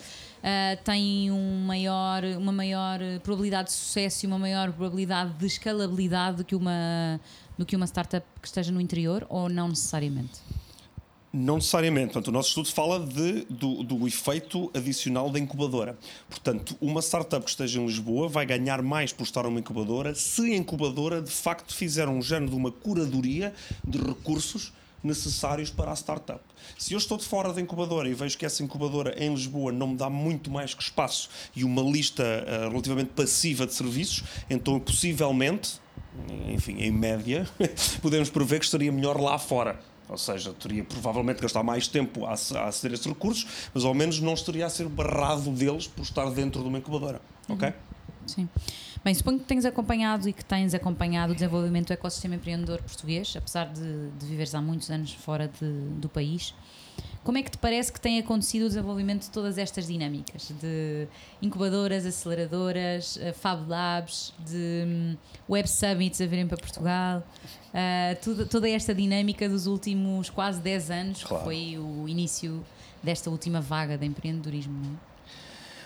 uh, 0.42 0.82
tem 0.84 1.30
um 1.30 1.64
maior, 1.64 2.24
uma 2.36 2.52
maior 2.52 2.98
probabilidade 3.22 3.68
de 3.68 3.74
sucesso 3.74 4.24
e 4.24 4.26
uma 4.26 4.38
maior 4.38 4.72
probabilidade 4.72 5.32
de 5.34 5.46
escalabilidade 5.46 6.38
do 6.38 6.44
que 6.44 6.54
uma, 6.54 7.20
do 7.56 7.64
que 7.64 7.76
uma 7.76 7.86
startup 7.86 8.26
que 8.40 8.46
esteja 8.46 8.72
no 8.72 8.80
interior, 8.80 9.26
ou 9.28 9.48
não 9.48 9.68
necessariamente? 9.68 10.40
Não 11.32 11.54
necessariamente. 11.54 12.12
Portanto, 12.12 12.28
o 12.28 12.32
nosso 12.32 12.48
estudo 12.48 12.70
fala 12.70 13.00
de, 13.00 13.46
do, 13.48 13.82
do, 13.82 14.06
efeito 14.06 14.70
adicional 14.74 15.30
da 15.30 15.38
incubadora. 15.38 15.96
Portanto, 16.28 16.76
uma 16.78 17.00
startup 17.00 17.42
que 17.42 17.50
esteja 17.50 17.80
em 17.80 17.86
Lisboa 17.86 18.28
vai 18.28 18.44
ganhar 18.44 18.82
mais 18.82 19.14
por 19.14 19.22
estar 19.22 19.44
numa 19.44 19.58
incubadora 19.58 20.14
se 20.14 20.52
a 20.52 20.56
incubadora 20.56 21.22
de 21.22 21.30
facto 21.30 21.74
fizer 21.74 22.06
um 22.06 22.20
género 22.20 22.50
de 22.50 22.56
uma 22.56 22.70
curadoria 22.70 23.54
de 23.82 23.96
recursos 23.96 24.74
necessários 25.02 25.70
para 25.70 25.90
a 25.90 25.96
startup. 25.96 26.40
Se 26.78 26.94
eu 26.94 26.98
estou 26.98 27.18
de 27.18 27.24
fora 27.24 27.52
da 27.52 27.60
incubadora 27.60 28.08
e 28.08 28.14
vejo 28.14 28.36
que 28.38 28.46
essa 28.46 28.62
incubadora 28.62 29.14
em 29.22 29.30
Lisboa 29.30 29.72
não 29.72 29.88
me 29.88 29.96
dá 29.96 30.08
muito 30.08 30.50
mais 30.50 30.74
que 30.74 30.82
espaço 30.82 31.28
e 31.54 31.64
uma 31.64 31.82
lista 31.82 32.22
uh, 32.22 32.68
relativamente 32.70 33.10
passiva 33.10 33.66
de 33.66 33.74
serviços, 33.74 34.22
então 34.48 34.78
possivelmente, 34.78 35.80
enfim, 36.48 36.76
em 36.78 36.90
média, 36.90 37.48
podemos 38.00 38.30
prever 38.30 38.58
que 38.58 38.64
estaria 38.64 38.92
melhor 38.92 39.20
lá 39.20 39.38
fora. 39.38 39.80
Ou 40.08 40.18
seja, 40.18 40.52
teria 40.52 40.84
provavelmente 40.84 41.40
gastar 41.40 41.62
mais 41.62 41.88
tempo 41.88 42.26
a, 42.26 42.32
aceder 42.32 42.90
a 42.90 42.94
esses 42.94 43.06
recursos, 43.06 43.46
mas 43.72 43.84
ao 43.84 43.94
menos 43.94 44.20
não 44.20 44.34
estaria 44.34 44.66
a 44.66 44.68
ser 44.68 44.86
barrado 44.86 45.50
deles 45.50 45.86
por 45.86 46.02
estar 46.02 46.28
dentro 46.30 46.60
de 46.60 46.68
uma 46.68 46.78
incubadora. 46.78 47.20
Uhum. 47.48 47.54
Ok? 47.54 47.72
Sim. 48.26 48.48
Bem, 49.04 49.12
suponho 49.14 49.40
que 49.40 49.46
tens 49.46 49.64
acompanhado 49.64 50.28
e 50.28 50.32
que 50.32 50.44
tens 50.44 50.74
acompanhado 50.74 51.32
o 51.32 51.34
desenvolvimento 51.34 51.88
do 51.88 51.92
ecossistema 51.92 52.36
empreendedor 52.36 52.80
português, 52.82 53.34
apesar 53.36 53.64
de, 53.64 54.10
de 54.10 54.26
viveres 54.26 54.54
há 54.54 54.62
muitos 54.62 54.90
anos 54.90 55.12
fora 55.12 55.48
de, 55.48 55.66
do 55.98 56.08
país. 56.08 56.54
Como 57.24 57.36
é 57.36 57.42
que 57.42 57.50
te 57.50 57.58
parece 57.58 57.92
que 57.92 58.00
tem 58.00 58.20
acontecido 58.20 58.64
o 58.64 58.68
desenvolvimento 58.68 59.22
de 59.22 59.30
todas 59.30 59.58
estas 59.58 59.88
dinâmicas? 59.88 60.52
De 60.60 61.08
incubadoras, 61.40 62.06
aceleradoras, 62.06 63.16
eh, 63.20 63.32
Fab 63.32 63.68
Labs, 63.68 64.32
de 64.38 64.84
hum, 64.86 65.16
Web 65.48 65.68
Summits 65.68 66.20
a 66.20 66.26
virem 66.26 66.46
para 66.46 66.58
Portugal, 66.58 67.24
uh, 67.68 68.20
tudo, 68.22 68.46
toda 68.46 68.68
esta 68.68 68.94
dinâmica 68.94 69.48
dos 69.48 69.66
últimos 69.66 70.30
quase 70.30 70.60
10 70.60 70.90
anos, 70.90 71.24
claro. 71.24 71.38
que 71.38 71.44
foi 71.44 71.78
o 71.78 72.08
início 72.08 72.64
desta 73.02 73.30
última 73.30 73.60
vaga 73.60 73.96
de 73.96 74.06
empreendedorismo. 74.06 74.74
Não 74.74 74.92
é? 74.92 75.11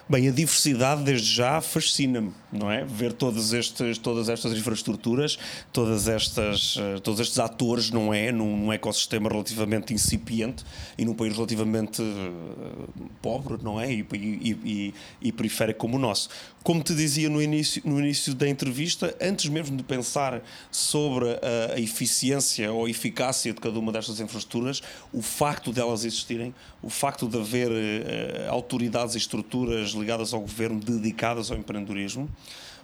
Bem, 0.08 0.28
a 0.28 0.30
diversidade 0.30 1.02
desde 1.02 1.34
já 1.34 1.60
fascina-me, 1.60 2.32
não 2.52 2.70
é? 2.70 2.84
Ver 2.84 3.12
todas, 3.12 3.52
estes, 3.52 3.98
todas 3.98 4.28
estas 4.28 4.52
infraestruturas, 4.52 5.36
todas 5.72 6.06
estas, 6.06 6.76
uh, 6.76 7.00
todos 7.02 7.18
estes 7.18 7.40
atores, 7.40 7.90
não 7.90 8.14
é? 8.14 8.30
Num, 8.30 8.56
num, 8.56 8.72
ecossistema 8.72 9.28
relativamente 9.28 9.92
incipiente 9.92 10.64
e 10.96 11.04
num 11.04 11.12
país 11.12 11.34
relativamente 11.34 12.02
uh, 12.02 13.10
pobre, 13.20 13.58
não 13.60 13.80
é? 13.80 13.92
E, 13.92 14.06
e, 14.12 14.58
e, 14.64 14.94
e, 15.20 15.32
periférico 15.32 15.80
como 15.80 15.96
o 15.96 15.98
nosso. 15.98 16.28
Como 16.62 16.84
te 16.84 16.94
dizia 16.94 17.28
no 17.28 17.42
início, 17.42 17.82
no 17.84 17.98
início 17.98 18.32
da 18.32 18.48
entrevista, 18.48 19.12
antes 19.20 19.48
mesmo 19.48 19.76
de 19.76 19.82
pensar 19.82 20.40
sobre 20.70 21.30
a, 21.30 21.74
a 21.74 21.80
eficiência 21.80 22.72
ou 22.72 22.86
a 22.86 22.90
eficácia 22.90 23.52
de 23.52 23.60
cada 23.60 23.76
uma 23.76 23.90
destas 23.90 24.20
infraestruturas, 24.20 24.80
o 25.12 25.20
facto 25.20 25.72
delas 25.72 26.04
existirem, 26.04 26.54
o 26.80 26.88
facto 26.88 27.26
de 27.26 27.36
haver 27.36 27.72
uh, 27.72 28.52
autoridades 28.52 29.16
e 29.16 29.18
estruturas 29.18 29.95
ligadas 29.96 30.32
ao 30.32 30.40
governo 30.40 30.80
dedicadas 30.80 31.50
ao 31.50 31.56
empreendedorismo. 31.56 32.28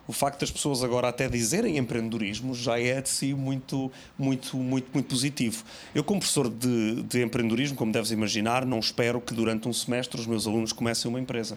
O 0.06 0.12
facto 0.12 0.40
das 0.40 0.50
pessoas 0.50 0.82
agora 0.82 1.08
até 1.08 1.28
dizerem 1.28 1.78
empreendedorismo 1.78 2.54
já 2.54 2.78
é 2.78 3.00
de 3.00 3.08
si 3.08 3.34
muito, 3.34 3.90
muito, 4.18 4.56
muito, 4.56 4.88
muito 4.92 5.06
positivo. 5.06 5.62
Eu, 5.94 6.02
como 6.02 6.18
professor 6.18 6.48
de, 6.48 7.02
de 7.02 7.22
empreendedorismo, 7.22 7.76
como 7.76 7.92
deves 7.92 8.10
imaginar, 8.10 8.66
não 8.66 8.80
espero 8.80 9.20
que 9.20 9.32
durante 9.32 9.68
um 9.68 9.72
semestre 9.72 10.20
os 10.20 10.26
meus 10.26 10.46
alunos 10.46 10.72
comecem 10.72 11.08
uma 11.08 11.20
empresa. 11.20 11.56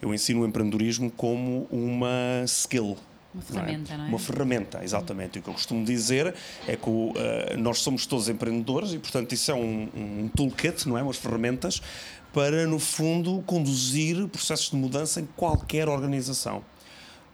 Eu 0.00 0.14
ensino 0.14 0.42
o 0.42 0.46
empreendedorismo 0.46 1.10
como 1.10 1.66
uma 1.70 2.44
skill, 2.46 2.96
Uma 3.34 3.42
ferramenta, 3.42 3.96
não 3.96 4.04
é? 4.04 4.06
É? 4.06 4.10
Uma 4.10 4.18
ferramenta, 4.18 4.84
exatamente. 4.84 5.36
E 5.36 5.38
o 5.40 5.42
que 5.42 5.48
eu 5.48 5.54
costumo 5.54 5.84
dizer 5.84 6.32
é 6.68 6.76
que 6.76 6.88
uh, 6.88 7.12
nós 7.58 7.80
somos 7.80 8.06
todos 8.06 8.28
empreendedores 8.28 8.92
e, 8.92 8.98
portanto, 8.98 9.32
isso 9.32 9.50
é 9.50 9.54
um, 9.54 9.88
um 9.96 10.30
toolkit, 10.34 10.88
não 10.88 10.96
é? 10.96 11.02
Umas 11.02 11.16
ferramentas 11.16 11.82
para, 12.34 12.66
no 12.66 12.80
fundo, 12.80 13.42
conduzir 13.46 14.26
processos 14.26 14.70
de 14.70 14.76
mudança 14.76 15.20
em 15.20 15.28
qualquer 15.36 15.88
organização. 15.88 16.64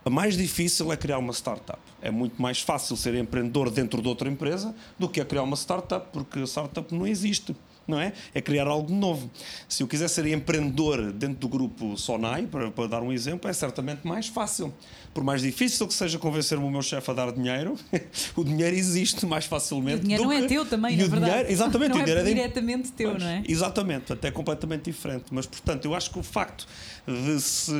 A 0.05 0.11
mais 0.11 0.37
difícil 0.37 0.93
é 0.93 0.97
criar 0.97 1.19
uma 1.19 1.33
startup. 1.33 1.81
É 2.03 2.11
muito 2.11 2.41
mais 2.41 2.61
fácil 2.61 2.97
ser 2.97 3.15
empreendedor 3.15 3.71
dentro 3.71 4.01
de 4.01 4.09
outra 4.09 4.29
empresa 4.29 4.75
do 4.99 5.09
que 5.09 5.21
é 5.21 5.25
criar 5.25 5.43
uma 5.43 5.57
startup, 5.57 6.09
porque 6.13 6.39
a 6.39 6.47
startup 6.47 6.95
não 6.95 7.07
existe 7.07 7.57
não 7.91 8.01
é? 8.01 8.13
É 8.33 8.41
criar 8.41 8.69
algo 8.69 8.93
novo. 8.95 9.29
Se 9.69 9.83
eu 9.83 9.89
quiser 9.89 10.09
ser 10.09 10.25
empreendedor 10.27 11.13
dentro 11.13 11.39
do 11.39 11.49
grupo 11.49 11.97
Sonai, 11.97 12.47
para, 12.47 12.71
para 12.71 12.87
dar 12.87 13.03
um 13.03 13.13
exemplo, 13.13 13.51
é 13.51 13.53
certamente 13.53 14.07
mais 14.07 14.29
fácil. 14.29 14.73
Por 15.13 15.25
mais 15.25 15.43
difícil 15.43 15.89
que 15.89 15.95
seja 15.95 16.19
convencer-me 16.19 16.65
o 16.65 16.71
meu 16.71 16.83
chefe 16.83 17.11
a 17.11 17.15
dar 17.15 17.33
dinheiro, 17.33 17.77
o 18.37 18.45
dinheiro 18.45 18.77
existe 18.77 19.27
mais 19.27 19.45
facilmente. 19.45 19.99
o 19.99 20.01
dinheiro 20.01 20.25
não 20.25 20.33
é 20.33 20.47
teu 20.47 20.65
também, 20.65 20.97
na 20.97 21.07
verdade. 21.07 21.25
Dinheiro, 21.25 21.53
exatamente, 21.53 21.91
não 21.95 22.01
o 22.01 22.05
dinheiro 22.05 22.21
é, 22.21 22.31
é 22.31 22.35
diretamente 22.35 22.93
teu, 22.93 23.19
não 23.19 23.27
é? 23.27 23.43
Exatamente, 23.47 24.13
até 24.13 24.31
completamente 24.31 24.85
diferente. 24.85 25.25
Mas, 25.31 25.47
portanto, 25.47 25.85
eu 25.85 25.95
acho 25.95 26.11
que 26.11 26.19
o 26.19 26.23
facto 26.23 26.67
de 27.07 27.41
se 27.41 27.73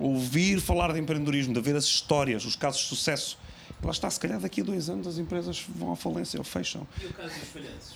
ouvir 0.00 0.60
falar 0.60 0.92
de 0.92 1.00
empreendedorismo, 1.00 1.52
de 1.52 1.60
ver 1.60 1.76
as 1.76 1.84
histórias, 1.84 2.44
os 2.44 2.56
casos 2.56 2.80
de 2.80 2.86
sucesso, 2.88 3.38
lá 3.82 3.90
está, 3.90 4.10
se 4.10 4.18
calhar 4.18 4.40
daqui 4.40 4.60
a 4.60 4.64
dois 4.64 4.88
anos 4.88 5.06
as 5.06 5.18
empresas 5.18 5.64
vão 5.68 5.92
à 5.92 5.96
falência 5.96 6.38
ou 6.38 6.44
fecham. 6.44 6.86
E 7.02 7.06
o 7.06 7.12
caso 7.12 7.34
dos 7.34 7.48
falhanços? 7.48 7.94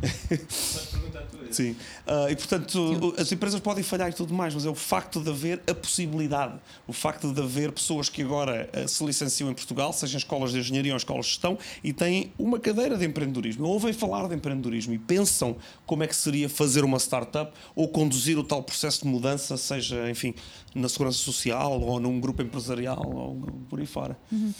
Podes 0.28 0.90
perguntar 0.90 1.22
tu 1.22 1.44
isso. 1.44 1.54
Sim. 1.54 1.70
Uh, 2.06 2.30
e 2.30 2.36
portanto, 2.36 3.14
Sim. 3.16 3.20
as 3.20 3.32
empresas 3.32 3.60
podem 3.60 3.82
falhar 3.82 4.10
e 4.10 4.12
tudo 4.12 4.32
mais, 4.32 4.54
mas 4.54 4.64
é 4.64 4.68
o 4.68 4.74
facto 4.74 5.20
de 5.20 5.30
haver 5.30 5.62
a 5.68 5.74
possibilidade, 5.74 6.54
o 6.86 6.92
facto 6.92 7.32
de 7.32 7.40
haver 7.40 7.72
pessoas 7.72 8.08
que 8.08 8.22
agora 8.22 8.70
uh, 8.72 8.88
se 8.88 9.04
licenciam 9.04 9.50
em 9.50 9.54
Portugal, 9.54 9.92
sejam 9.92 10.18
escolas 10.18 10.52
de 10.52 10.58
engenharia 10.58 10.92
ou 10.92 10.96
escolas 10.96 11.26
de 11.26 11.32
gestão, 11.32 11.58
e 11.82 11.92
têm 11.92 12.32
uma 12.38 12.58
cadeira 12.58 12.96
de 12.96 13.04
empreendedorismo, 13.04 13.66
ouvem 13.66 13.92
falar 13.92 14.28
de 14.28 14.34
empreendedorismo 14.34 14.94
e 14.94 14.98
pensam 14.98 15.56
como 15.86 16.02
é 16.02 16.06
que 16.06 16.16
seria 16.16 16.48
fazer 16.48 16.84
uma 16.84 16.98
startup 16.98 17.52
ou 17.74 17.88
conduzir 17.88 18.38
o 18.38 18.44
tal 18.44 18.62
processo 18.62 19.02
de 19.02 19.08
mudança, 19.08 19.56
seja, 19.56 20.10
enfim, 20.10 20.34
na 20.74 20.88
segurança 20.88 21.18
social 21.18 21.80
ou 21.80 22.00
num 22.00 22.20
grupo 22.20 22.42
empresarial 22.42 23.04
ou 23.14 23.36
por 23.68 23.80
aí 23.80 23.86
fora. 23.86 24.16
Uhum. 24.30 24.52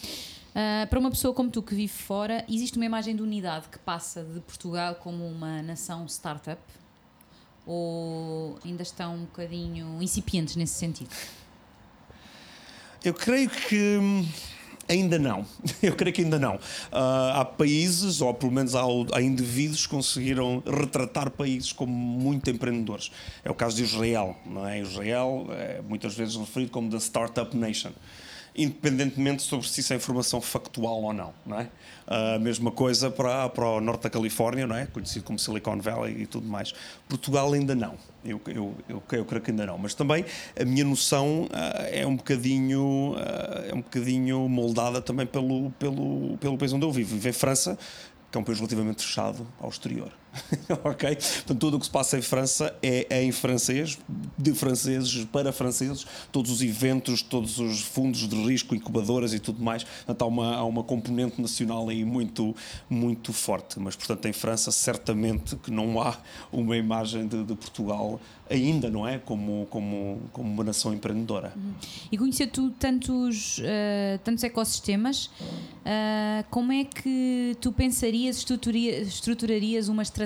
Uh, 0.54 0.86
para 0.88 1.00
uma 1.00 1.10
pessoa 1.10 1.34
como 1.34 1.50
tu 1.50 1.60
que 1.60 1.74
vive 1.74 1.92
fora, 1.92 2.44
existe 2.48 2.76
uma 2.76 2.86
imagem 2.86 3.16
de 3.16 3.22
unidade 3.22 3.66
que 3.68 3.78
passa 3.80 4.22
de 4.22 4.38
Portugal 4.38 4.94
como 4.94 5.26
uma 5.26 5.60
nação 5.62 6.06
startup? 6.06 6.62
Ou 7.66 8.56
ainda 8.64 8.84
estão 8.84 9.16
um 9.16 9.20
bocadinho 9.24 10.00
incipientes 10.00 10.54
nesse 10.54 10.74
sentido? 10.74 11.10
Eu 13.04 13.12
creio 13.12 13.50
que 13.50 13.98
hum, 14.00 14.24
ainda 14.88 15.18
não. 15.18 15.44
Eu 15.82 15.96
creio 15.96 16.14
que 16.14 16.22
ainda 16.22 16.38
não. 16.38 16.54
Uh, 16.54 17.32
há 17.34 17.44
países, 17.44 18.20
ou 18.20 18.32
pelo 18.32 18.52
menos 18.52 18.76
há, 18.76 18.82
há, 19.12 19.20
indivíduos 19.20 19.86
que 19.86 19.94
conseguiram 19.94 20.62
retratar 20.64 21.30
países 21.30 21.72
como 21.72 21.92
muito 21.92 22.48
empreendedores. 22.48 23.10
É 23.44 23.50
o 23.50 23.54
caso 23.54 23.74
de 23.74 23.82
Israel. 23.82 24.36
Não 24.46 24.68
é? 24.68 24.80
Israel 24.80 25.48
é 25.50 25.82
muitas 25.82 26.14
vezes 26.14 26.36
referido 26.36 26.70
como 26.70 26.88
the 26.90 26.98
Startup 26.98 27.56
Nation 27.56 27.92
independentemente 28.56 29.42
sobre 29.42 29.68
se 29.68 29.80
isso 29.80 29.92
é 29.92 29.96
informação 29.96 30.40
factual 30.40 31.02
ou 31.02 31.12
não, 31.12 31.34
não 31.44 31.58
é? 31.58 31.68
A 32.06 32.38
mesma 32.38 32.70
coisa 32.70 33.10
para, 33.10 33.48
para 33.48 33.64
o 33.64 33.80
norte 33.80 34.02
da 34.02 34.10
Califórnia, 34.10 34.66
não 34.66 34.76
é? 34.76 34.86
Conhecido 34.86 35.24
como 35.24 35.38
Silicon 35.38 35.78
Valley 35.80 36.22
e 36.22 36.26
tudo 36.26 36.46
mais. 36.46 36.72
Portugal 37.08 37.52
ainda 37.52 37.74
não. 37.74 37.94
Eu, 38.24 38.40
eu, 38.46 38.74
eu, 38.88 39.02
eu 39.12 39.24
creio 39.24 39.42
que 39.42 39.50
ainda 39.50 39.66
não. 39.66 39.78
Mas 39.78 39.94
também 39.94 40.24
a 40.58 40.64
minha 40.64 40.84
noção 40.84 41.44
uh, 41.44 41.50
é 41.90 42.06
um 42.06 42.16
bocadinho 42.16 43.14
uh, 43.14 43.70
é 43.70 43.74
um 43.74 43.80
bocadinho 43.80 44.48
moldada 44.48 45.00
também 45.00 45.26
pelo, 45.26 45.70
pelo, 45.72 46.36
pelo 46.38 46.58
país 46.58 46.72
onde 46.72 46.84
eu 46.84 46.92
vivo. 46.92 47.14
Vivo 47.14 47.28
em 47.28 47.32
França, 47.32 47.78
que 48.30 48.38
é 48.38 48.40
um 48.40 48.44
país 48.44 48.58
relativamente 48.58 49.02
fechado 49.02 49.46
ao 49.60 49.68
exterior. 49.68 50.12
ok? 50.84 51.16
Portanto, 51.16 51.58
tudo 51.58 51.76
o 51.76 51.80
que 51.80 51.86
se 51.86 51.92
passa 51.92 52.18
em 52.18 52.22
França 52.22 52.74
é, 52.82 53.06
é, 53.08 53.22
em 53.22 53.32
francês, 53.32 53.98
de 54.36 54.52
franceses 54.52 55.24
para 55.26 55.52
franceses, 55.52 56.06
todos 56.32 56.50
os 56.50 56.62
eventos, 56.62 57.22
todos 57.22 57.58
os 57.58 57.80
fundos 57.80 58.28
de 58.28 58.36
risco, 58.44 58.74
incubadoras 58.74 59.32
e 59.32 59.38
tudo 59.38 59.62
mais. 59.62 59.84
Portanto, 59.84 60.22
há 60.22 60.26
uma, 60.26 60.56
há 60.56 60.64
uma 60.64 60.82
componente 60.82 61.40
nacional 61.40 61.88
aí 61.88 62.04
muito, 62.04 62.54
muito 62.88 63.32
forte. 63.32 63.78
Mas, 63.78 63.96
portanto, 63.96 64.26
em 64.26 64.32
França, 64.32 64.70
certamente 64.70 65.56
que 65.56 65.70
não 65.70 66.00
há 66.00 66.16
uma 66.52 66.76
imagem 66.76 67.26
de, 67.26 67.44
de 67.44 67.54
Portugal 67.54 68.20
ainda, 68.50 68.90
não 68.90 69.06
é? 69.06 69.18
Como, 69.18 69.66
como, 69.70 70.20
como 70.32 70.50
uma 70.50 70.64
nação 70.64 70.92
empreendedora. 70.92 71.52
Uhum. 71.56 71.72
E 72.12 72.18
conhecer 72.18 72.48
tu 72.48 72.70
tantos, 72.72 73.58
uh, 73.58 74.18
tantos 74.22 74.44
ecossistemas, 74.44 75.26
uh, 75.26 76.44
como 76.50 76.72
é 76.72 76.84
que 76.84 77.56
tu 77.60 77.72
pensarias, 77.72 78.44
estruturarias 79.06 79.88
uma 79.88 80.02
estratégia 80.02 80.23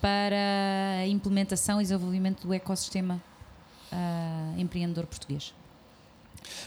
para 0.00 1.00
a 1.00 1.06
implementação 1.06 1.80
e 1.80 1.84
desenvolvimento 1.84 2.46
do 2.46 2.52
ecossistema 2.52 3.22
uh, 3.92 4.60
empreendedor 4.60 5.06
português? 5.06 5.54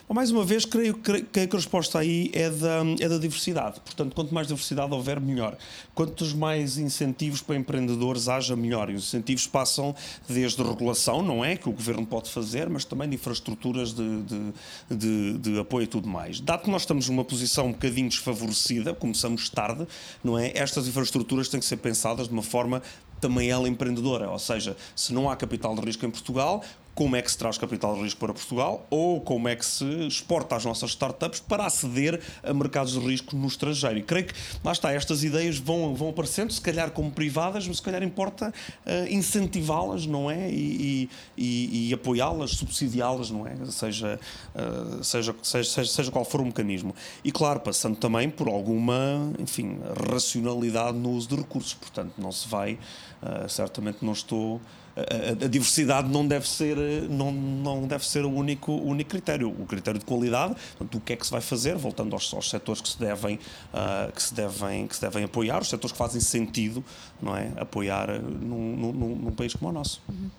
Bom, 0.07 0.13
mais 0.13 0.31
uma 0.31 0.43
vez, 0.43 0.65
creio, 0.65 0.95
creio, 0.95 1.25
que 1.25 1.39
a 1.39 1.47
resposta 1.55 1.99
aí 1.99 2.29
é 2.33 2.49
da, 2.49 2.81
é 2.99 3.09
da 3.09 3.17
diversidade. 3.17 3.79
Portanto, 3.79 4.13
quanto 4.13 4.33
mais 4.33 4.47
diversidade 4.47 4.93
houver, 4.93 5.19
melhor. 5.19 5.57
Quantos 5.93 6.33
mais 6.33 6.77
incentivos 6.77 7.41
para 7.41 7.55
empreendedores 7.55 8.27
haja, 8.27 8.55
melhor. 8.55 8.89
E 8.89 8.95
os 8.95 9.05
incentivos 9.05 9.47
passam 9.47 9.95
desde 10.27 10.61
regulação, 10.61 11.21
não 11.21 11.43
é? 11.43 11.55
Que 11.55 11.69
o 11.69 11.71
governo 11.71 12.05
pode 12.05 12.29
fazer, 12.29 12.69
mas 12.69 12.85
também 12.85 13.09
de 13.09 13.15
infraestruturas 13.15 13.93
de, 13.93 14.21
de, 14.23 14.53
de, 14.89 15.37
de 15.37 15.59
apoio 15.59 15.83
e 15.83 15.87
tudo 15.87 16.07
mais. 16.07 16.39
Dado 16.39 16.63
que 16.63 16.69
nós 16.69 16.83
estamos 16.83 17.09
numa 17.09 17.23
posição 17.23 17.67
um 17.67 17.71
bocadinho 17.71 18.09
desfavorecida, 18.09 18.93
começamos 18.93 19.49
tarde, 19.49 19.87
não 20.23 20.37
é? 20.37 20.51
Estas 20.55 20.87
infraestruturas 20.87 21.49
têm 21.49 21.59
que 21.59 21.65
ser 21.65 21.77
pensadas 21.77 22.27
de 22.27 22.33
uma 22.33 22.43
forma 22.43 22.81
também 23.19 23.49
ela 23.49 23.67
empreendedora, 23.67 24.29
ou 24.29 24.37
seja, 24.37 24.75
se 24.95 25.13
não 25.13 25.29
há 25.29 25.35
capital 25.35 25.73
de 25.73 25.81
risco 25.81 26.05
em 26.05 26.11
Portugal, 26.11 26.63
como 26.95 27.17
é 27.17 27.21
que 27.21 27.29
se 27.29 27.37
traz 27.37 27.57
capital 27.57 27.93
de 27.95 28.01
risco 28.03 28.19
para 28.21 28.33
Portugal 28.33 28.87
ou 28.89 29.19
como 29.19 29.49
é 29.49 29.55
que 29.55 29.65
se 29.65 29.85
exporta 30.07 30.55
as 30.55 30.63
nossas 30.63 30.91
startups 30.91 31.41
para 31.41 31.65
aceder 31.65 32.21
a 32.41 32.53
mercados 32.53 32.93
de 32.93 32.99
risco 32.99 33.35
no 33.35 33.47
estrangeiro. 33.47 33.99
E 33.99 34.01
creio 34.01 34.27
que, 34.27 34.33
lá 34.63 34.71
está, 34.71 34.93
estas 34.93 35.23
ideias 35.23 35.57
vão, 35.57 35.93
vão 35.93 36.09
aparecendo, 36.09 36.53
se 36.53 36.61
calhar 36.61 36.89
como 36.91 37.11
privadas, 37.11 37.67
mas 37.67 37.77
se 37.77 37.83
calhar 37.83 38.01
importa 38.01 38.53
uh, 38.85 39.13
incentivá-las, 39.13 40.05
não 40.05 40.31
é? 40.31 40.49
E, 40.49 41.09
e, 41.37 41.89
e 41.89 41.93
apoiá-las, 41.93 42.51
subsidiá-las, 42.51 43.29
não 43.29 43.45
é? 43.45 43.53
Seja, 43.65 44.17
uh, 44.55 45.03
seja, 45.03 45.35
seja, 45.43 45.85
seja 45.85 46.11
qual 46.11 46.23
for 46.23 46.39
o 46.39 46.45
mecanismo. 46.45 46.95
E 47.23 47.31
claro, 47.31 47.59
passando 47.59 47.97
também 47.97 48.29
por 48.29 48.47
alguma, 48.47 49.33
enfim, 49.37 49.79
racionalidade 50.09 50.97
no 50.97 51.11
uso 51.11 51.27
de 51.27 51.35
recursos. 51.35 51.73
Portanto, 51.73 52.13
não 52.17 52.31
se 52.31 52.47
vai, 52.47 52.79
uh, 53.21 53.49
certamente 53.49 53.97
não 54.01 54.13
estou 54.13 54.61
a, 54.95 55.45
a, 55.45 55.47
diversidade 55.47 56.09
não 56.09 56.25
deve 56.27 56.47
ser, 56.47 56.77
não, 57.09 57.31
não 57.31 57.87
deve 57.87 58.05
ser 58.07 58.23
o 58.23 58.29
único, 58.29 58.71
o 58.71 58.87
único 58.87 59.09
critério. 59.09 59.49
O 59.49 59.65
critério 59.65 59.99
de 59.99 60.05
qualidade, 60.05 60.55
portanto, 60.77 60.97
o 60.97 61.01
que 61.01 61.13
é 61.13 61.15
que 61.15 61.25
se 61.25 61.31
vai 61.31 61.41
fazer, 61.41 61.75
voltando 61.75 62.13
aos, 62.13 62.33
aos 62.33 62.49
setores 62.49 62.81
que 62.81 62.89
se, 62.89 62.99
devem, 62.99 63.35
uh, 63.35 64.11
que, 64.11 64.21
se 64.21 64.33
devem, 64.33 64.87
que 64.87 64.95
se 64.95 65.01
devem 65.01 65.23
apoiar, 65.25 65.61
os 65.61 65.69
setores 65.69 65.91
que 65.91 65.97
fazem 65.97 66.21
sentido 66.21 66.83
não 67.21 67.35
é? 67.35 67.51
apoiar 67.57 68.19
num, 68.19 68.75
num, 68.75 69.15
num 69.15 69.31
país 69.31 69.53
como 69.53 69.69
o 69.69 69.73
nosso. 69.73 70.01
Uhum 70.07 70.29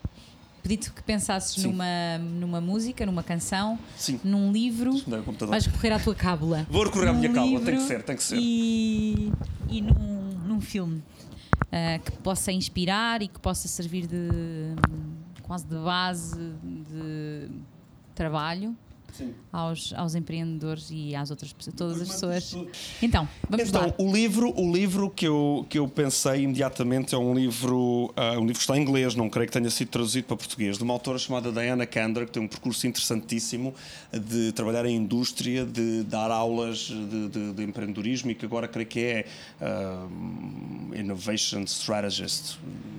pedi-te 0.66 0.90
que 0.90 1.00
pensasses 1.00 1.62
numa, 1.62 2.18
numa 2.18 2.60
música, 2.60 3.06
numa 3.06 3.22
canção, 3.22 3.78
Sim. 3.96 4.18
num 4.24 4.50
livro. 4.50 5.00
Vais 5.46 5.64
recorrer 5.64 5.92
à 5.92 5.98
tua 6.00 6.14
cábula. 6.14 6.66
Vou 6.68 6.82
recorrer 6.82 7.08
à 7.08 7.12
minha 7.12 7.32
cábula, 7.32 7.60
tem 7.60 7.76
que 7.76 7.82
ser, 7.82 8.02
tem 8.02 8.16
que 8.16 8.22
ser. 8.24 8.36
E, 8.36 9.32
e 9.68 9.80
num, 9.80 10.32
num 10.44 10.60
filme 10.60 11.00
uh, 11.62 12.02
que 12.04 12.12
possa 12.18 12.52
inspirar 12.52 13.22
e 13.22 13.28
que 13.28 13.38
possa 13.40 13.68
servir 13.68 14.06
de 14.06 14.74
quase 15.42 15.66
de 15.66 15.76
base 15.76 16.54
de 16.62 17.50
trabalho 18.14 18.76
aos, 19.52 19.92
aos 19.94 20.14
empreendedores 20.14 20.88
e 20.90 21.14
às 21.14 21.30
outras 21.30 21.52
pessoas, 21.52 21.74
todas 21.76 22.00
as 22.02 22.08
pessoas. 22.08 22.56
Então, 23.02 23.28
vamos 23.48 23.68
então, 23.68 23.82
lá. 23.82 23.94
O 23.98 24.12
livro, 24.12 24.52
o 24.56 24.72
livro 24.72 25.10
que, 25.10 25.26
eu, 25.26 25.66
que 25.68 25.78
eu 25.78 25.88
pensei 25.88 26.42
imediatamente 26.42 27.14
é 27.14 27.18
um 27.18 27.34
livro, 27.34 28.12
uh, 28.16 28.38
um 28.38 28.46
livro 28.46 28.54
que 28.54 28.60
está 28.60 28.76
em 28.76 28.82
inglês, 28.82 29.14
não 29.14 29.28
creio 29.30 29.46
que 29.46 29.52
tenha 29.52 29.70
sido 29.70 29.88
traduzido 29.88 30.26
para 30.26 30.36
português, 30.36 30.76
de 30.76 30.82
uma 30.82 30.92
autora 30.92 31.18
chamada 31.18 31.50
Diana 31.50 31.86
Kander, 31.86 32.26
que 32.26 32.32
tem 32.32 32.42
um 32.42 32.48
percurso 32.48 32.86
interessantíssimo 32.86 33.74
de 34.12 34.52
trabalhar 34.52 34.84
em 34.86 34.96
indústria, 34.96 35.64
de 35.64 36.02
dar 36.04 36.30
aulas 36.30 36.78
de, 36.78 37.28
de, 37.28 37.52
de 37.52 37.62
empreendedorismo 37.62 38.30
e 38.30 38.34
que 38.34 38.44
agora 38.44 38.68
creio 38.68 38.86
que 38.86 39.00
é 39.00 39.26
uh, 39.60 40.94
Innovation 40.94 41.62
Strategist, 41.62 42.58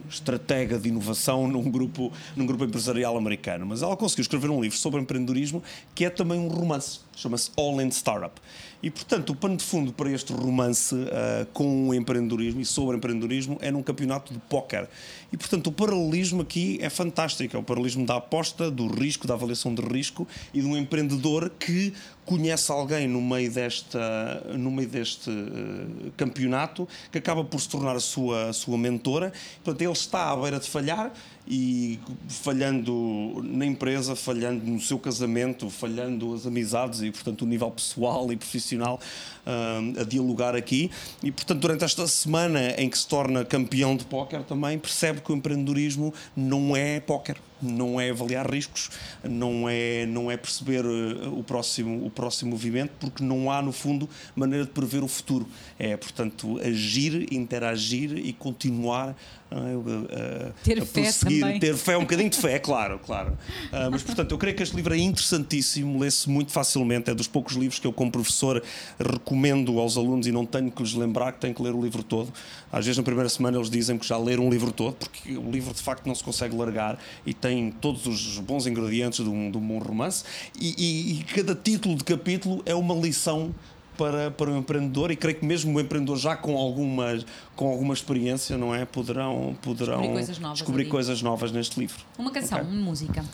estratega 0.09 0.79
de 0.79 0.89
inovação 0.89 1.47
num 1.47 1.69
grupo, 1.69 2.11
num 2.35 2.45
grupo 2.45 2.63
empresarial 2.63 3.17
americano. 3.17 3.65
Mas 3.65 3.81
ela 3.81 3.95
conseguiu 3.97 4.21
escrever 4.21 4.49
um 4.49 4.61
livro 4.61 4.77
sobre 4.77 5.01
empreendedorismo 5.01 5.61
que 5.93 6.05
é 6.05 6.06
também 6.09 6.39
um 6.39 6.47
romance. 6.47 6.99
chama-se 7.15 7.51
All 7.57 7.81
in 7.81 7.89
Startup. 7.89 8.39
E, 8.81 8.91
portanto, 8.91 9.31
o 9.31 9.35
pano 9.35 9.57
de 9.57 9.63
fundo 9.63 9.91
para 9.91 10.11
este 10.11 10.31
romance 10.31 10.93
uh, 10.93 11.45
com 11.51 11.89
o 11.89 11.93
empreendedorismo 11.93 12.61
e 12.61 12.65
sobre 12.65 12.95
empreendedorismo 12.95 13.57
é 13.59 13.71
num 13.71 13.81
campeonato 13.81 14.31
de 14.31 14.39
póquer. 14.39 14.87
E, 15.33 15.37
portanto, 15.37 15.67
o 15.67 15.71
paralelismo 15.71 16.43
aqui 16.43 16.77
é 16.79 16.89
fantástico. 16.89 17.57
É 17.57 17.59
o 17.59 17.63
paralelismo 17.63 18.05
da 18.05 18.17
aposta, 18.17 18.69
do 18.69 18.87
risco, 18.87 19.25
da 19.25 19.33
avaliação 19.33 19.73
de 19.73 19.81
risco 19.81 20.27
e 20.53 20.61
de 20.61 20.67
um 20.67 20.77
empreendedor 20.77 21.49
que 21.59 21.91
conhece 22.27 22.69
alguém 22.69 23.07
no 23.07 23.21
meio, 23.21 23.49
desta, 23.49 24.43
no 24.53 24.69
meio 24.69 24.89
deste 24.89 25.29
uh, 25.29 26.11
campeonato 26.17 26.87
que 27.09 27.17
acaba 27.17 27.41
por 27.41 27.59
se 27.59 27.69
tornar 27.69 27.95
a 27.95 28.01
sua, 28.01 28.49
a 28.49 28.53
sua 28.53 28.77
mentora. 28.77 29.31
Portanto, 29.63 29.81
ele 29.81 29.93
está 29.93 30.29
à 30.31 30.35
beira 30.35 30.59
de 30.59 30.69
falhar 30.69 31.13
e 31.47 31.97
falhando 32.27 33.41
na 33.43 33.65
empresa, 33.65 34.13
falhando 34.13 34.65
no 34.65 34.81
seu 34.81 34.99
casamento, 34.99 35.69
falhando 35.69 36.33
as 36.33 36.45
amizades 36.45 37.01
e, 37.01 37.09
portanto, 37.09 37.43
o 37.43 37.45
nível 37.45 37.71
pessoal 37.71 38.29
e 38.31 38.35
profissional 38.35 38.99
uh, 39.45 40.01
a 40.01 40.03
dialogar 40.03 40.53
aqui. 40.53 40.91
E, 41.23 41.31
portanto, 41.31 41.61
durante 41.61 41.85
esta 41.85 42.05
semana 42.07 42.71
em 42.77 42.89
que 42.89 42.97
se 42.97 43.07
torna 43.07 43.45
campeão 43.45 43.95
de 43.95 44.03
póquer 44.03 44.43
também, 44.43 44.77
percebe 44.77 45.21
que 45.21 45.31
o 45.31 45.35
empreendedorismo 45.35 46.13
não 46.35 46.75
é 46.75 46.99
póquer 46.99 47.37
não 47.61 47.99
é 47.99 48.09
avaliar 48.09 48.49
riscos, 48.49 48.89
não 49.23 49.67
é, 49.67 50.05
não 50.05 50.29
é 50.29 50.37
perceber 50.37 50.85
uh, 50.85 51.37
o 51.37 51.43
próximo, 51.43 52.05
o 52.05 52.09
próximo 52.09 52.51
movimento, 52.51 52.91
porque 52.99 53.23
não 53.23 53.51
há, 53.51 53.61
no 53.61 53.71
fundo, 53.71 54.09
maneira 54.35 54.65
de 54.65 54.71
prever 54.71 55.03
o 55.03 55.07
futuro. 55.07 55.47
É, 55.77 55.95
portanto, 55.97 56.59
agir, 56.59 57.31
interagir 57.33 58.17
e 58.17 58.33
continuar 58.33 59.15
uh, 59.55 60.53
ter 60.63 60.81
a 60.81 60.85
fé 60.85 61.01
prosseguir, 61.03 61.41
também. 61.41 61.59
ter 61.59 61.75
fé, 61.75 61.97
um 61.97 62.01
bocadinho 62.01 62.29
de 62.29 62.37
fé, 62.37 62.59
claro, 62.59 62.99
claro. 62.99 63.31
Uh, 63.31 63.91
mas, 63.91 64.03
portanto, 64.03 64.31
eu 64.31 64.37
creio 64.37 64.55
que 64.55 64.63
este 64.63 64.75
livro 64.75 64.93
é 64.93 64.97
interessantíssimo, 64.97 65.99
lê-se 65.99 66.29
muito 66.29 66.51
facilmente, 66.51 67.09
é 67.09 67.13
dos 67.13 67.27
poucos 67.27 67.55
livros 67.55 67.79
que 67.79 67.87
eu, 67.87 67.93
como 67.93 68.11
professor, 68.11 68.61
recomendo 68.99 69.79
aos 69.79 69.97
alunos 69.97 70.27
e 70.27 70.31
não 70.31 70.45
tenho 70.45 70.71
que 70.71 70.81
lhes 70.81 70.93
lembrar 70.93 71.31
que 71.31 71.39
têm 71.39 71.53
que 71.53 71.61
ler 71.61 71.73
o 71.73 71.81
livro 71.81 72.03
todo. 72.03 72.31
Às 72.71 72.85
vezes, 72.85 72.97
na 72.97 73.03
primeira 73.03 73.29
semana, 73.29 73.57
eles 73.57 73.69
dizem 73.69 73.97
que 73.97 74.05
já 74.05 74.17
leram 74.17 74.45
um 74.45 74.49
livro 74.49 74.71
todo, 74.71 74.95
porque 74.95 75.37
o 75.37 75.49
livro, 75.49 75.73
de 75.73 75.81
facto, 75.81 76.05
não 76.05 76.15
se 76.15 76.23
consegue 76.23 76.55
largar 76.55 76.99
e 77.25 77.33
tem 77.33 77.71
todos 77.71 78.05
os 78.05 78.39
bons 78.39 78.67
ingredientes 78.67 79.23
de 79.23 79.29
um, 79.29 79.49
de 79.49 79.57
um 79.57 79.61
bom 79.61 79.79
romance. 79.79 80.23
E, 80.59 80.75
e, 80.77 81.19
e 81.19 81.23
cada 81.23 81.55
título 81.55 81.95
de 81.95 82.03
capítulo 82.03 82.61
é 82.65 82.75
uma 82.75 82.95
lição 82.95 83.53
para, 83.97 84.31
para 84.31 84.51
o 84.51 84.57
empreendedor 84.57 85.11
e 85.11 85.15
creio 85.15 85.39
que 85.39 85.45
mesmo 85.45 85.75
o 85.75 85.81
empreendedor 85.81 86.17
já 86.17 86.35
com 86.35 86.55
alguma, 86.55 87.19
com 87.55 87.67
alguma 87.67 87.93
experiência, 87.93 88.57
não 88.57 88.73
é? 88.73 88.85
Poderão, 88.85 89.57
poderão 89.61 90.01
descobrir, 90.01 90.13
coisas 90.13 90.39
novas, 90.39 90.57
descobrir 90.59 90.85
coisas 90.85 91.21
novas 91.21 91.51
neste 91.51 91.79
livro. 91.79 91.97
Uma 92.17 92.31
canção, 92.31 92.59
okay? 92.59 92.71
uma 92.71 92.81
música. 92.81 93.25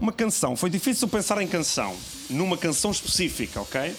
Uma 0.00 0.12
canção. 0.12 0.56
Foi 0.56 0.70
difícil 0.70 1.08
pensar 1.08 1.42
em 1.42 1.46
canção, 1.48 1.94
numa 2.30 2.56
canção 2.56 2.90
específica, 2.90 3.60
ok? 3.60 3.94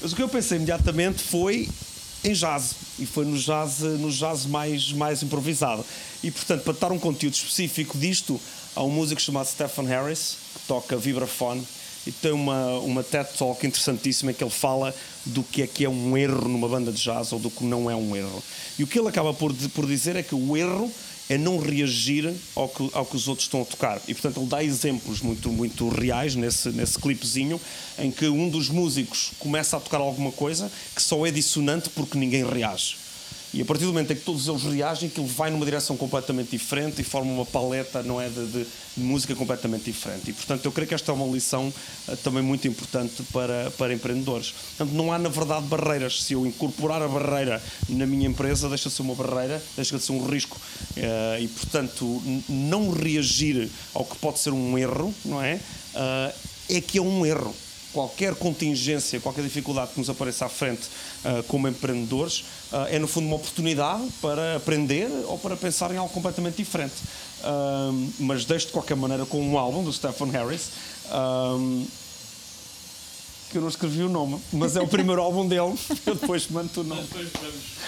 Mas 0.00 0.12
o 0.12 0.16
que 0.16 0.22
eu 0.22 0.28
pensei 0.28 0.56
imediatamente 0.56 1.22
foi 1.22 1.68
em 2.22 2.32
jazz 2.32 2.74
e 2.98 3.06
foi 3.06 3.24
no 3.24 3.36
jazz, 3.38 3.80
no 3.80 4.10
jazz 4.10 4.46
mais, 4.46 4.92
mais 4.92 5.22
improvisado. 5.22 5.84
E 6.22 6.30
portanto, 6.30 6.62
para 6.62 6.72
dar 6.74 6.92
um 6.92 6.98
conteúdo 6.98 7.34
específico 7.34 7.98
disto, 7.98 8.40
há 8.74 8.82
um 8.82 8.90
músico 8.90 9.20
chamado 9.20 9.46
Stephen 9.46 9.86
Harris 9.86 10.36
que 10.54 10.60
toca 10.66 10.96
vibraphone 10.96 11.66
e 12.06 12.12
tem 12.12 12.32
uma, 12.32 12.78
uma 12.78 13.02
TED 13.02 13.28
Talk 13.36 13.66
interessantíssima 13.66 14.32
que 14.32 14.42
ele 14.42 14.50
fala 14.50 14.94
do 15.24 15.42
que 15.42 15.62
é 15.62 15.66
que 15.66 15.84
é 15.84 15.88
um 15.88 16.16
erro 16.16 16.48
numa 16.48 16.68
banda 16.68 16.92
de 16.92 17.02
jazz 17.02 17.32
ou 17.32 17.38
do 17.38 17.50
que 17.50 17.64
não 17.64 17.90
é 17.90 17.96
um 17.96 18.14
erro. 18.14 18.42
E 18.78 18.84
o 18.84 18.86
que 18.86 18.98
ele 18.98 19.08
acaba 19.08 19.34
por, 19.34 19.52
por 19.74 19.86
dizer 19.86 20.14
é 20.14 20.22
que 20.22 20.34
o 20.34 20.56
erro 20.56 20.90
é 21.28 21.36
não 21.36 21.58
reagir 21.58 22.32
ao 22.54 22.68
que, 22.68 22.88
ao 22.92 23.04
que 23.04 23.16
os 23.16 23.26
outros 23.26 23.46
estão 23.46 23.62
a 23.62 23.64
tocar. 23.64 24.00
E, 24.06 24.14
portanto, 24.14 24.38
ele 24.40 24.46
dá 24.46 24.62
exemplos 24.62 25.20
muito, 25.20 25.50
muito 25.50 25.88
reais 25.88 26.36
nesse, 26.36 26.68
nesse 26.68 26.98
clipezinho 26.98 27.60
em 27.98 28.12
que 28.12 28.28
um 28.28 28.48
dos 28.48 28.68
músicos 28.68 29.32
começa 29.38 29.76
a 29.76 29.80
tocar 29.80 29.98
alguma 29.98 30.30
coisa 30.30 30.70
que 30.94 31.02
só 31.02 31.26
é 31.26 31.30
dissonante 31.32 31.90
porque 31.90 32.16
ninguém 32.16 32.48
reage. 32.48 33.05
E 33.54 33.62
a 33.62 33.64
partir 33.64 33.84
do 33.84 33.88
momento 33.88 34.12
em 34.12 34.16
que 34.16 34.22
todos 34.22 34.48
eles 34.48 34.62
reagem, 34.64 35.10
ele 35.16 35.26
vai 35.26 35.50
numa 35.50 35.64
direção 35.64 35.96
completamente 35.96 36.50
diferente 36.50 37.00
e 37.00 37.04
forma 37.04 37.30
uma 37.32 37.46
paleta 37.46 38.02
não 38.02 38.20
é, 38.20 38.28
de, 38.28 38.46
de, 38.46 38.66
música 38.96 39.34
completamente 39.34 39.84
diferente. 39.84 40.30
E, 40.30 40.32
portanto, 40.32 40.64
eu 40.64 40.72
creio 40.72 40.88
que 40.88 40.94
esta 40.94 41.12
é 41.12 41.14
uma 41.14 41.26
lição 41.32 41.72
uh, 42.08 42.16
também 42.18 42.42
muito 42.42 42.66
importante 42.66 43.22
para, 43.32 43.70
para 43.72 43.94
empreendedores. 43.94 44.52
Portanto, 44.76 44.94
não 44.94 45.12
há, 45.12 45.18
na 45.18 45.28
verdade, 45.28 45.66
barreiras. 45.66 46.22
Se 46.22 46.32
eu 46.32 46.46
incorporar 46.46 47.00
a 47.02 47.08
barreira 47.08 47.62
na 47.88 48.06
minha 48.06 48.26
empresa, 48.26 48.68
deixa 48.68 48.88
de 48.88 48.94
ser 48.94 49.02
uma 49.02 49.14
barreira, 49.14 49.62
deixa 49.74 49.96
de 49.96 50.02
ser 50.02 50.12
um 50.12 50.26
risco. 50.26 50.60
Uh, 50.96 51.40
e, 51.40 51.48
portanto, 51.48 52.22
não 52.48 52.90
reagir 52.90 53.70
ao 53.94 54.04
que 54.04 54.16
pode 54.16 54.38
ser 54.38 54.50
um 54.50 54.76
erro, 54.76 55.14
não 55.24 55.42
é? 55.42 55.60
Uh, 55.94 56.34
é 56.68 56.80
que 56.80 56.98
é 56.98 57.02
um 57.02 57.24
erro 57.24 57.54
qualquer 57.96 58.34
contingência, 58.34 59.18
qualquer 59.20 59.42
dificuldade 59.42 59.92
que 59.92 59.98
nos 59.98 60.10
apareça 60.10 60.44
à 60.44 60.50
frente 60.50 60.82
uh, 61.24 61.42
como 61.44 61.66
empreendedores, 61.66 62.40
uh, 62.70 62.84
é 62.90 62.98
no 62.98 63.08
fundo 63.08 63.26
uma 63.26 63.36
oportunidade 63.36 64.04
para 64.20 64.56
aprender 64.56 65.08
ou 65.26 65.38
para 65.38 65.56
pensar 65.56 65.90
em 65.90 65.96
algo 65.96 66.12
completamente 66.12 66.56
diferente. 66.56 66.92
Uh, 67.40 68.12
mas 68.18 68.44
deixo 68.44 68.66
de 68.66 68.72
qualquer 68.72 68.96
maneira 68.96 69.24
com 69.24 69.40
um 69.40 69.56
álbum 69.56 69.82
do 69.82 69.90
Stephen 69.90 70.30
Harris 70.30 70.72
que 73.50 73.58
eu 73.58 73.62
não 73.62 73.68
escrevi 73.68 74.02
o 74.02 74.08
nome, 74.08 74.38
mas 74.52 74.76
é 74.76 74.80
o 74.80 74.88
primeiro 74.88 75.20
álbum 75.22 75.46
dele. 75.46 75.74
Eu 76.06 76.14
depois 76.14 76.48
mando 76.48 76.80
o 76.80 76.84
nome. 76.84 77.08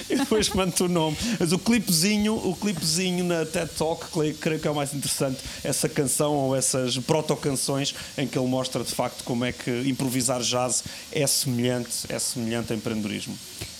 Eu 0.09 0.19
depois 0.19 0.49
mando 0.51 0.85
o 0.85 0.89
nome. 0.89 1.17
Mas 1.39 1.53
o 1.53 1.59
clipezinho, 1.59 2.35
o 2.35 2.57
clipezinho 2.57 3.25
na 3.25 3.45
TED 3.45 3.71
Talk, 3.77 4.07
creio 4.41 4.61
que 4.61 4.69
é 4.69 4.71
o 4.71 4.75
mais 4.75 4.95
interessante, 4.95 5.39
essa 5.63 5.89
canção 5.89 6.35
ou 6.35 6.57
essas 6.57 6.97
proto-canções 6.99 7.95
em 8.17 8.27
que 8.27 8.39
ele 8.39 8.49
mostra 8.49 8.83
de 8.83 8.95
facto 8.95 9.25
como 9.25 9.45
é 9.45 9.53
que 9.53 9.71
improvisar 9.89 10.41
jazz 10.41 10.85
é 11.13 11.27
semelhante, 11.27 12.07
é 12.09 12.19
semelhante 12.19 12.73
a 12.73 12.77
empreendedorismo. 12.77 13.37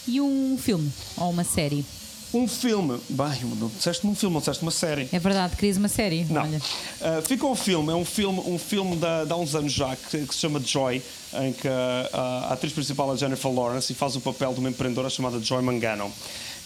E 0.07 0.21
um 0.21 0.57
filme 0.59 0.91
ou 1.17 1.31
uma 1.31 1.45
série? 1.45 1.85
Um 2.33 2.47
filme. 2.47 3.01
Bem, 3.09 3.41
não 3.59 3.69
disseste 3.69 4.07
um 4.07 4.15
filme, 4.15 4.35
não 4.35 4.41
disseste 4.41 4.63
uma 4.63 4.71
série. 4.71 5.09
É 5.13 5.19
verdade, 5.19 5.57
querias 5.57 5.77
uma 5.77 5.89
série. 5.89 6.25
Não. 6.25 6.45
Uh, 6.45 7.23
fica 7.27 7.47
um 7.47 7.55
filme, 7.55 7.91
é 7.91 7.95
um 7.95 8.05
filme, 8.05 8.41
um 8.41 8.59
filme 8.59 8.97
de, 8.97 9.27
de 9.27 9.33
há 9.33 9.37
uns 9.37 9.55
anos 9.55 9.73
já 9.73 9.97
que, 9.97 10.27
que 10.27 10.35
se 10.35 10.41
chama 10.41 10.61
Joy, 10.61 11.03
em 11.41 11.53
que 11.53 11.67
a, 11.69 12.09
a, 12.13 12.53
atriz 12.53 12.73
principal 12.73 13.15
é 13.15 13.17
Jennifer 13.17 13.51
Lawrence 13.51 13.93
e 13.93 13.97
faz 13.97 14.15
o 14.17 14.21
papel 14.21 14.53
de 14.53 14.61
uma 14.61 14.69
empreendedora 14.69 15.09
chamada 15.09 15.41
Joy 15.41 15.63
Mangano. 15.63 16.13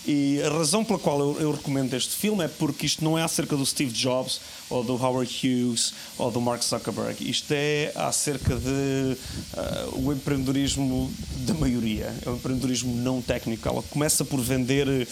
E 0.05 0.43
a 0.43 0.51
razão 0.51 0.85
pela 0.85 0.99
qual 0.99 1.21
eu, 1.21 1.41
eu, 1.41 1.53
recomendo 1.53 1.95
este 1.95 2.17
filme 2.17 2.45
é 2.45 2.49
porque 2.49 2.85
isto 2.85 3.05
não 3.05 3.17
é 3.17 3.23
acerca 3.23 3.57
do 3.57 3.65
Steve 3.65 3.93
Jobs 3.93 4.41
ou 4.73 4.83
do 4.83 4.95
Howard 4.95 5.31
Hughes 5.31 5.93
ou 6.17 6.31
do 6.31 6.41
Mark 6.41 6.63
Zuckerberg. 6.63 7.29
Isto 7.29 7.53
é 7.53 7.93
acerca 7.95 8.57
de 8.57 9.17
uh, 9.55 10.07
o 10.07 10.13
empreendedorismo 10.13 11.13
da 11.47 11.55
maioria. 11.55 12.15
É 12.25 12.31
um 12.31 12.37
empreendedorismo 12.37 12.97
não 12.97 13.21
técnico. 13.21 13.69
Ela 13.69 13.83
começa 13.83 14.25
por 14.25 14.41
vender 14.41 15.07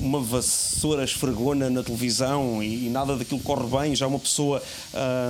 uma 0.00 0.20
vassoura 0.20 1.04
esfregona 1.04 1.68
na 1.68 1.82
televisão 1.82 2.62
e, 2.62 2.86
e, 2.86 2.90
nada 2.90 3.16
daquilo 3.16 3.40
corre 3.40 3.66
bem. 3.66 3.94
Já 3.94 4.06
uma 4.06 4.18
pessoa 4.18 4.62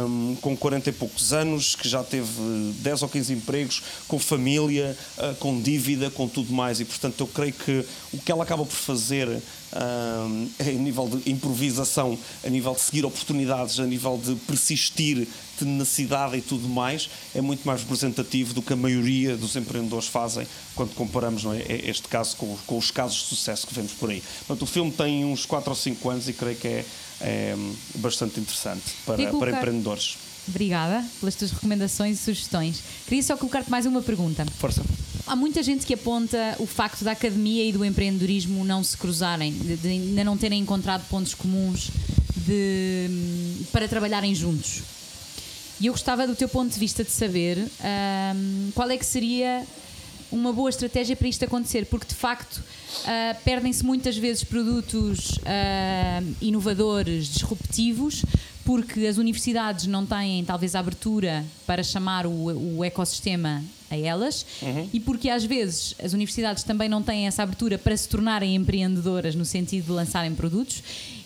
um, 0.06 0.36
com 0.40 0.56
40 0.56 0.90
e 0.90 0.92
poucos 0.92 1.32
anos 1.32 1.74
que 1.74 1.88
já 1.88 2.04
teve 2.04 2.30
10 2.78 3.02
ou 3.02 3.08
15 3.08 3.32
empregos, 3.32 3.82
com 4.06 4.18
família, 4.18 4.96
uh, 5.18 5.34
com 5.36 5.60
dívida, 5.60 6.10
com 6.10 6.28
tudo 6.28 6.52
mais. 6.52 6.80
E 6.80 6.84
portanto 6.84 7.20
eu 7.20 7.26
creio 7.26 7.52
que 7.52 7.84
o 8.12 8.18
que 8.18 8.30
ela 8.30 8.44
acaba 8.44 8.64
por 8.64 8.76
fazer 8.76 9.42
um, 9.72 10.48
a 10.58 10.64
nível 10.64 11.08
de 11.08 11.30
improvisação, 11.30 12.18
a 12.44 12.48
nível 12.48 12.74
de 12.74 12.80
seguir 12.80 13.04
oportunidades, 13.04 13.78
a 13.78 13.84
nível 13.84 14.20
de 14.22 14.34
persistir, 14.46 15.26
tenacidade 15.58 16.36
e 16.36 16.40
tudo 16.40 16.68
mais, 16.68 17.10
é 17.34 17.40
muito 17.40 17.66
mais 17.66 17.82
representativo 17.82 18.54
do 18.54 18.62
que 18.62 18.72
a 18.72 18.76
maioria 18.76 19.36
dos 19.36 19.56
empreendedores 19.56 20.06
fazem 20.06 20.46
quando 20.74 20.94
comparamos 20.94 21.44
é, 21.44 21.62
é, 21.68 21.90
este 21.90 22.08
caso 22.08 22.36
com, 22.36 22.56
com, 22.66 22.78
os 22.78 22.90
casos 22.90 23.18
de 23.18 23.24
sucesso 23.24 23.66
que 23.66 23.74
vemos 23.74 23.92
por 23.92 24.10
aí. 24.10 24.22
Portanto, 24.46 24.62
o 24.62 24.66
filme 24.66 24.92
tem 24.92 25.24
uns 25.24 25.44
4 25.44 25.70
ou 25.70 25.76
5 25.76 26.10
anos 26.10 26.28
e 26.28 26.32
creio 26.32 26.56
que 26.56 26.68
é, 26.68 26.84
é 27.20 27.56
bastante 27.96 28.38
interessante 28.40 28.84
para, 29.04 29.32
para 29.32 29.50
empreendedores. 29.50 30.27
Obrigada 30.48 31.04
pelas 31.20 31.34
tuas 31.34 31.50
recomendações 31.50 32.18
e 32.18 32.22
sugestões. 32.22 32.82
Queria 33.06 33.22
só 33.22 33.36
colocar-te 33.36 33.70
mais 33.70 33.86
uma 33.86 34.00
pergunta. 34.00 34.46
Força. 34.58 34.82
Há 35.26 35.36
muita 35.36 35.62
gente 35.62 35.84
que 35.84 35.92
aponta 35.92 36.56
o 36.58 36.66
facto 36.66 37.04
da 37.04 37.12
academia 37.12 37.64
e 37.64 37.72
do 37.72 37.84
empreendedorismo 37.84 38.64
não 38.64 38.82
se 38.82 38.96
cruzarem, 38.96 39.52
de, 39.52 39.76
de 39.76 39.88
ainda 39.88 40.24
não 40.24 40.38
terem 40.38 40.60
encontrado 40.60 41.06
pontos 41.08 41.34
comuns 41.34 41.90
de, 42.46 43.10
para 43.70 43.86
trabalharem 43.86 44.34
juntos. 44.34 44.82
E 45.80 45.86
eu 45.86 45.92
gostava 45.92 46.26
do 46.26 46.34
teu 46.34 46.48
ponto 46.48 46.72
de 46.72 46.78
vista 46.78 47.04
de 47.04 47.10
saber 47.10 47.58
um, 47.58 48.70
qual 48.74 48.90
é 48.90 48.96
que 48.96 49.04
seria 49.04 49.64
uma 50.30 50.52
boa 50.52 50.68
estratégia 50.68 51.14
para 51.14 51.28
isto 51.28 51.44
acontecer, 51.44 51.86
porque 51.86 52.06
de 52.06 52.14
facto 52.14 52.56
uh, 52.56 53.42
perdem-se 53.44 53.84
muitas 53.84 54.16
vezes 54.16 54.44
produtos 54.44 55.30
uh, 55.38 56.36
inovadores, 56.40 57.28
disruptivos, 57.28 58.24
porque 58.68 59.06
as 59.06 59.16
universidades 59.16 59.86
não 59.86 60.04
têm 60.04 60.44
talvez 60.44 60.74
a 60.74 60.80
abertura 60.80 61.42
para 61.66 61.82
chamar 61.82 62.26
o, 62.26 62.76
o 62.76 62.84
ecossistema 62.84 63.64
a 63.90 63.96
elas 63.96 64.44
uhum. 64.60 64.90
e 64.92 65.00
porque 65.00 65.30
às 65.30 65.42
vezes 65.42 65.94
as 66.04 66.12
universidades 66.12 66.64
também 66.64 66.86
não 66.86 67.02
têm 67.02 67.26
essa 67.26 67.42
abertura 67.42 67.78
para 67.78 67.96
se 67.96 68.06
tornarem 68.06 68.54
empreendedoras 68.54 69.34
no 69.34 69.46
sentido 69.46 69.86
de 69.86 69.92
lançarem 69.92 70.34
produtos 70.34 70.82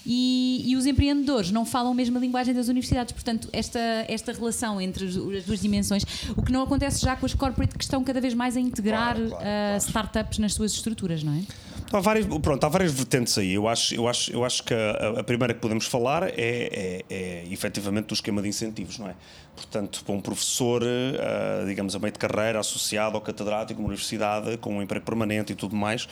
e, 0.06 0.62
e, 0.66 0.76
os 0.76 0.86
empreendedores 0.86 1.50
não 1.50 1.64
falam 1.64 1.90
a 1.90 1.94
mesma 1.94 2.18
linguagem 2.18 2.52
das 2.52 2.66
universidades. 2.66 3.12
Portanto, 3.12 3.48
esta, 3.52 3.78
esta 4.08 4.32
relação 4.32 4.80
entre 4.80 5.06
as 5.06 5.14
duas 5.14 5.60
dimensões, 5.60 6.04
o 6.36 6.42
que 6.42 6.50
não 6.50 6.62
acontece 6.62 7.00
já 7.00 7.14
com 7.14 7.24
as 7.24 7.34
corporate 7.34 7.76
que 7.76 7.84
estão 7.84 8.02
cada 8.02 8.20
vez 8.20 8.34
mais 8.34 8.56
a 8.56 8.60
integrar 8.60 9.14
claro, 9.16 9.28
claro, 9.28 9.44
uh, 9.44 9.46
claro. 9.46 9.78
startups 9.78 10.38
nas 10.38 10.54
suas 10.54 10.72
estruturas, 10.72 11.22
não 11.22 11.32
é? 11.34 11.42
Há 11.92 12.00
várias, 12.00 12.26
pronto, 12.26 12.64
há 12.64 12.68
várias 12.70 12.92
vertentes 12.92 13.36
aí. 13.36 13.52
Eu 13.52 13.68
acho, 13.68 13.94
eu 13.94 14.08
acho, 14.08 14.32
eu 14.32 14.44
acho 14.44 14.62
que 14.62 14.72
a, 14.72 15.20
a 15.20 15.22
primeira 15.22 15.52
que 15.52 15.60
podemos 15.60 15.84
falar 15.84 16.22
é, 16.22 16.32
é, 16.38 17.04
é 17.10 17.44
efetivamente 17.50 18.06
do 18.06 18.14
esquema 18.14 18.40
de 18.40 18.48
incentivos, 18.48 18.98
não 18.98 19.08
é? 19.08 19.14
Portanto, 19.54 20.02
para 20.02 20.14
um 20.14 20.20
professor, 20.20 20.82
uh, 20.82 21.66
digamos, 21.66 21.94
a 21.94 21.98
meio 21.98 22.12
de 22.12 22.18
carreira, 22.18 22.58
associado 22.58 23.14
ao 23.14 23.20
catedrático, 23.20 23.78
uma 23.78 23.88
universidade, 23.88 24.56
com 24.56 24.78
um 24.78 24.82
emprego 24.82 25.04
permanente 25.04 25.52
e 25.52 25.54
tudo 25.54 25.76
mais, 25.76 26.08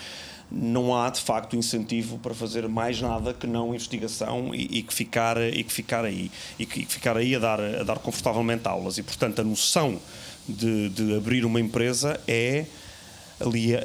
não 0.52 0.94
há 0.94 1.08
de 1.08 1.22
facto 1.22 1.56
incentivo 1.56 2.18
para 2.18 2.34
fazer 2.34 2.68
mais 2.68 3.00
nada 3.00 3.32
que 3.32 3.46
não 3.46 3.74
investigação 3.74 4.54
e, 4.54 4.78
e 4.78 4.82
que, 4.82 4.92
ficar, 4.92 5.40
e 5.40 5.64
que 5.64 5.72
ficar 5.72 6.04
aí. 6.04 6.30
E 6.58 6.66
que, 6.66 6.80
e 6.82 6.84
ficar 6.84 7.16
aí 7.16 7.34
a 7.34 7.38
dar, 7.38 7.58
a 7.58 7.82
dar 7.82 7.98
confortavelmente 8.00 8.68
aulas. 8.68 8.98
E, 8.98 9.02
portanto, 9.02 9.40
a 9.40 9.44
noção 9.44 9.98
de, 10.46 10.90
de 10.90 11.16
abrir 11.16 11.46
uma 11.46 11.58
empresa 11.58 12.20
é 12.28 12.66
ali, 13.40 13.74
uh, 13.74 13.80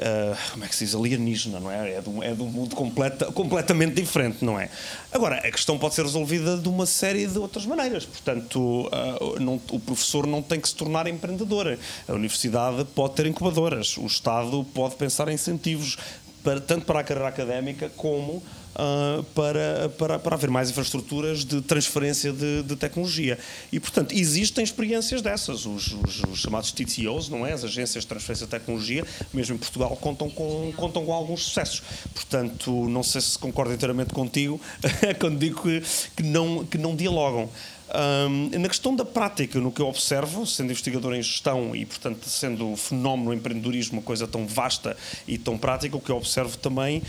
como 0.52 0.64
é 0.64 0.68
que 0.68 0.76
se 0.76 0.84
diz, 0.84 0.94
alienígena, 0.94 1.58
não 1.58 1.70
é? 1.70 1.94
É 1.94 2.00
de 2.00 2.08
um, 2.08 2.22
é 2.22 2.32
de 2.32 2.42
um 2.42 2.46
mundo 2.46 2.76
completa, 2.76 3.26
completamente 3.32 3.94
diferente, 3.94 4.44
não 4.44 4.60
é? 4.60 4.68
Agora, 5.10 5.36
a 5.36 5.50
questão 5.50 5.78
pode 5.78 5.94
ser 5.94 6.02
resolvida 6.02 6.56
de 6.56 6.68
uma 6.68 6.86
série 6.86 7.26
de 7.26 7.38
outras 7.38 7.64
maneiras. 7.64 8.04
Portanto, 8.04 8.58
uh, 8.60 9.40
não, 9.40 9.60
o 9.70 9.80
professor 9.80 10.26
não 10.26 10.42
tem 10.42 10.60
que 10.60 10.68
se 10.68 10.74
tornar 10.74 11.06
empreendedor. 11.06 11.78
A 12.06 12.12
universidade 12.12 12.84
pode 12.94 13.14
ter 13.14 13.26
incubadoras. 13.26 13.96
O 13.96 14.06
Estado 14.06 14.64
pode 14.74 14.96
pensar 14.96 15.28
em 15.28 15.34
incentivos, 15.34 15.96
para, 16.42 16.60
tanto 16.60 16.84
para 16.84 17.00
a 17.00 17.04
carreira 17.04 17.28
académica 17.28 17.90
como 17.96 18.42
uh, 18.76 19.22
para, 19.34 19.88
para, 19.98 20.18
para 20.18 20.34
haver 20.36 20.50
mais 20.50 20.70
infraestruturas 20.70 21.44
de 21.44 21.60
transferência 21.62 22.32
de, 22.32 22.62
de 22.62 22.76
tecnologia. 22.76 23.38
E, 23.72 23.80
portanto, 23.80 24.12
existem 24.12 24.62
experiências 24.62 25.22
dessas. 25.22 25.66
Os, 25.66 25.92
os, 25.92 26.22
os, 26.24 26.38
chamados 26.38 26.70
TTOs, 26.72 27.28
não 27.28 27.46
é? 27.46 27.52
As 27.52 27.64
agências 27.64 28.04
de 28.04 28.08
transferência 28.08 28.46
de 28.46 28.50
tecnologia, 28.50 29.04
mesmo 29.32 29.54
em 29.54 29.58
Portugal, 29.58 29.96
contam 29.96 30.28
com, 30.30 30.72
contam 30.76 31.04
com 31.04 31.12
alguns 31.12 31.44
sucessos. 31.44 31.82
Portanto, 32.14 32.88
não 32.88 33.02
sei 33.02 33.20
se 33.20 33.38
concordo 33.38 33.72
inteiramente 33.72 34.12
contigo 34.12 34.60
quando 35.18 35.38
digo 35.38 35.62
que, 35.62 35.82
que, 36.16 36.22
não, 36.22 36.64
que 36.64 36.78
não 36.78 36.94
dialogam. 36.94 37.48
Um, 37.88 38.50
na 38.58 38.68
questão 38.68 38.96
da 38.96 39.04
prática, 39.04 39.60
no 39.60 39.70
que 39.70 39.80
eu 39.80 39.86
observo, 39.86 40.44
sendo 40.44 40.72
investigador 40.72 41.14
em 41.14 41.22
gestão 41.22 41.74
e, 41.74 41.86
portanto, 41.86 42.28
sendo 42.28 42.72
o 42.72 42.76
fenómeno 42.76 43.32
empreendedorismo 43.32 43.98
uma 43.98 44.02
coisa 44.02 44.26
tão 44.26 44.46
vasta 44.46 44.96
e 45.26 45.38
tão 45.38 45.56
prática, 45.56 45.96
o 45.96 46.00
que 46.00 46.10
eu 46.10 46.16
observo 46.16 46.58
também, 46.58 47.02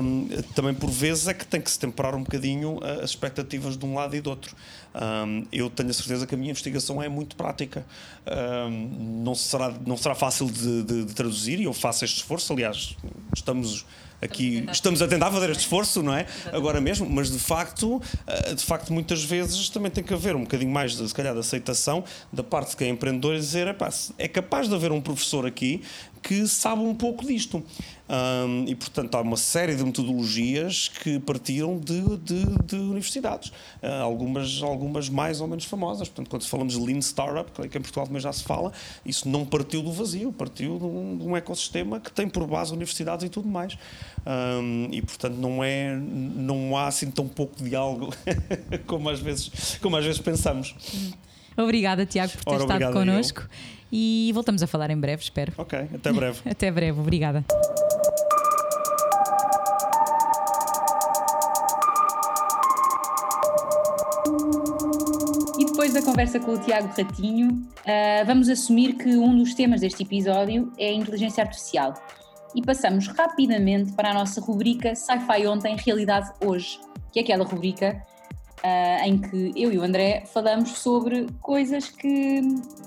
um, 0.00 0.28
também 0.54 0.74
por 0.74 0.90
vezes, 0.90 1.28
é 1.28 1.34
que 1.34 1.46
tem 1.46 1.60
que 1.60 1.70
se 1.70 1.78
temperar 1.78 2.14
um 2.14 2.22
bocadinho 2.22 2.80
as 3.02 3.10
expectativas 3.10 3.76
de 3.76 3.84
um 3.84 3.94
lado 3.94 4.16
e 4.16 4.20
do 4.20 4.30
outro. 4.30 4.56
Um, 4.94 5.44
eu 5.52 5.68
tenho 5.68 5.90
a 5.90 5.92
certeza 5.92 6.26
que 6.26 6.34
a 6.34 6.38
minha 6.38 6.50
investigação 6.50 7.02
é 7.02 7.08
muito 7.08 7.36
prática. 7.36 7.84
não, 9.22 9.34
será, 9.34 9.74
não 9.86 9.96
será 9.96 10.14
fácil 10.14 10.50
de, 10.50 10.82
de, 10.82 11.04
de 11.04 11.14
traduzir 11.14 11.60
e 11.60 11.64
eu 11.64 11.74
faço 11.74 12.04
este 12.04 12.16
esforço. 12.16 12.52
Aliás, 12.54 12.96
estamos 13.34 13.84
aqui 14.20 14.66
estamos 14.70 15.02
a 15.02 15.08
tentar 15.08 15.30
fazer 15.30 15.50
este 15.50 15.60
esforço, 15.60 16.02
não 16.02 16.14
é? 16.14 16.26
Agora 16.52 16.80
mesmo, 16.80 17.08
mas 17.08 17.30
de 17.30 17.38
facto, 17.38 18.00
eh, 18.26 18.54
de 18.54 18.64
facto, 18.64 18.92
muitas 18.92 19.22
vezes 19.24 19.68
também 19.68 19.90
tem 19.90 20.02
que 20.02 20.14
haver 20.14 20.36
um 20.36 20.42
bocadinho 20.42 20.70
mais, 20.70 20.96
de, 20.96 21.06
se 21.08 21.14
calhar, 21.14 21.34
de 21.34 21.40
aceitação 21.40 22.04
da 22.32 22.42
parte 22.42 22.70
de 22.70 22.76
quem 22.76 22.88
é 22.88 22.90
empreendedor 22.90 23.34
e 23.34 23.38
dizer, 23.38 23.74
é 24.18 24.28
capaz 24.28 24.68
de 24.68 24.74
haver 24.74 24.92
um 24.92 25.00
professor 25.00 25.46
aqui 25.46 25.82
que 26.22 26.46
sabe 26.46 26.82
um 26.82 26.94
pouco 26.94 27.24
disto. 27.24 27.62
Um, 28.08 28.64
e, 28.68 28.74
portanto, 28.76 29.16
há 29.16 29.20
uma 29.20 29.36
série 29.36 29.74
de 29.74 29.84
metodologias 29.84 30.88
que 30.88 31.18
partiram 31.18 31.76
de, 31.76 32.00
de, 32.18 32.44
de 32.64 32.76
universidades, 32.76 33.48
uh, 33.82 34.02
algumas, 34.02 34.62
algumas 34.62 35.08
mais 35.08 35.40
ou 35.40 35.48
menos 35.48 35.64
famosas. 35.64 36.08
Portanto, 36.08 36.30
quando 36.30 36.46
falamos 36.46 36.74
de 36.74 36.80
Lean 36.80 37.00
Startup, 37.00 37.50
que 37.50 37.78
em 37.78 37.80
Portugal 37.80 38.06
também 38.06 38.22
já 38.22 38.32
se 38.32 38.44
fala, 38.44 38.72
isso 39.04 39.28
não 39.28 39.44
partiu 39.44 39.82
do 39.82 39.90
vazio, 39.92 40.32
partiu 40.32 40.78
de 40.78 40.84
um, 40.84 41.18
de 41.18 41.24
um 41.24 41.36
ecossistema 41.36 41.98
que 41.98 42.12
tem 42.12 42.28
por 42.28 42.46
base 42.46 42.72
universidades 42.72 43.26
e 43.26 43.28
tudo 43.28 43.48
mais. 43.48 43.76
Um, 44.24 44.88
e, 44.92 45.02
portanto, 45.02 45.34
não, 45.36 45.64
é, 45.64 45.96
não 45.96 46.76
há 46.76 46.86
assim 46.86 47.10
tão 47.10 47.26
pouco 47.26 47.62
diálogo 47.62 48.14
como, 48.86 49.08
às 49.08 49.18
vezes, 49.18 49.78
como 49.82 49.96
às 49.96 50.04
vezes 50.04 50.20
pensamos. 50.20 50.74
Obrigada, 51.56 52.06
Tiago, 52.06 52.32
por 52.32 52.44
ter 52.44 52.50
Ora, 52.50 52.62
estado 52.62 52.92
connosco. 52.92 53.48
E 53.90 54.30
voltamos 54.34 54.62
a 54.62 54.66
falar 54.66 54.90
em 54.90 54.98
breve, 54.98 55.22
espero. 55.22 55.52
Ok, 55.56 55.78
até 55.94 56.12
breve. 56.12 56.40
até 56.50 56.70
breve, 56.70 57.00
obrigada. 57.00 57.44
depois 65.86 65.92
da 65.92 66.10
conversa 66.10 66.40
com 66.40 66.52
o 66.52 66.58
Tiago 66.58 66.88
Ratinho, 66.88 67.50
uh, 67.50 68.26
vamos 68.26 68.48
assumir 68.48 68.94
que 68.94 69.16
um 69.16 69.36
dos 69.36 69.54
temas 69.54 69.82
deste 69.82 70.02
episódio 70.02 70.72
é 70.76 70.88
a 70.88 70.92
inteligência 70.92 71.44
artificial. 71.44 71.94
E 72.56 72.62
passamos 72.62 73.06
rapidamente 73.06 73.92
para 73.92 74.10
a 74.10 74.14
nossa 74.14 74.40
rubrica 74.40 74.96
Sci-Fi 74.96 75.46
Ontem, 75.46 75.76
Realidade 75.76 76.32
Hoje, 76.44 76.80
que 77.12 77.20
é 77.20 77.22
aquela 77.22 77.44
rubrica 77.44 78.02
uh, 78.64 79.04
em 79.04 79.18
que 79.18 79.52
eu 79.56 79.72
e 79.72 79.78
o 79.78 79.82
André 79.82 80.24
falamos 80.32 80.70
sobre 80.78 81.26
coisas 81.40 81.88
que 81.88 82.40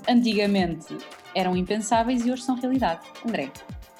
antigamente 0.08 0.96
eram 1.34 1.56
impensáveis 1.56 2.24
e 2.26 2.30
hoje 2.30 2.42
são 2.42 2.56
realidade. 2.56 3.00
André. 3.26 3.50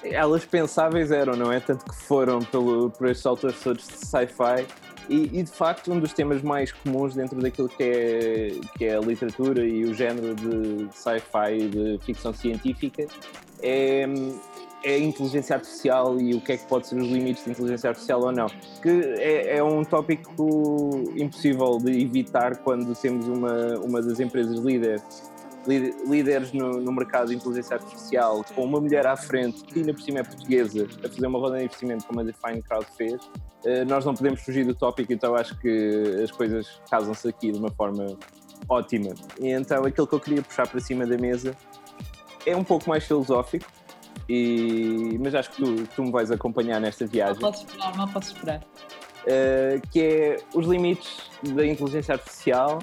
Elas 0.03 0.45
pensáveis 0.45 1.11
eram, 1.11 1.35
não 1.35 1.51
é? 1.51 1.59
Tanto 1.59 1.85
que 1.85 1.95
foram 1.95 2.39
pelo, 2.39 2.89
por 2.89 3.07
estes 3.07 3.25
autores 3.25 3.59
todos 3.61 3.87
de 3.87 3.93
sci-fi 3.93 4.65
e, 5.09 5.39
e, 5.39 5.43
de 5.43 5.51
facto, 5.51 5.91
um 5.91 5.99
dos 5.99 6.13
temas 6.13 6.41
mais 6.41 6.71
comuns 6.71 7.15
dentro 7.15 7.39
daquilo 7.39 7.67
que 7.69 7.83
é, 7.83 8.51
que 8.77 8.85
é 8.85 8.95
a 8.95 8.99
literatura 8.99 9.65
e 9.65 9.83
o 9.83 9.93
género 9.93 10.35
de 10.35 10.87
sci-fi 10.91 11.57
e 11.59 11.67
de 11.67 11.99
ficção 12.03 12.33
científica 12.33 13.05
é, 13.61 14.05
é 14.83 14.97
inteligência 14.97 15.55
artificial 15.55 16.19
e 16.19 16.33
o 16.33 16.41
que 16.41 16.53
é 16.53 16.57
que 16.57 16.65
pode 16.65 16.87
ser 16.87 16.97
os 16.97 17.07
limites 17.07 17.43
de 17.45 17.51
inteligência 17.51 17.89
artificial 17.89 18.21
ou 18.21 18.31
não. 18.31 18.47
Que 18.81 18.89
é, 19.17 19.57
é 19.57 19.63
um 19.63 19.83
tópico 19.83 21.03
impossível 21.15 21.77
de 21.77 22.01
evitar 22.01 22.57
quando 22.57 22.95
temos 22.95 23.27
uma, 23.27 23.77
uma 23.79 24.01
das 24.01 24.19
empresas 24.19 24.59
líderes 24.59 25.31
líderes 26.07 26.51
no, 26.53 26.81
no, 26.81 26.91
mercado 26.91 27.27
de 27.27 27.35
inteligência 27.35 27.75
artificial, 27.75 28.43
com 28.55 28.63
uma 28.63 28.79
mulher 28.79 29.05
à 29.05 29.15
frente, 29.15 29.63
que 29.63 29.79
ainda 29.79 29.93
por 29.93 30.01
cima 30.01 30.19
é 30.19 30.23
portuguesa, 30.23 30.87
a 31.03 31.07
fazer 31.07 31.27
uma 31.27 31.37
roda 31.37 31.57
de 31.57 31.65
investimento 31.65 32.05
como 32.07 32.19
a 32.19 32.23
Define 32.23 32.63
Crowd 32.63 32.87
fez, 32.97 33.21
eh, 33.63 33.85
nós 33.85 34.03
não 34.03 34.15
podemos 34.15 34.41
fugir 34.41 34.65
do 34.65 34.73
tópico, 34.73 35.13
então 35.13 35.35
acho 35.35 35.55
que 35.59 36.19
as 36.23 36.31
coisas 36.31 36.81
casam-se 36.89 37.27
aqui 37.27 37.51
de 37.51 37.59
uma 37.59 37.69
forma 37.69 38.17
ótima. 38.67 39.13
E 39.39 39.49
então 39.49 39.85
aquilo 39.85 40.07
que 40.07 40.15
eu 40.15 40.19
queria 40.19 40.41
puxar 40.41 40.67
para 40.67 40.79
cima 40.79 41.05
da 41.05 41.17
mesa 41.17 41.55
é 42.45 42.55
um 42.55 42.63
pouco 42.63 42.89
mais 42.89 43.03
filosófico, 43.03 43.65
e, 44.27 45.17
mas 45.19 45.35
acho 45.35 45.51
que 45.51 45.57
tu, 45.57 45.87
tu 45.95 46.03
me 46.03 46.11
vais 46.11 46.31
acompanhar 46.31 46.79
nesta 46.79 47.05
viagem. 47.05 47.41
Não 47.41 47.51
posso 47.51 47.65
esperar, 47.65 47.97
não 47.97 48.07
posso 48.07 48.33
esperar. 48.33 48.61
Uh, 49.21 49.87
que 49.91 50.01
é 50.01 50.37
os 50.55 50.65
limites 50.65 51.29
da 51.53 51.65
inteligência 51.65 52.13
artificial 52.13 52.79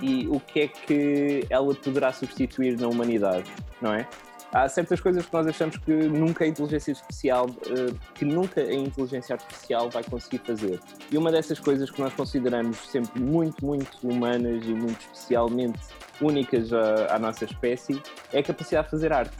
e 0.00 0.26
o 0.28 0.38
que 0.38 0.60
é 0.60 0.68
que 0.68 1.46
ela 1.50 1.74
poderá 1.74 2.12
substituir 2.12 2.78
na 2.78 2.86
humanidade, 2.86 3.50
não 3.80 3.92
é? 3.92 4.06
Há 4.52 4.68
certas 4.68 5.00
coisas 5.00 5.26
que 5.26 5.32
nós 5.34 5.46
achamos 5.46 5.76
que 5.76 5.92
nunca 5.92 6.44
a 6.44 6.46
inteligência 6.46 6.92
artificial, 6.92 7.46
eh, 7.66 7.92
que 8.14 8.24
nunca 8.24 8.60
a 8.60 8.74
inteligência 8.74 9.34
artificial 9.34 9.90
vai 9.90 10.04
conseguir 10.04 10.38
fazer. 10.38 10.80
E 11.10 11.18
uma 11.18 11.32
dessas 11.32 11.58
coisas 11.58 11.90
que 11.90 12.00
nós 12.00 12.14
consideramos 12.14 12.78
sempre 12.88 13.20
muito, 13.20 13.66
muito 13.66 13.98
humanas 14.02 14.64
e 14.64 14.70
muito 14.72 15.00
especialmente 15.00 15.80
únicas 16.20 16.72
à, 16.72 17.16
à 17.16 17.18
nossa 17.18 17.44
espécie 17.44 18.00
é 18.32 18.38
a 18.38 18.42
capacidade 18.42 18.86
de 18.86 18.90
fazer 18.92 19.12
arte. 19.12 19.36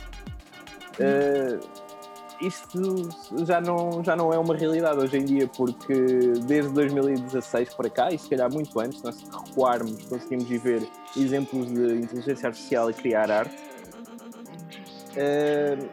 Uh, 0.99 1.61
isto 2.41 3.09
já 3.47 3.61
não, 3.61 4.05
já 4.05 4.15
não 4.15 4.33
é 4.33 4.39
uma 4.39 4.55
realidade 4.55 4.99
hoje 4.99 5.17
em 5.17 5.25
dia, 5.25 5.49
porque 5.49 5.95
desde 6.47 6.71
2016 6.73 7.75
para 7.75 7.89
cá, 7.89 8.11
e 8.11 8.19
se 8.19 8.29
calhar 8.29 8.53
muito 8.53 8.79
antes, 8.79 9.03
nós 9.03 9.23
recuarmos, 9.23 10.05
conseguimos 10.05 10.49
ver 10.63 10.87
exemplos 11.17 11.67
de 11.73 11.95
inteligência 11.97 12.49
artificial 12.49 12.89
a 12.89 12.93
criar 12.93 13.31
arte. 13.31 13.57
Uh, 15.13 15.89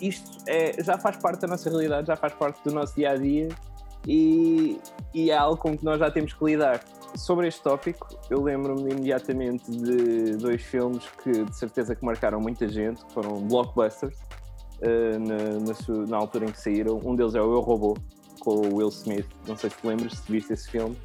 isto 0.00 0.30
é, 0.46 0.82
já 0.82 0.98
faz 0.98 1.16
parte 1.16 1.40
da 1.40 1.48
nossa 1.48 1.70
realidade, 1.70 2.06
já 2.06 2.16
faz 2.16 2.32
parte 2.34 2.60
do 2.64 2.72
nosso 2.72 2.94
dia 2.94 3.12
a 3.12 3.16
dia 3.16 3.48
e, 4.06 4.78
e 5.14 5.30
é 5.30 5.36
algo 5.36 5.56
com 5.56 5.76
que 5.76 5.84
nós 5.84 5.98
já 5.98 6.10
temos 6.10 6.32
que 6.32 6.44
lidar. 6.44 6.80
Sobre 7.14 7.48
este 7.48 7.62
tópico, 7.62 8.08
eu 8.28 8.42
lembro-me 8.42 8.90
imediatamente 8.90 9.70
de 9.70 10.36
dois 10.36 10.62
filmes 10.62 11.02
que 11.22 11.44
de 11.44 11.56
certeza 11.56 11.94
que 11.94 12.04
marcaram 12.04 12.40
muita 12.40 12.68
gente, 12.68 13.04
que 13.04 13.12
foram 13.12 13.40
blockbusters 13.40 14.14
uh, 14.80 15.18
na, 15.18 15.36
na, 15.60 16.06
na, 16.08 16.16
altura 16.16 16.46
em 16.46 16.52
que 16.52 16.60
saíram. 16.60 17.00
Um 17.04 17.14
deles 17.14 17.34
é 17.34 17.40
o 17.40 17.54
Eu 17.54 17.60
Robô, 17.60 17.96
com 18.40 18.50
o 18.50 18.76
Will 18.76 18.88
Smith. 18.88 19.26
Não 19.46 19.56
sei 19.56 19.70
se 19.70 19.76
te 19.76 19.86
lembras, 19.86 20.12
se 20.12 20.30
viste 20.30 20.52
esse 20.52 20.70
filme, 20.70 20.96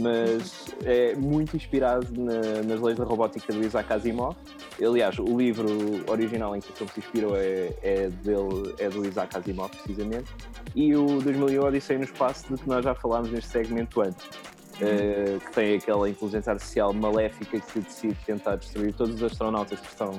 mas 0.00 0.66
é 0.84 1.14
muito 1.14 1.56
inspirado 1.56 2.06
na, 2.16 2.62
nas 2.62 2.80
leis 2.80 2.96
da 2.96 3.04
robótica 3.04 3.52
do 3.52 3.64
Isaac 3.64 3.92
Asimov. 3.92 4.36
Aliás, 4.80 5.18
o 5.18 5.36
livro 5.36 5.68
original 6.10 6.56
em 6.56 6.60
que 6.60 6.70
o 6.70 6.74
filme 6.74 6.92
se 6.92 7.00
inspirou 7.00 7.36
é, 7.36 7.72
é, 7.82 8.08
dele, 8.08 8.74
é 8.78 8.88
do 8.88 9.06
Isaac 9.06 9.36
Asimov, 9.36 9.70
precisamente. 9.70 10.30
E 10.74 10.94
o 10.94 11.20
2001 11.20 11.64
Odisseia 11.64 11.98
no 11.98 12.04
Espaço, 12.04 12.54
de 12.54 12.62
que 12.62 12.68
nós 12.68 12.84
já 12.84 12.94
falámos 12.94 13.30
neste 13.30 13.50
segmento 13.50 14.00
antes. 14.00 14.24
Uh, 14.78 15.40
que 15.40 15.52
tem 15.52 15.74
aquela 15.74 16.08
inteligência 16.08 16.52
artificial 16.52 16.92
maléfica 16.92 17.58
que 17.58 17.80
decide 17.80 18.16
tentar 18.24 18.54
destruir 18.54 18.94
todos 18.94 19.16
os 19.16 19.22
astronautas 19.24 19.80
que 19.80 19.88
estão 19.88 20.12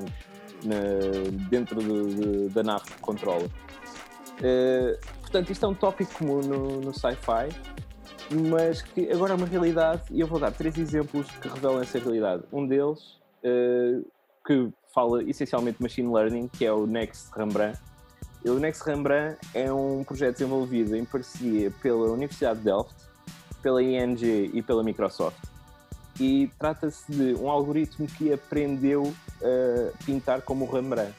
na, 0.66 1.47
dentro 1.49 1.82
de, 1.82 2.16
de, 2.16 2.49
da 2.49 2.62
nave 2.62 2.84
que 2.84 2.99
controla. 2.99 3.45
Uh, 3.45 4.99
portanto, 5.22 5.51
isto 5.51 5.66
é 5.66 5.70
um 5.70 5.74
tópico 5.74 6.14
comum 6.14 6.41
no, 6.41 6.82
no 6.82 6.93
sci-fi, 6.93 7.49
mas 8.49 8.82
que 8.82 9.10
agora 9.12 9.34
é 9.34 9.36
uma 9.38 9.47
realidade 9.47 10.03
e 10.12 10.20
eu 10.20 10.28
vou 10.28 10.39
dar 10.39 10.51
três 10.51 10.78
exemplos 10.78 11.28
que 11.41 11.47
revelam 11.47 11.82
essa 11.82 11.97
realidade. 11.97 12.43
Um 12.51 12.68
deles, 12.68 13.18
uh, 13.43 14.05
que 14.45 14.70
fala 14.93 15.24
essencialmente 15.24 15.78
de 15.78 15.84
machine 15.84 16.14
learning, 16.14 16.47
que 16.49 16.66
é 16.66 16.74
o 16.74 16.86
Next 16.86 17.32
Rembrandt. 17.36 17.80
O 18.45 18.53
Next 18.53 18.84
Rembrandt 18.84 19.38
é 19.53 19.72
um 19.72 20.03
projeto 20.03 20.34
desenvolvido 20.34 20.95
em 20.95 21.05
parceria 21.05 21.72
pela 21.82 22.10
Universidade 22.12 22.60
de 22.60 22.66
Delft 22.66 23.09
pela 23.62 23.82
ING 23.82 24.51
e 24.53 24.62
pela 24.62 24.84
Microsoft. 24.84 25.38
E 26.20 26.49
trata-se 26.60 27.12
de 27.12 27.34
um 27.36 27.49
algoritmo 27.49 28.05
que 28.05 28.34
aprendeu 28.34 29.14
a 29.41 30.03
pintar 30.05 30.41
como 30.41 30.66
Rembrandt. 30.66 31.16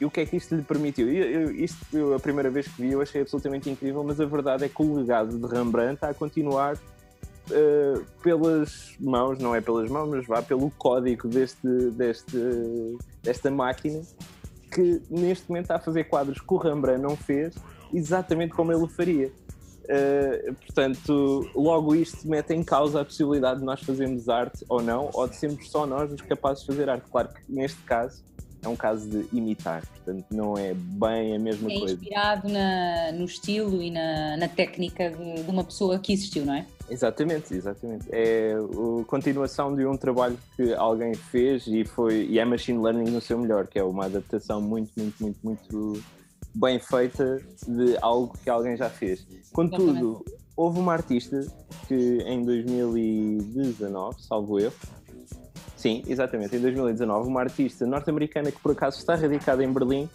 E 0.00 0.04
o 0.04 0.10
que 0.10 0.20
é 0.20 0.26
que 0.26 0.36
isto 0.36 0.54
lhe 0.54 0.62
permitiu? 0.62 1.10
Eu, 1.10 1.42
eu, 1.42 1.50
isto, 1.52 1.78
eu, 1.92 2.14
a 2.14 2.20
primeira 2.20 2.50
vez 2.50 2.66
que 2.68 2.82
vi, 2.82 2.92
eu 2.92 3.00
achei 3.00 3.22
absolutamente 3.22 3.70
incrível, 3.70 4.02
mas 4.02 4.20
a 4.20 4.26
verdade 4.26 4.64
é 4.64 4.68
que 4.68 4.82
o 4.82 4.94
legado 4.94 5.38
de 5.38 5.46
Rembrandt 5.46 5.94
está 5.94 6.10
a 6.10 6.14
continuar 6.14 6.74
uh, 6.74 8.04
pelas 8.22 8.96
mãos, 9.00 9.38
não 9.38 9.54
é 9.54 9.60
pelas 9.60 9.88
mãos, 9.88 10.10
mas 10.10 10.26
vá 10.26 10.42
pelo 10.42 10.70
código 10.72 11.28
deste, 11.28 11.66
deste, 11.92 12.36
desta 13.22 13.50
máquina, 13.50 14.02
que 14.70 15.00
neste 15.08 15.48
momento 15.48 15.64
está 15.64 15.76
a 15.76 15.80
fazer 15.80 16.04
quadros 16.04 16.40
que 16.40 16.52
o 16.52 16.56
Rembrandt 16.56 17.00
não 17.00 17.16
fez, 17.16 17.54
exatamente 17.92 18.52
como 18.52 18.72
ele 18.72 18.88
faria. 18.88 19.32
Uh, 19.84 20.54
portanto, 20.54 21.50
logo 21.54 21.94
isto 21.94 22.26
mete 22.26 22.54
em 22.54 22.62
causa 22.62 23.02
a 23.02 23.04
possibilidade 23.04 23.60
de 23.60 23.66
nós 23.66 23.80
fazermos 23.82 24.28
arte 24.28 24.64
ou 24.68 24.82
não, 24.82 25.10
ou 25.12 25.28
de 25.28 25.36
sermos 25.36 25.68
só 25.70 25.86
nós 25.86 26.10
os 26.10 26.20
capazes 26.22 26.62
de 26.62 26.68
fazer 26.68 26.88
arte. 26.88 27.04
Claro 27.10 27.28
que 27.28 27.40
neste 27.48 27.80
caso 27.82 28.22
é 28.62 28.68
um 28.68 28.76
caso 28.76 29.08
de 29.08 29.26
imitar, 29.36 29.86
portanto 29.86 30.24
não 30.30 30.56
é 30.56 30.72
bem 30.74 31.36
a 31.36 31.38
mesma 31.38 31.70
é 31.70 31.78
coisa. 31.78 31.92
É 31.92 31.96
inspirado 31.96 32.48
na, 32.48 33.12
no 33.12 33.24
estilo 33.24 33.82
e 33.82 33.90
na, 33.90 34.36
na 34.38 34.48
técnica 34.48 35.10
de, 35.10 35.42
de, 35.42 35.50
uma 35.50 35.62
pessoa 35.62 35.98
que 35.98 36.12
existiu, 36.12 36.46
não 36.46 36.54
é? 36.54 36.66
Exatamente, 36.88 37.54
exatamente. 37.54 38.06
É 38.10 38.54
a 38.54 39.04
continuação 39.04 39.74
de 39.74 39.86
um 39.86 39.96
trabalho 39.96 40.38
que 40.56 40.72
alguém 40.74 41.14
fez 41.14 41.66
e, 41.66 41.84
foi, 41.84 42.26
e 42.26 42.38
é 42.38 42.44
machine 42.44 42.82
learning 42.82 43.10
no 43.10 43.20
seu 43.20 43.38
melhor, 43.38 43.66
que 43.66 43.78
é 43.78 43.84
uma 43.84 44.06
adaptação 44.06 44.60
muito, 44.60 44.90
muito, 44.96 45.22
muito, 45.22 45.38
muito 45.42 46.02
bem 46.54 46.78
feita 46.78 47.40
de 47.66 47.96
algo 48.00 48.36
que 48.42 48.48
alguém 48.48 48.76
já 48.76 48.88
fez. 48.88 49.26
Contudo, 49.52 50.24
houve 50.56 50.78
uma 50.78 50.92
artista 50.92 51.40
que 51.88 52.18
em 52.26 52.44
2019, 52.44 54.22
salvo 54.22 54.60
eu, 54.60 54.72
sim, 55.76 56.02
exatamente, 56.06 56.56
em 56.56 56.60
2019, 56.60 57.28
uma 57.28 57.40
artista 57.40 57.86
norte-americana 57.86 58.52
que 58.52 58.60
por 58.60 58.72
acaso 58.72 58.98
está 58.98 59.14
radicada 59.14 59.64
em 59.64 59.72
Berlim, 59.72 60.08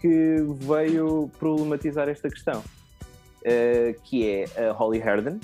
que 0.00 0.36
veio 0.60 1.30
problematizar 1.38 2.08
esta 2.08 2.28
questão, 2.28 2.60
uh, 2.60 4.00
que 4.04 4.28
é 4.28 4.68
a 4.68 4.72
Holly 4.72 4.98
Herden, 4.98 5.40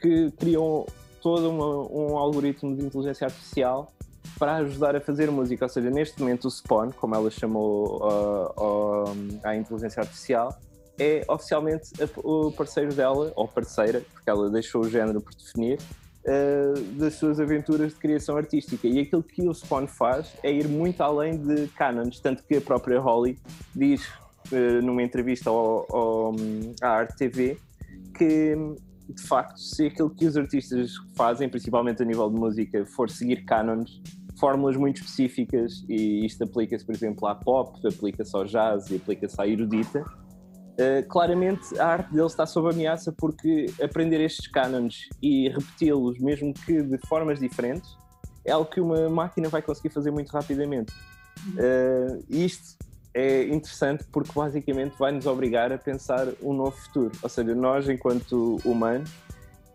que 0.00 0.30
criou 0.32 0.86
todo 1.22 1.48
uma, 1.48 1.66
um 1.90 2.18
algoritmo 2.18 2.76
de 2.76 2.84
inteligência 2.84 3.26
artificial 3.26 3.90
para 4.38 4.56
ajudar 4.56 4.96
a 4.96 5.00
fazer 5.00 5.30
música. 5.30 5.64
Ou 5.64 5.68
seja, 5.68 5.90
neste 5.90 6.20
momento 6.20 6.46
o 6.46 6.50
Spawn, 6.50 6.90
como 6.92 7.14
ela 7.14 7.30
chamou 7.30 8.02
uh, 8.02 9.10
uh, 9.10 9.40
à 9.42 9.56
inteligência 9.56 10.00
artificial, 10.00 10.58
é 10.98 11.24
oficialmente 11.28 11.90
o 12.18 12.52
parceiro 12.52 12.94
dela, 12.94 13.32
ou 13.34 13.48
parceira, 13.48 14.02
porque 14.12 14.30
ela 14.30 14.48
deixou 14.50 14.82
o 14.82 14.88
género 14.88 15.20
por 15.20 15.34
definir, 15.34 15.78
uh, 16.24 16.80
das 16.98 17.14
suas 17.14 17.40
aventuras 17.40 17.92
de 17.92 17.98
criação 17.98 18.36
artística. 18.36 18.86
E 18.86 19.00
aquilo 19.00 19.22
que 19.22 19.48
o 19.48 19.54
Spawn 19.54 19.86
faz 19.86 20.32
é 20.42 20.52
ir 20.52 20.68
muito 20.68 21.00
além 21.02 21.36
de 21.36 21.68
canons, 21.68 22.20
tanto 22.20 22.42
que 22.44 22.56
a 22.56 22.60
própria 22.60 23.00
Holly 23.00 23.38
diz 23.74 24.06
uh, 24.52 24.82
numa 24.82 25.02
entrevista 25.02 25.50
ao, 25.50 25.86
ao, 25.90 26.34
à 26.82 26.88
Arte 26.88 27.16
TV 27.16 27.58
que 28.16 28.56
de 29.08 29.22
facto, 29.22 29.58
se 29.58 29.86
aquilo 29.86 30.10
que 30.10 30.26
os 30.26 30.36
artistas 30.36 30.92
fazem, 31.14 31.48
principalmente 31.48 32.02
a 32.02 32.06
nível 32.06 32.30
de 32.30 32.36
música, 32.36 32.86
for 32.86 33.10
seguir 33.10 33.44
canons, 33.44 34.00
fórmulas 34.44 34.76
muito 34.76 34.96
específicas 34.98 35.82
e 35.88 36.26
isto 36.26 36.44
aplica-se, 36.44 36.84
por 36.84 36.94
exemplo, 36.94 37.26
à 37.26 37.34
pop, 37.34 37.80
aplica-se 37.88 38.36
ao 38.36 38.44
jazz 38.44 38.90
e 38.90 38.96
aplica-se 38.96 39.40
à 39.40 39.48
erudita. 39.48 40.04
Uh, 40.74 41.08
claramente 41.08 41.80
a 41.80 41.86
arte 41.86 42.12
dele 42.12 42.26
está 42.26 42.44
sob 42.44 42.68
ameaça 42.68 43.10
porque 43.10 43.64
aprender 43.82 44.20
estes 44.20 44.46
cânones 44.48 45.08
e 45.22 45.48
repeti-los, 45.48 46.18
mesmo 46.18 46.52
que 46.52 46.82
de 46.82 46.98
formas 47.06 47.40
diferentes, 47.40 47.96
é 48.44 48.52
algo 48.52 48.68
que 48.68 48.82
uma 48.82 49.08
máquina 49.08 49.48
vai 49.48 49.62
conseguir 49.62 49.88
fazer 49.94 50.10
muito 50.10 50.30
rapidamente. 50.30 50.92
Uh, 51.54 52.22
isto 52.28 52.76
é 53.14 53.44
interessante 53.44 54.04
porque 54.12 54.30
basicamente 54.34 54.94
vai 54.98 55.10
nos 55.10 55.24
obrigar 55.24 55.72
a 55.72 55.78
pensar 55.78 56.28
um 56.42 56.52
novo 56.52 56.76
futuro. 56.76 57.12
Ou 57.22 57.28
seja, 57.30 57.54
nós, 57.54 57.88
enquanto 57.88 58.60
humanos, 58.62 59.10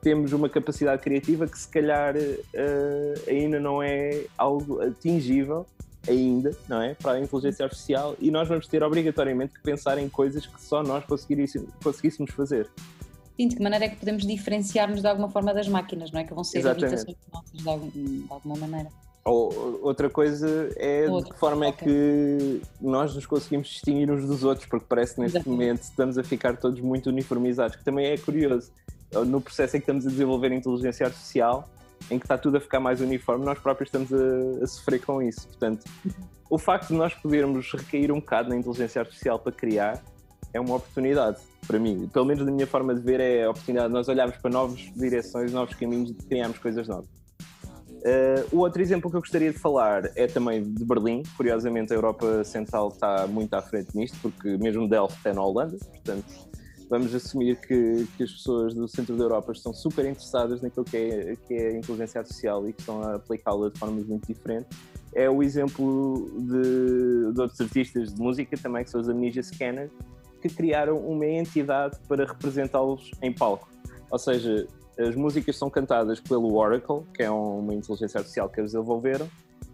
temos 0.02 0.34
uma 0.34 0.50
capacidade 0.50 1.02
criativa 1.02 1.48
que 1.48 1.58
se 1.58 1.68
calhar 1.68 2.16
uh, 2.16 3.30
ainda 3.30 3.60
não 3.60 3.82
é 3.84 4.26
algo 4.38 4.82
atingível 4.82 5.66
ainda, 6.08 6.56
não 6.68 6.82
é? 6.82 6.94
Para 6.96 7.14
a 7.14 7.20
inteligência 7.20 7.66
artificial 7.66 8.16
e 8.20 8.32
nós 8.32 8.48
vamos 8.48 8.68
ter 8.68 8.82
obrigatoriamente 8.84 9.54
que 9.54 9.62
pensar 9.62 9.98
em 9.98 10.08
coisas 10.08 10.46
que 10.46 10.62
só 10.62 10.82
nós 10.82 11.04
conseguíssemos 11.06 12.32
fazer. 12.34 12.70
Sim, 13.36 13.48
de 13.48 13.56
que 13.56 13.64
maneira 13.64 13.86
é 13.86 13.90
que 13.90 13.96
podemos 13.96 14.26
diferenciar-nos 14.26 15.02
de 15.02 15.08
alguma 15.08 15.30
forma 15.30 15.54
das 15.54 15.68
máquinas, 15.68 16.12
não 16.12 16.20
é? 16.20 16.24
Que 16.24 16.34
vão 16.34 16.44
ser 16.44 16.60
Exatamente. 16.60 17.04
imitações 17.04 17.18
nossas 17.32 17.52
de, 17.52 17.70
algum, 17.70 17.90
de 17.90 18.26
alguma 18.30 18.56
maneira. 18.58 18.90
Ou, 19.26 19.80
outra 19.84 20.10
coisa 20.10 20.74
é 20.78 21.08
outra, 21.10 21.26
de 21.26 21.34
que 21.34 21.40
forma 21.40 21.66
é 21.68 21.72
que 21.72 22.62
nós 22.82 23.14
nos 23.16 23.26
conseguimos 23.26 23.68
distinguir 23.68 24.10
uns 24.10 24.26
dos 24.26 24.44
outros, 24.44 24.66
porque 24.68 24.86
parece 24.90 25.16
que 25.16 25.22
neste 25.22 25.38
Exatamente. 25.38 25.62
momento 25.62 25.82
estamos 25.84 26.18
a 26.18 26.24
ficar 26.24 26.58
todos 26.58 26.80
muito 26.82 27.10
uniformizados, 27.10 27.76
que 27.76 27.84
também 27.84 28.08
é 28.08 28.18
curioso 28.18 28.72
no 29.26 29.42
processo 29.42 29.78
em 29.78 29.80
que 29.80 29.84
estamos 29.84 30.06
a 30.06 30.10
desenvolver 30.10 30.52
a 30.52 30.56
inteligência 30.56 31.06
artificial, 31.06 31.68
em 32.10 32.18
que 32.18 32.26
está 32.26 32.38
tudo 32.38 32.58
a 32.58 32.62
ficar 32.62 32.80
mais 32.80 33.02
uniforme, 33.02 33.46
nós 33.46 33.60
próprios 33.60 33.88
estamos 33.88 34.12
a, 34.14 34.64
a 34.64 34.68
sofrer 34.68 35.00
com 35.00 35.22
isso. 35.22 35.48
Portanto, 35.48 35.86
o 36.50 36.58
facto 36.58 36.88
de 36.88 36.94
nós 36.94 37.14
podermos 37.14 37.72
recair 37.72 38.12
um 38.12 38.20
bocado 38.20 38.50
na 38.50 38.56
inteligência 38.56 39.02
artificial 39.02 39.38
para 39.40 39.52
criar 39.52 40.02
é 40.54 40.60
uma 40.60 40.76
oportunidade 40.76 41.38
para 41.68 41.78
mim. 41.78 42.10
Pelo 42.12 42.26
menos 42.26 42.44
da 42.44 42.52
minha 42.52 42.66
forma 42.66 42.96
de 42.96 43.02
ver, 43.02 43.20
é 43.20 43.44
a 43.44 43.52
oportunidade 43.52 43.90
de 43.90 43.94
nós 43.94 44.08
olharmos 44.08 44.38
para 44.38 44.50
novas 44.50 44.80
direções, 44.96 45.52
novos 45.52 45.76
caminhos 45.76 46.10
de 46.10 46.26
criarmos 46.26 46.58
coisas 46.58 46.88
novas. 46.88 47.20
Uh, 48.00 48.56
o 48.56 48.60
outro 48.60 48.82
exemplo 48.82 49.12
que 49.12 49.18
eu 49.18 49.20
gostaria 49.20 49.52
de 49.52 49.60
falar 49.60 50.10
é 50.16 50.26
também 50.26 50.64
de 50.64 50.86
Berlim. 50.86 51.22
Curiosamente, 51.36 51.92
a 51.92 51.96
Europa 51.98 52.44
Central 52.46 52.88
está 52.90 53.28
muito 53.28 53.54
à 53.54 53.62
frente 53.62 53.96
nisto, 53.96 54.18
porque 54.22 54.58
mesmo 54.58 54.88
Delft 54.88 55.20
é 55.28 55.34
na 55.34 55.44
Holanda, 55.44 55.78
portanto, 55.78 56.49
vamos 56.90 57.14
assumir 57.14 57.56
que, 57.58 58.08
que, 58.18 58.24
as 58.24 58.32
pessoas 58.32 58.74
do 58.74 58.88
centro 58.88 59.16
da 59.16 59.24
Europa 59.24 59.52
estão 59.52 59.72
super 59.74 60.06
interessadas 60.06 60.62
naquilo 60.62 60.84
que 60.84 60.98
é, 60.98 61.36
que 61.48 61.54
é 61.54 61.68
a 61.68 61.78
inteligência 61.78 62.20
artificial 62.20 62.68
e 62.68 62.74
que 62.74 62.82
estão 62.82 63.04
a 63.04 63.16
aplicá-la 63.16 63.70
de 63.70 63.78
formas 63.78 64.06
muito 64.06 64.28
diferentes. 64.28 64.78
É 65.14 65.30
o 65.30 65.44
exemplo 65.44 66.30
de, 66.36 67.32
de 67.34 67.42
outros 67.42 67.62
artistas 67.62 68.14
de 68.14 68.20
música 68.20 68.58
também, 68.58 68.84
que 68.84 68.90
são 68.90 69.00
os 69.00 69.08
Amnesia 69.08 69.44
Scanner, 69.44 69.90
que 70.42 70.50
criaram 70.50 70.98
uma 70.98 71.26
entidade 71.26 71.98
para 72.08 72.26
representá-los 72.26 73.12
em 73.22 73.32
palco. 73.32 73.70
Ou 74.10 74.18
seja, 74.18 74.68
as 74.98 75.16
músicas 75.16 75.58
são 75.58 75.70
cantadas 75.70 76.20
pelo 76.20 76.56
Oracle, 76.56 77.04
que 77.14 77.22
é 77.22 77.30
uma 77.30 77.74
inteligência 77.74 78.18
artificial 78.18 78.50
que 78.50 78.60
eles 78.60 78.72
desenvolveram, 78.72 79.30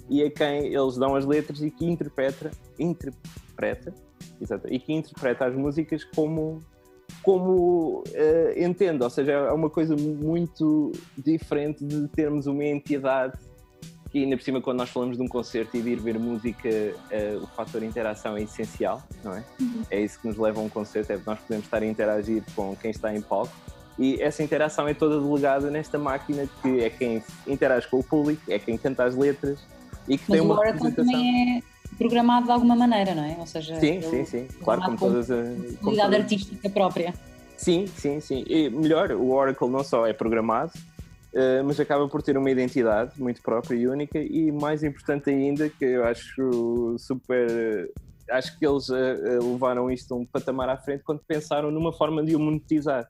e 0.09 0.21
a 0.21 0.29
quem 0.29 0.73
eles 0.73 0.97
dão 0.97 1.15
as 1.15 1.25
letras 1.25 1.61
e 1.61 1.71
que 1.71 1.85
interpreta, 1.85 2.51
interpreta, 2.77 3.93
exato, 4.39 4.71
e 4.71 4.79
que 4.79 4.93
interpreta 4.93 5.45
as 5.45 5.55
músicas 5.55 6.03
como 6.03 6.61
como 7.23 8.03
uh, 8.07 8.63
entendo, 8.63 9.03
ou 9.03 9.09
seja, 9.09 9.31
é 9.31 9.51
uma 9.51 9.69
coisa 9.69 9.95
muito 9.95 10.91
diferente 11.17 11.83
de 11.83 12.07
termos 12.09 12.47
uma 12.47 12.63
entidade 12.63 13.37
que 14.11 14.23
ainda 14.23 14.37
por 14.37 14.43
cima 14.43 14.61
quando 14.61 14.77
nós 14.77 14.89
falamos 14.89 15.17
de 15.17 15.23
um 15.23 15.27
concerto 15.27 15.75
e 15.75 15.81
de 15.81 15.89
ir 15.89 15.99
ver 15.99 16.17
música, 16.17 16.69
uh, 16.69 17.43
o 17.43 17.47
fator 17.47 17.83
interação 17.83 18.37
é 18.37 18.43
essencial, 18.43 19.03
não 19.23 19.33
é? 19.33 19.43
Uhum. 19.59 19.81
É 19.91 19.99
isso 19.99 20.21
que 20.21 20.27
nos 20.27 20.37
leva 20.37 20.61
a 20.61 20.63
um 20.63 20.69
concerto, 20.69 21.11
é 21.11 21.17
que 21.17 21.27
nós 21.27 21.39
podemos 21.39 21.65
estar 21.65 21.81
a 21.81 21.85
interagir 21.85 22.43
com 22.55 22.75
quem 22.75 22.91
está 22.91 23.13
em 23.13 23.21
palco 23.21 23.51
e 23.97 24.21
essa 24.21 24.43
interação 24.43 24.87
é 24.87 24.93
toda 24.93 25.19
delegada 25.19 25.71
nesta 25.71 25.97
máquina 25.97 26.47
que 26.61 26.81
é 26.81 26.89
quem 26.89 27.23
interage 27.47 27.87
com 27.89 27.99
o 27.99 28.03
público, 28.03 28.41
é 28.49 28.59
quem 28.59 28.77
canta 28.77 29.05
as 29.05 29.15
letras 29.15 29.59
e 30.07 30.17
que 30.17 30.25
Mas 30.29 30.39
tem 30.39 30.41
uma 30.41 30.63
representação. 30.63 31.05
também 31.05 31.57
é 31.57 31.74
programado 31.97 32.45
de 32.45 32.51
alguma 32.51 32.75
maneira, 32.75 33.15
não 33.15 33.23
é? 33.23 33.35
Ou 33.39 33.47
seja, 33.47 33.79
sim, 33.79 34.01
sim, 34.01 34.25
sim, 34.25 34.47
claro, 34.63 34.81
como 34.81 34.97
todas 34.97 35.31
as. 35.31 35.47
Habilidade 35.81 36.15
artística 36.15 36.69
própria. 36.69 37.13
Sim, 37.57 37.87
sim, 37.87 38.19
sim. 38.19 38.43
E 38.47 38.69
melhor, 38.69 39.11
o 39.11 39.31
Oracle 39.31 39.69
não 39.69 39.83
só 39.83 40.05
é 40.05 40.13
programado, 40.13 40.71
uh, 41.33 41.63
mas 41.65 41.79
acaba 41.79 42.07
por 42.07 42.21
ter 42.21 42.37
uma 42.37 42.49
identidade 42.49 43.19
muito 43.19 43.41
própria 43.41 43.75
e 43.77 43.87
única, 43.87 44.19
e 44.19 44.51
mais 44.51 44.83
importante 44.83 45.29
ainda, 45.29 45.69
que 45.69 45.85
eu 45.85 46.05
acho 46.05 46.95
super. 46.97 47.91
Acho 48.29 48.57
que 48.57 48.65
eles 48.65 48.89
uh, 48.89 49.51
levaram 49.51 49.89
isto 49.91 50.13
a 50.13 50.17
um 50.17 50.25
patamar 50.25 50.67
à 50.67 50.77
frente 50.77 51.03
quando 51.03 51.21
pensaram 51.27 51.69
numa 51.71 51.93
forma 51.93 52.23
de 52.23 52.35
o 52.35 52.39
monetizar. 52.39 53.07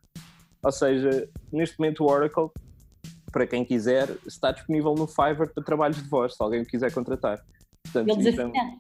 Ou 0.61 0.71
seja, 0.71 1.29
neste 1.51 1.79
momento 1.79 2.03
o 2.03 2.11
Oracle, 2.11 2.49
para 3.31 3.47
quem 3.47 3.63
quiser, 3.63 4.09
está 4.25 4.51
disponível 4.51 4.93
no 4.93 5.07
Fiverr 5.07 5.53
para 5.53 5.63
trabalhos 5.63 6.01
de 6.01 6.09
voz, 6.09 6.35
se 6.35 6.43
alguém 6.43 6.61
o 6.61 6.65
quiser 6.65 6.91
contratar. 6.91 7.39
Portanto, 8.03 8.19
Ele 8.19 8.31
desafina. 8.31 8.49
Então, 8.49 8.77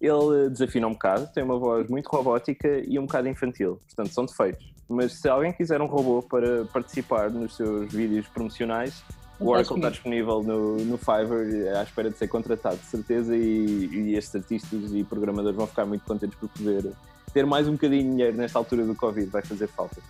ele 0.00 0.50
desafina 0.50 0.86
um 0.86 0.92
bocado, 0.92 1.28
tem 1.34 1.42
uma 1.42 1.58
voz 1.58 1.88
muito 1.88 2.06
robótica 2.06 2.82
e 2.86 2.98
um 2.98 3.06
bocado 3.06 3.28
infantil, 3.28 3.80
portanto 3.86 4.12
são 4.12 4.24
defeitos. 4.24 4.72
Mas 4.88 5.12
se 5.14 5.28
alguém 5.28 5.52
quiser 5.52 5.82
um 5.82 5.86
robô 5.86 6.22
para 6.22 6.64
participar 6.66 7.30
nos 7.30 7.56
seus 7.56 7.92
vídeos 7.92 8.26
promocionais, 8.28 9.02
o 9.40 9.48
Oracle 9.48 9.76
está 9.76 9.90
disponível 9.90 10.42
no, 10.42 10.76
no 10.78 10.98
Fiverr 10.98 11.76
à 11.76 11.82
espera 11.82 12.10
de 12.10 12.16
ser 12.16 12.28
contratado, 12.28 12.76
de 12.76 12.86
certeza, 12.86 13.36
e, 13.36 13.86
e 13.92 14.14
estes 14.14 14.34
artistas 14.34 14.92
e 14.92 15.04
programadores 15.04 15.56
vão 15.56 15.66
ficar 15.66 15.84
muito 15.84 16.04
contentes 16.04 16.38
por 16.38 16.48
poder 16.48 16.92
ter 17.32 17.44
mais 17.44 17.68
um 17.68 17.72
bocadinho 17.72 18.04
de 18.04 18.10
dinheiro 18.10 18.36
nesta 18.36 18.58
altura 18.58 18.84
do 18.84 18.94
Covid, 18.94 19.28
vai 19.28 19.42
fazer 19.42 19.66
falta. 19.68 20.00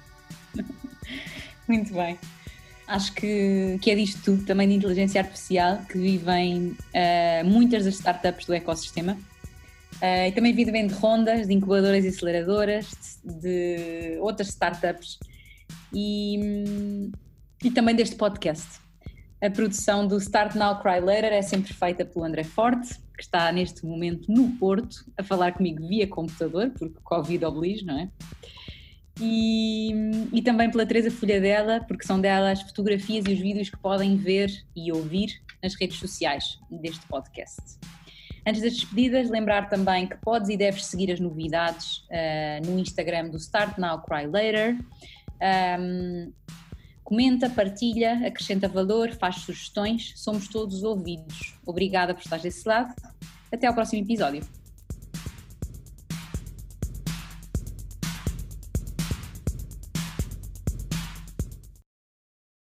muito 1.67 1.93
bem. 1.93 2.19
Acho 2.89 3.13
que, 3.13 3.79
que 3.83 3.91
é 3.91 3.95
disto 3.95 4.23
tudo, 4.25 4.47
também 4.47 4.67
de 4.67 4.75
inteligência 4.75 5.21
artificial, 5.21 5.83
que 5.89 5.99
vivem 5.99 6.69
uh, 6.69 7.45
muitas 7.45 7.85
das 7.85 7.95
startups 7.97 8.47
do 8.47 8.55
ecossistema. 8.55 9.13
Uh, 9.97 10.29
e 10.29 10.33
também 10.33 10.55
vivem 10.55 10.87
de 10.87 10.95
rondas, 10.95 11.47
de 11.47 11.53
incubadoras 11.53 12.03
e 12.05 12.09
aceleradoras, 12.09 13.19
de, 13.23 14.15
de 14.15 14.19
outras 14.21 14.49
startups 14.49 15.19
e, 15.93 17.11
e 17.63 17.71
também 17.71 17.95
deste 17.95 18.17
podcast. 18.17 18.81
A 19.43 19.51
produção 19.51 20.07
do 20.07 20.17
Start 20.17 20.55
Now 20.55 20.81
Cry 20.81 21.01
Later 21.01 21.33
é 21.33 21.43
sempre 21.43 21.75
feita 21.75 22.07
pelo 22.07 22.25
André 22.25 22.43
Forte, 22.43 22.95
que 23.17 23.23
está 23.23 23.53
neste 23.53 23.85
momento 23.85 24.33
no 24.33 24.51
Porto 24.53 25.05
a 25.17 25.23
falar 25.23 25.53
comigo 25.53 25.87
via 25.87 26.07
computador, 26.07 26.71
porque 26.71 26.99
Covid 27.05 27.45
oblige, 27.45 27.85
não 27.85 27.99
é? 27.99 28.09
E, 29.21 29.91
e 30.33 30.43
também 30.43 30.71
pela 30.71 30.87
Teresa 30.87 31.11
Folhadela, 31.11 31.85
porque 31.89 32.07
são 32.07 32.21
dela 32.21 32.53
as 32.53 32.63
fotografias 32.63 33.25
e 33.27 33.33
os 33.33 33.41
vídeos 33.41 33.69
que 33.69 33.77
podem 33.79 34.17
ver 34.17 34.51
e 34.77 34.93
ouvir 34.93 35.43
nas 35.63 35.75
redes 35.75 35.99
sociais 35.99 36.59
deste 36.71 37.05
podcast. 37.07 37.79
Antes 38.47 38.63
das 38.63 38.75
despedidas, 38.75 39.29
lembrar 39.29 39.69
também 39.69 40.07
que 40.07 40.17
podes 40.17 40.49
e 40.49 40.57
deves 40.57 40.87
seguir 40.87 41.13
as 41.13 41.21
novidades 41.21 41.99
uh, 42.09 42.67
no 42.67 42.79
Instagram 42.79 43.29
do 43.29 43.37
Start 43.37 43.77
Now 43.77 44.01
Cry 44.03 44.27
Later. 44.27 44.79
Um, 45.79 46.33
comenta, 47.05 47.51
partilha, 47.51 48.27
acrescenta 48.27 48.69
valor, 48.69 49.11
faz 49.13 49.37
sugestões, 49.37 50.13
somos 50.17 50.49
todos 50.49 50.83
ouvidos. 50.83 51.59
Obrigada 51.67 52.15
por 52.15 52.23
estar 52.23 52.39
desse 52.39 52.67
lado. 52.67 52.95
Até 53.53 53.67
ao 53.67 53.75
próximo 53.75 54.03
episódio. 54.03 54.43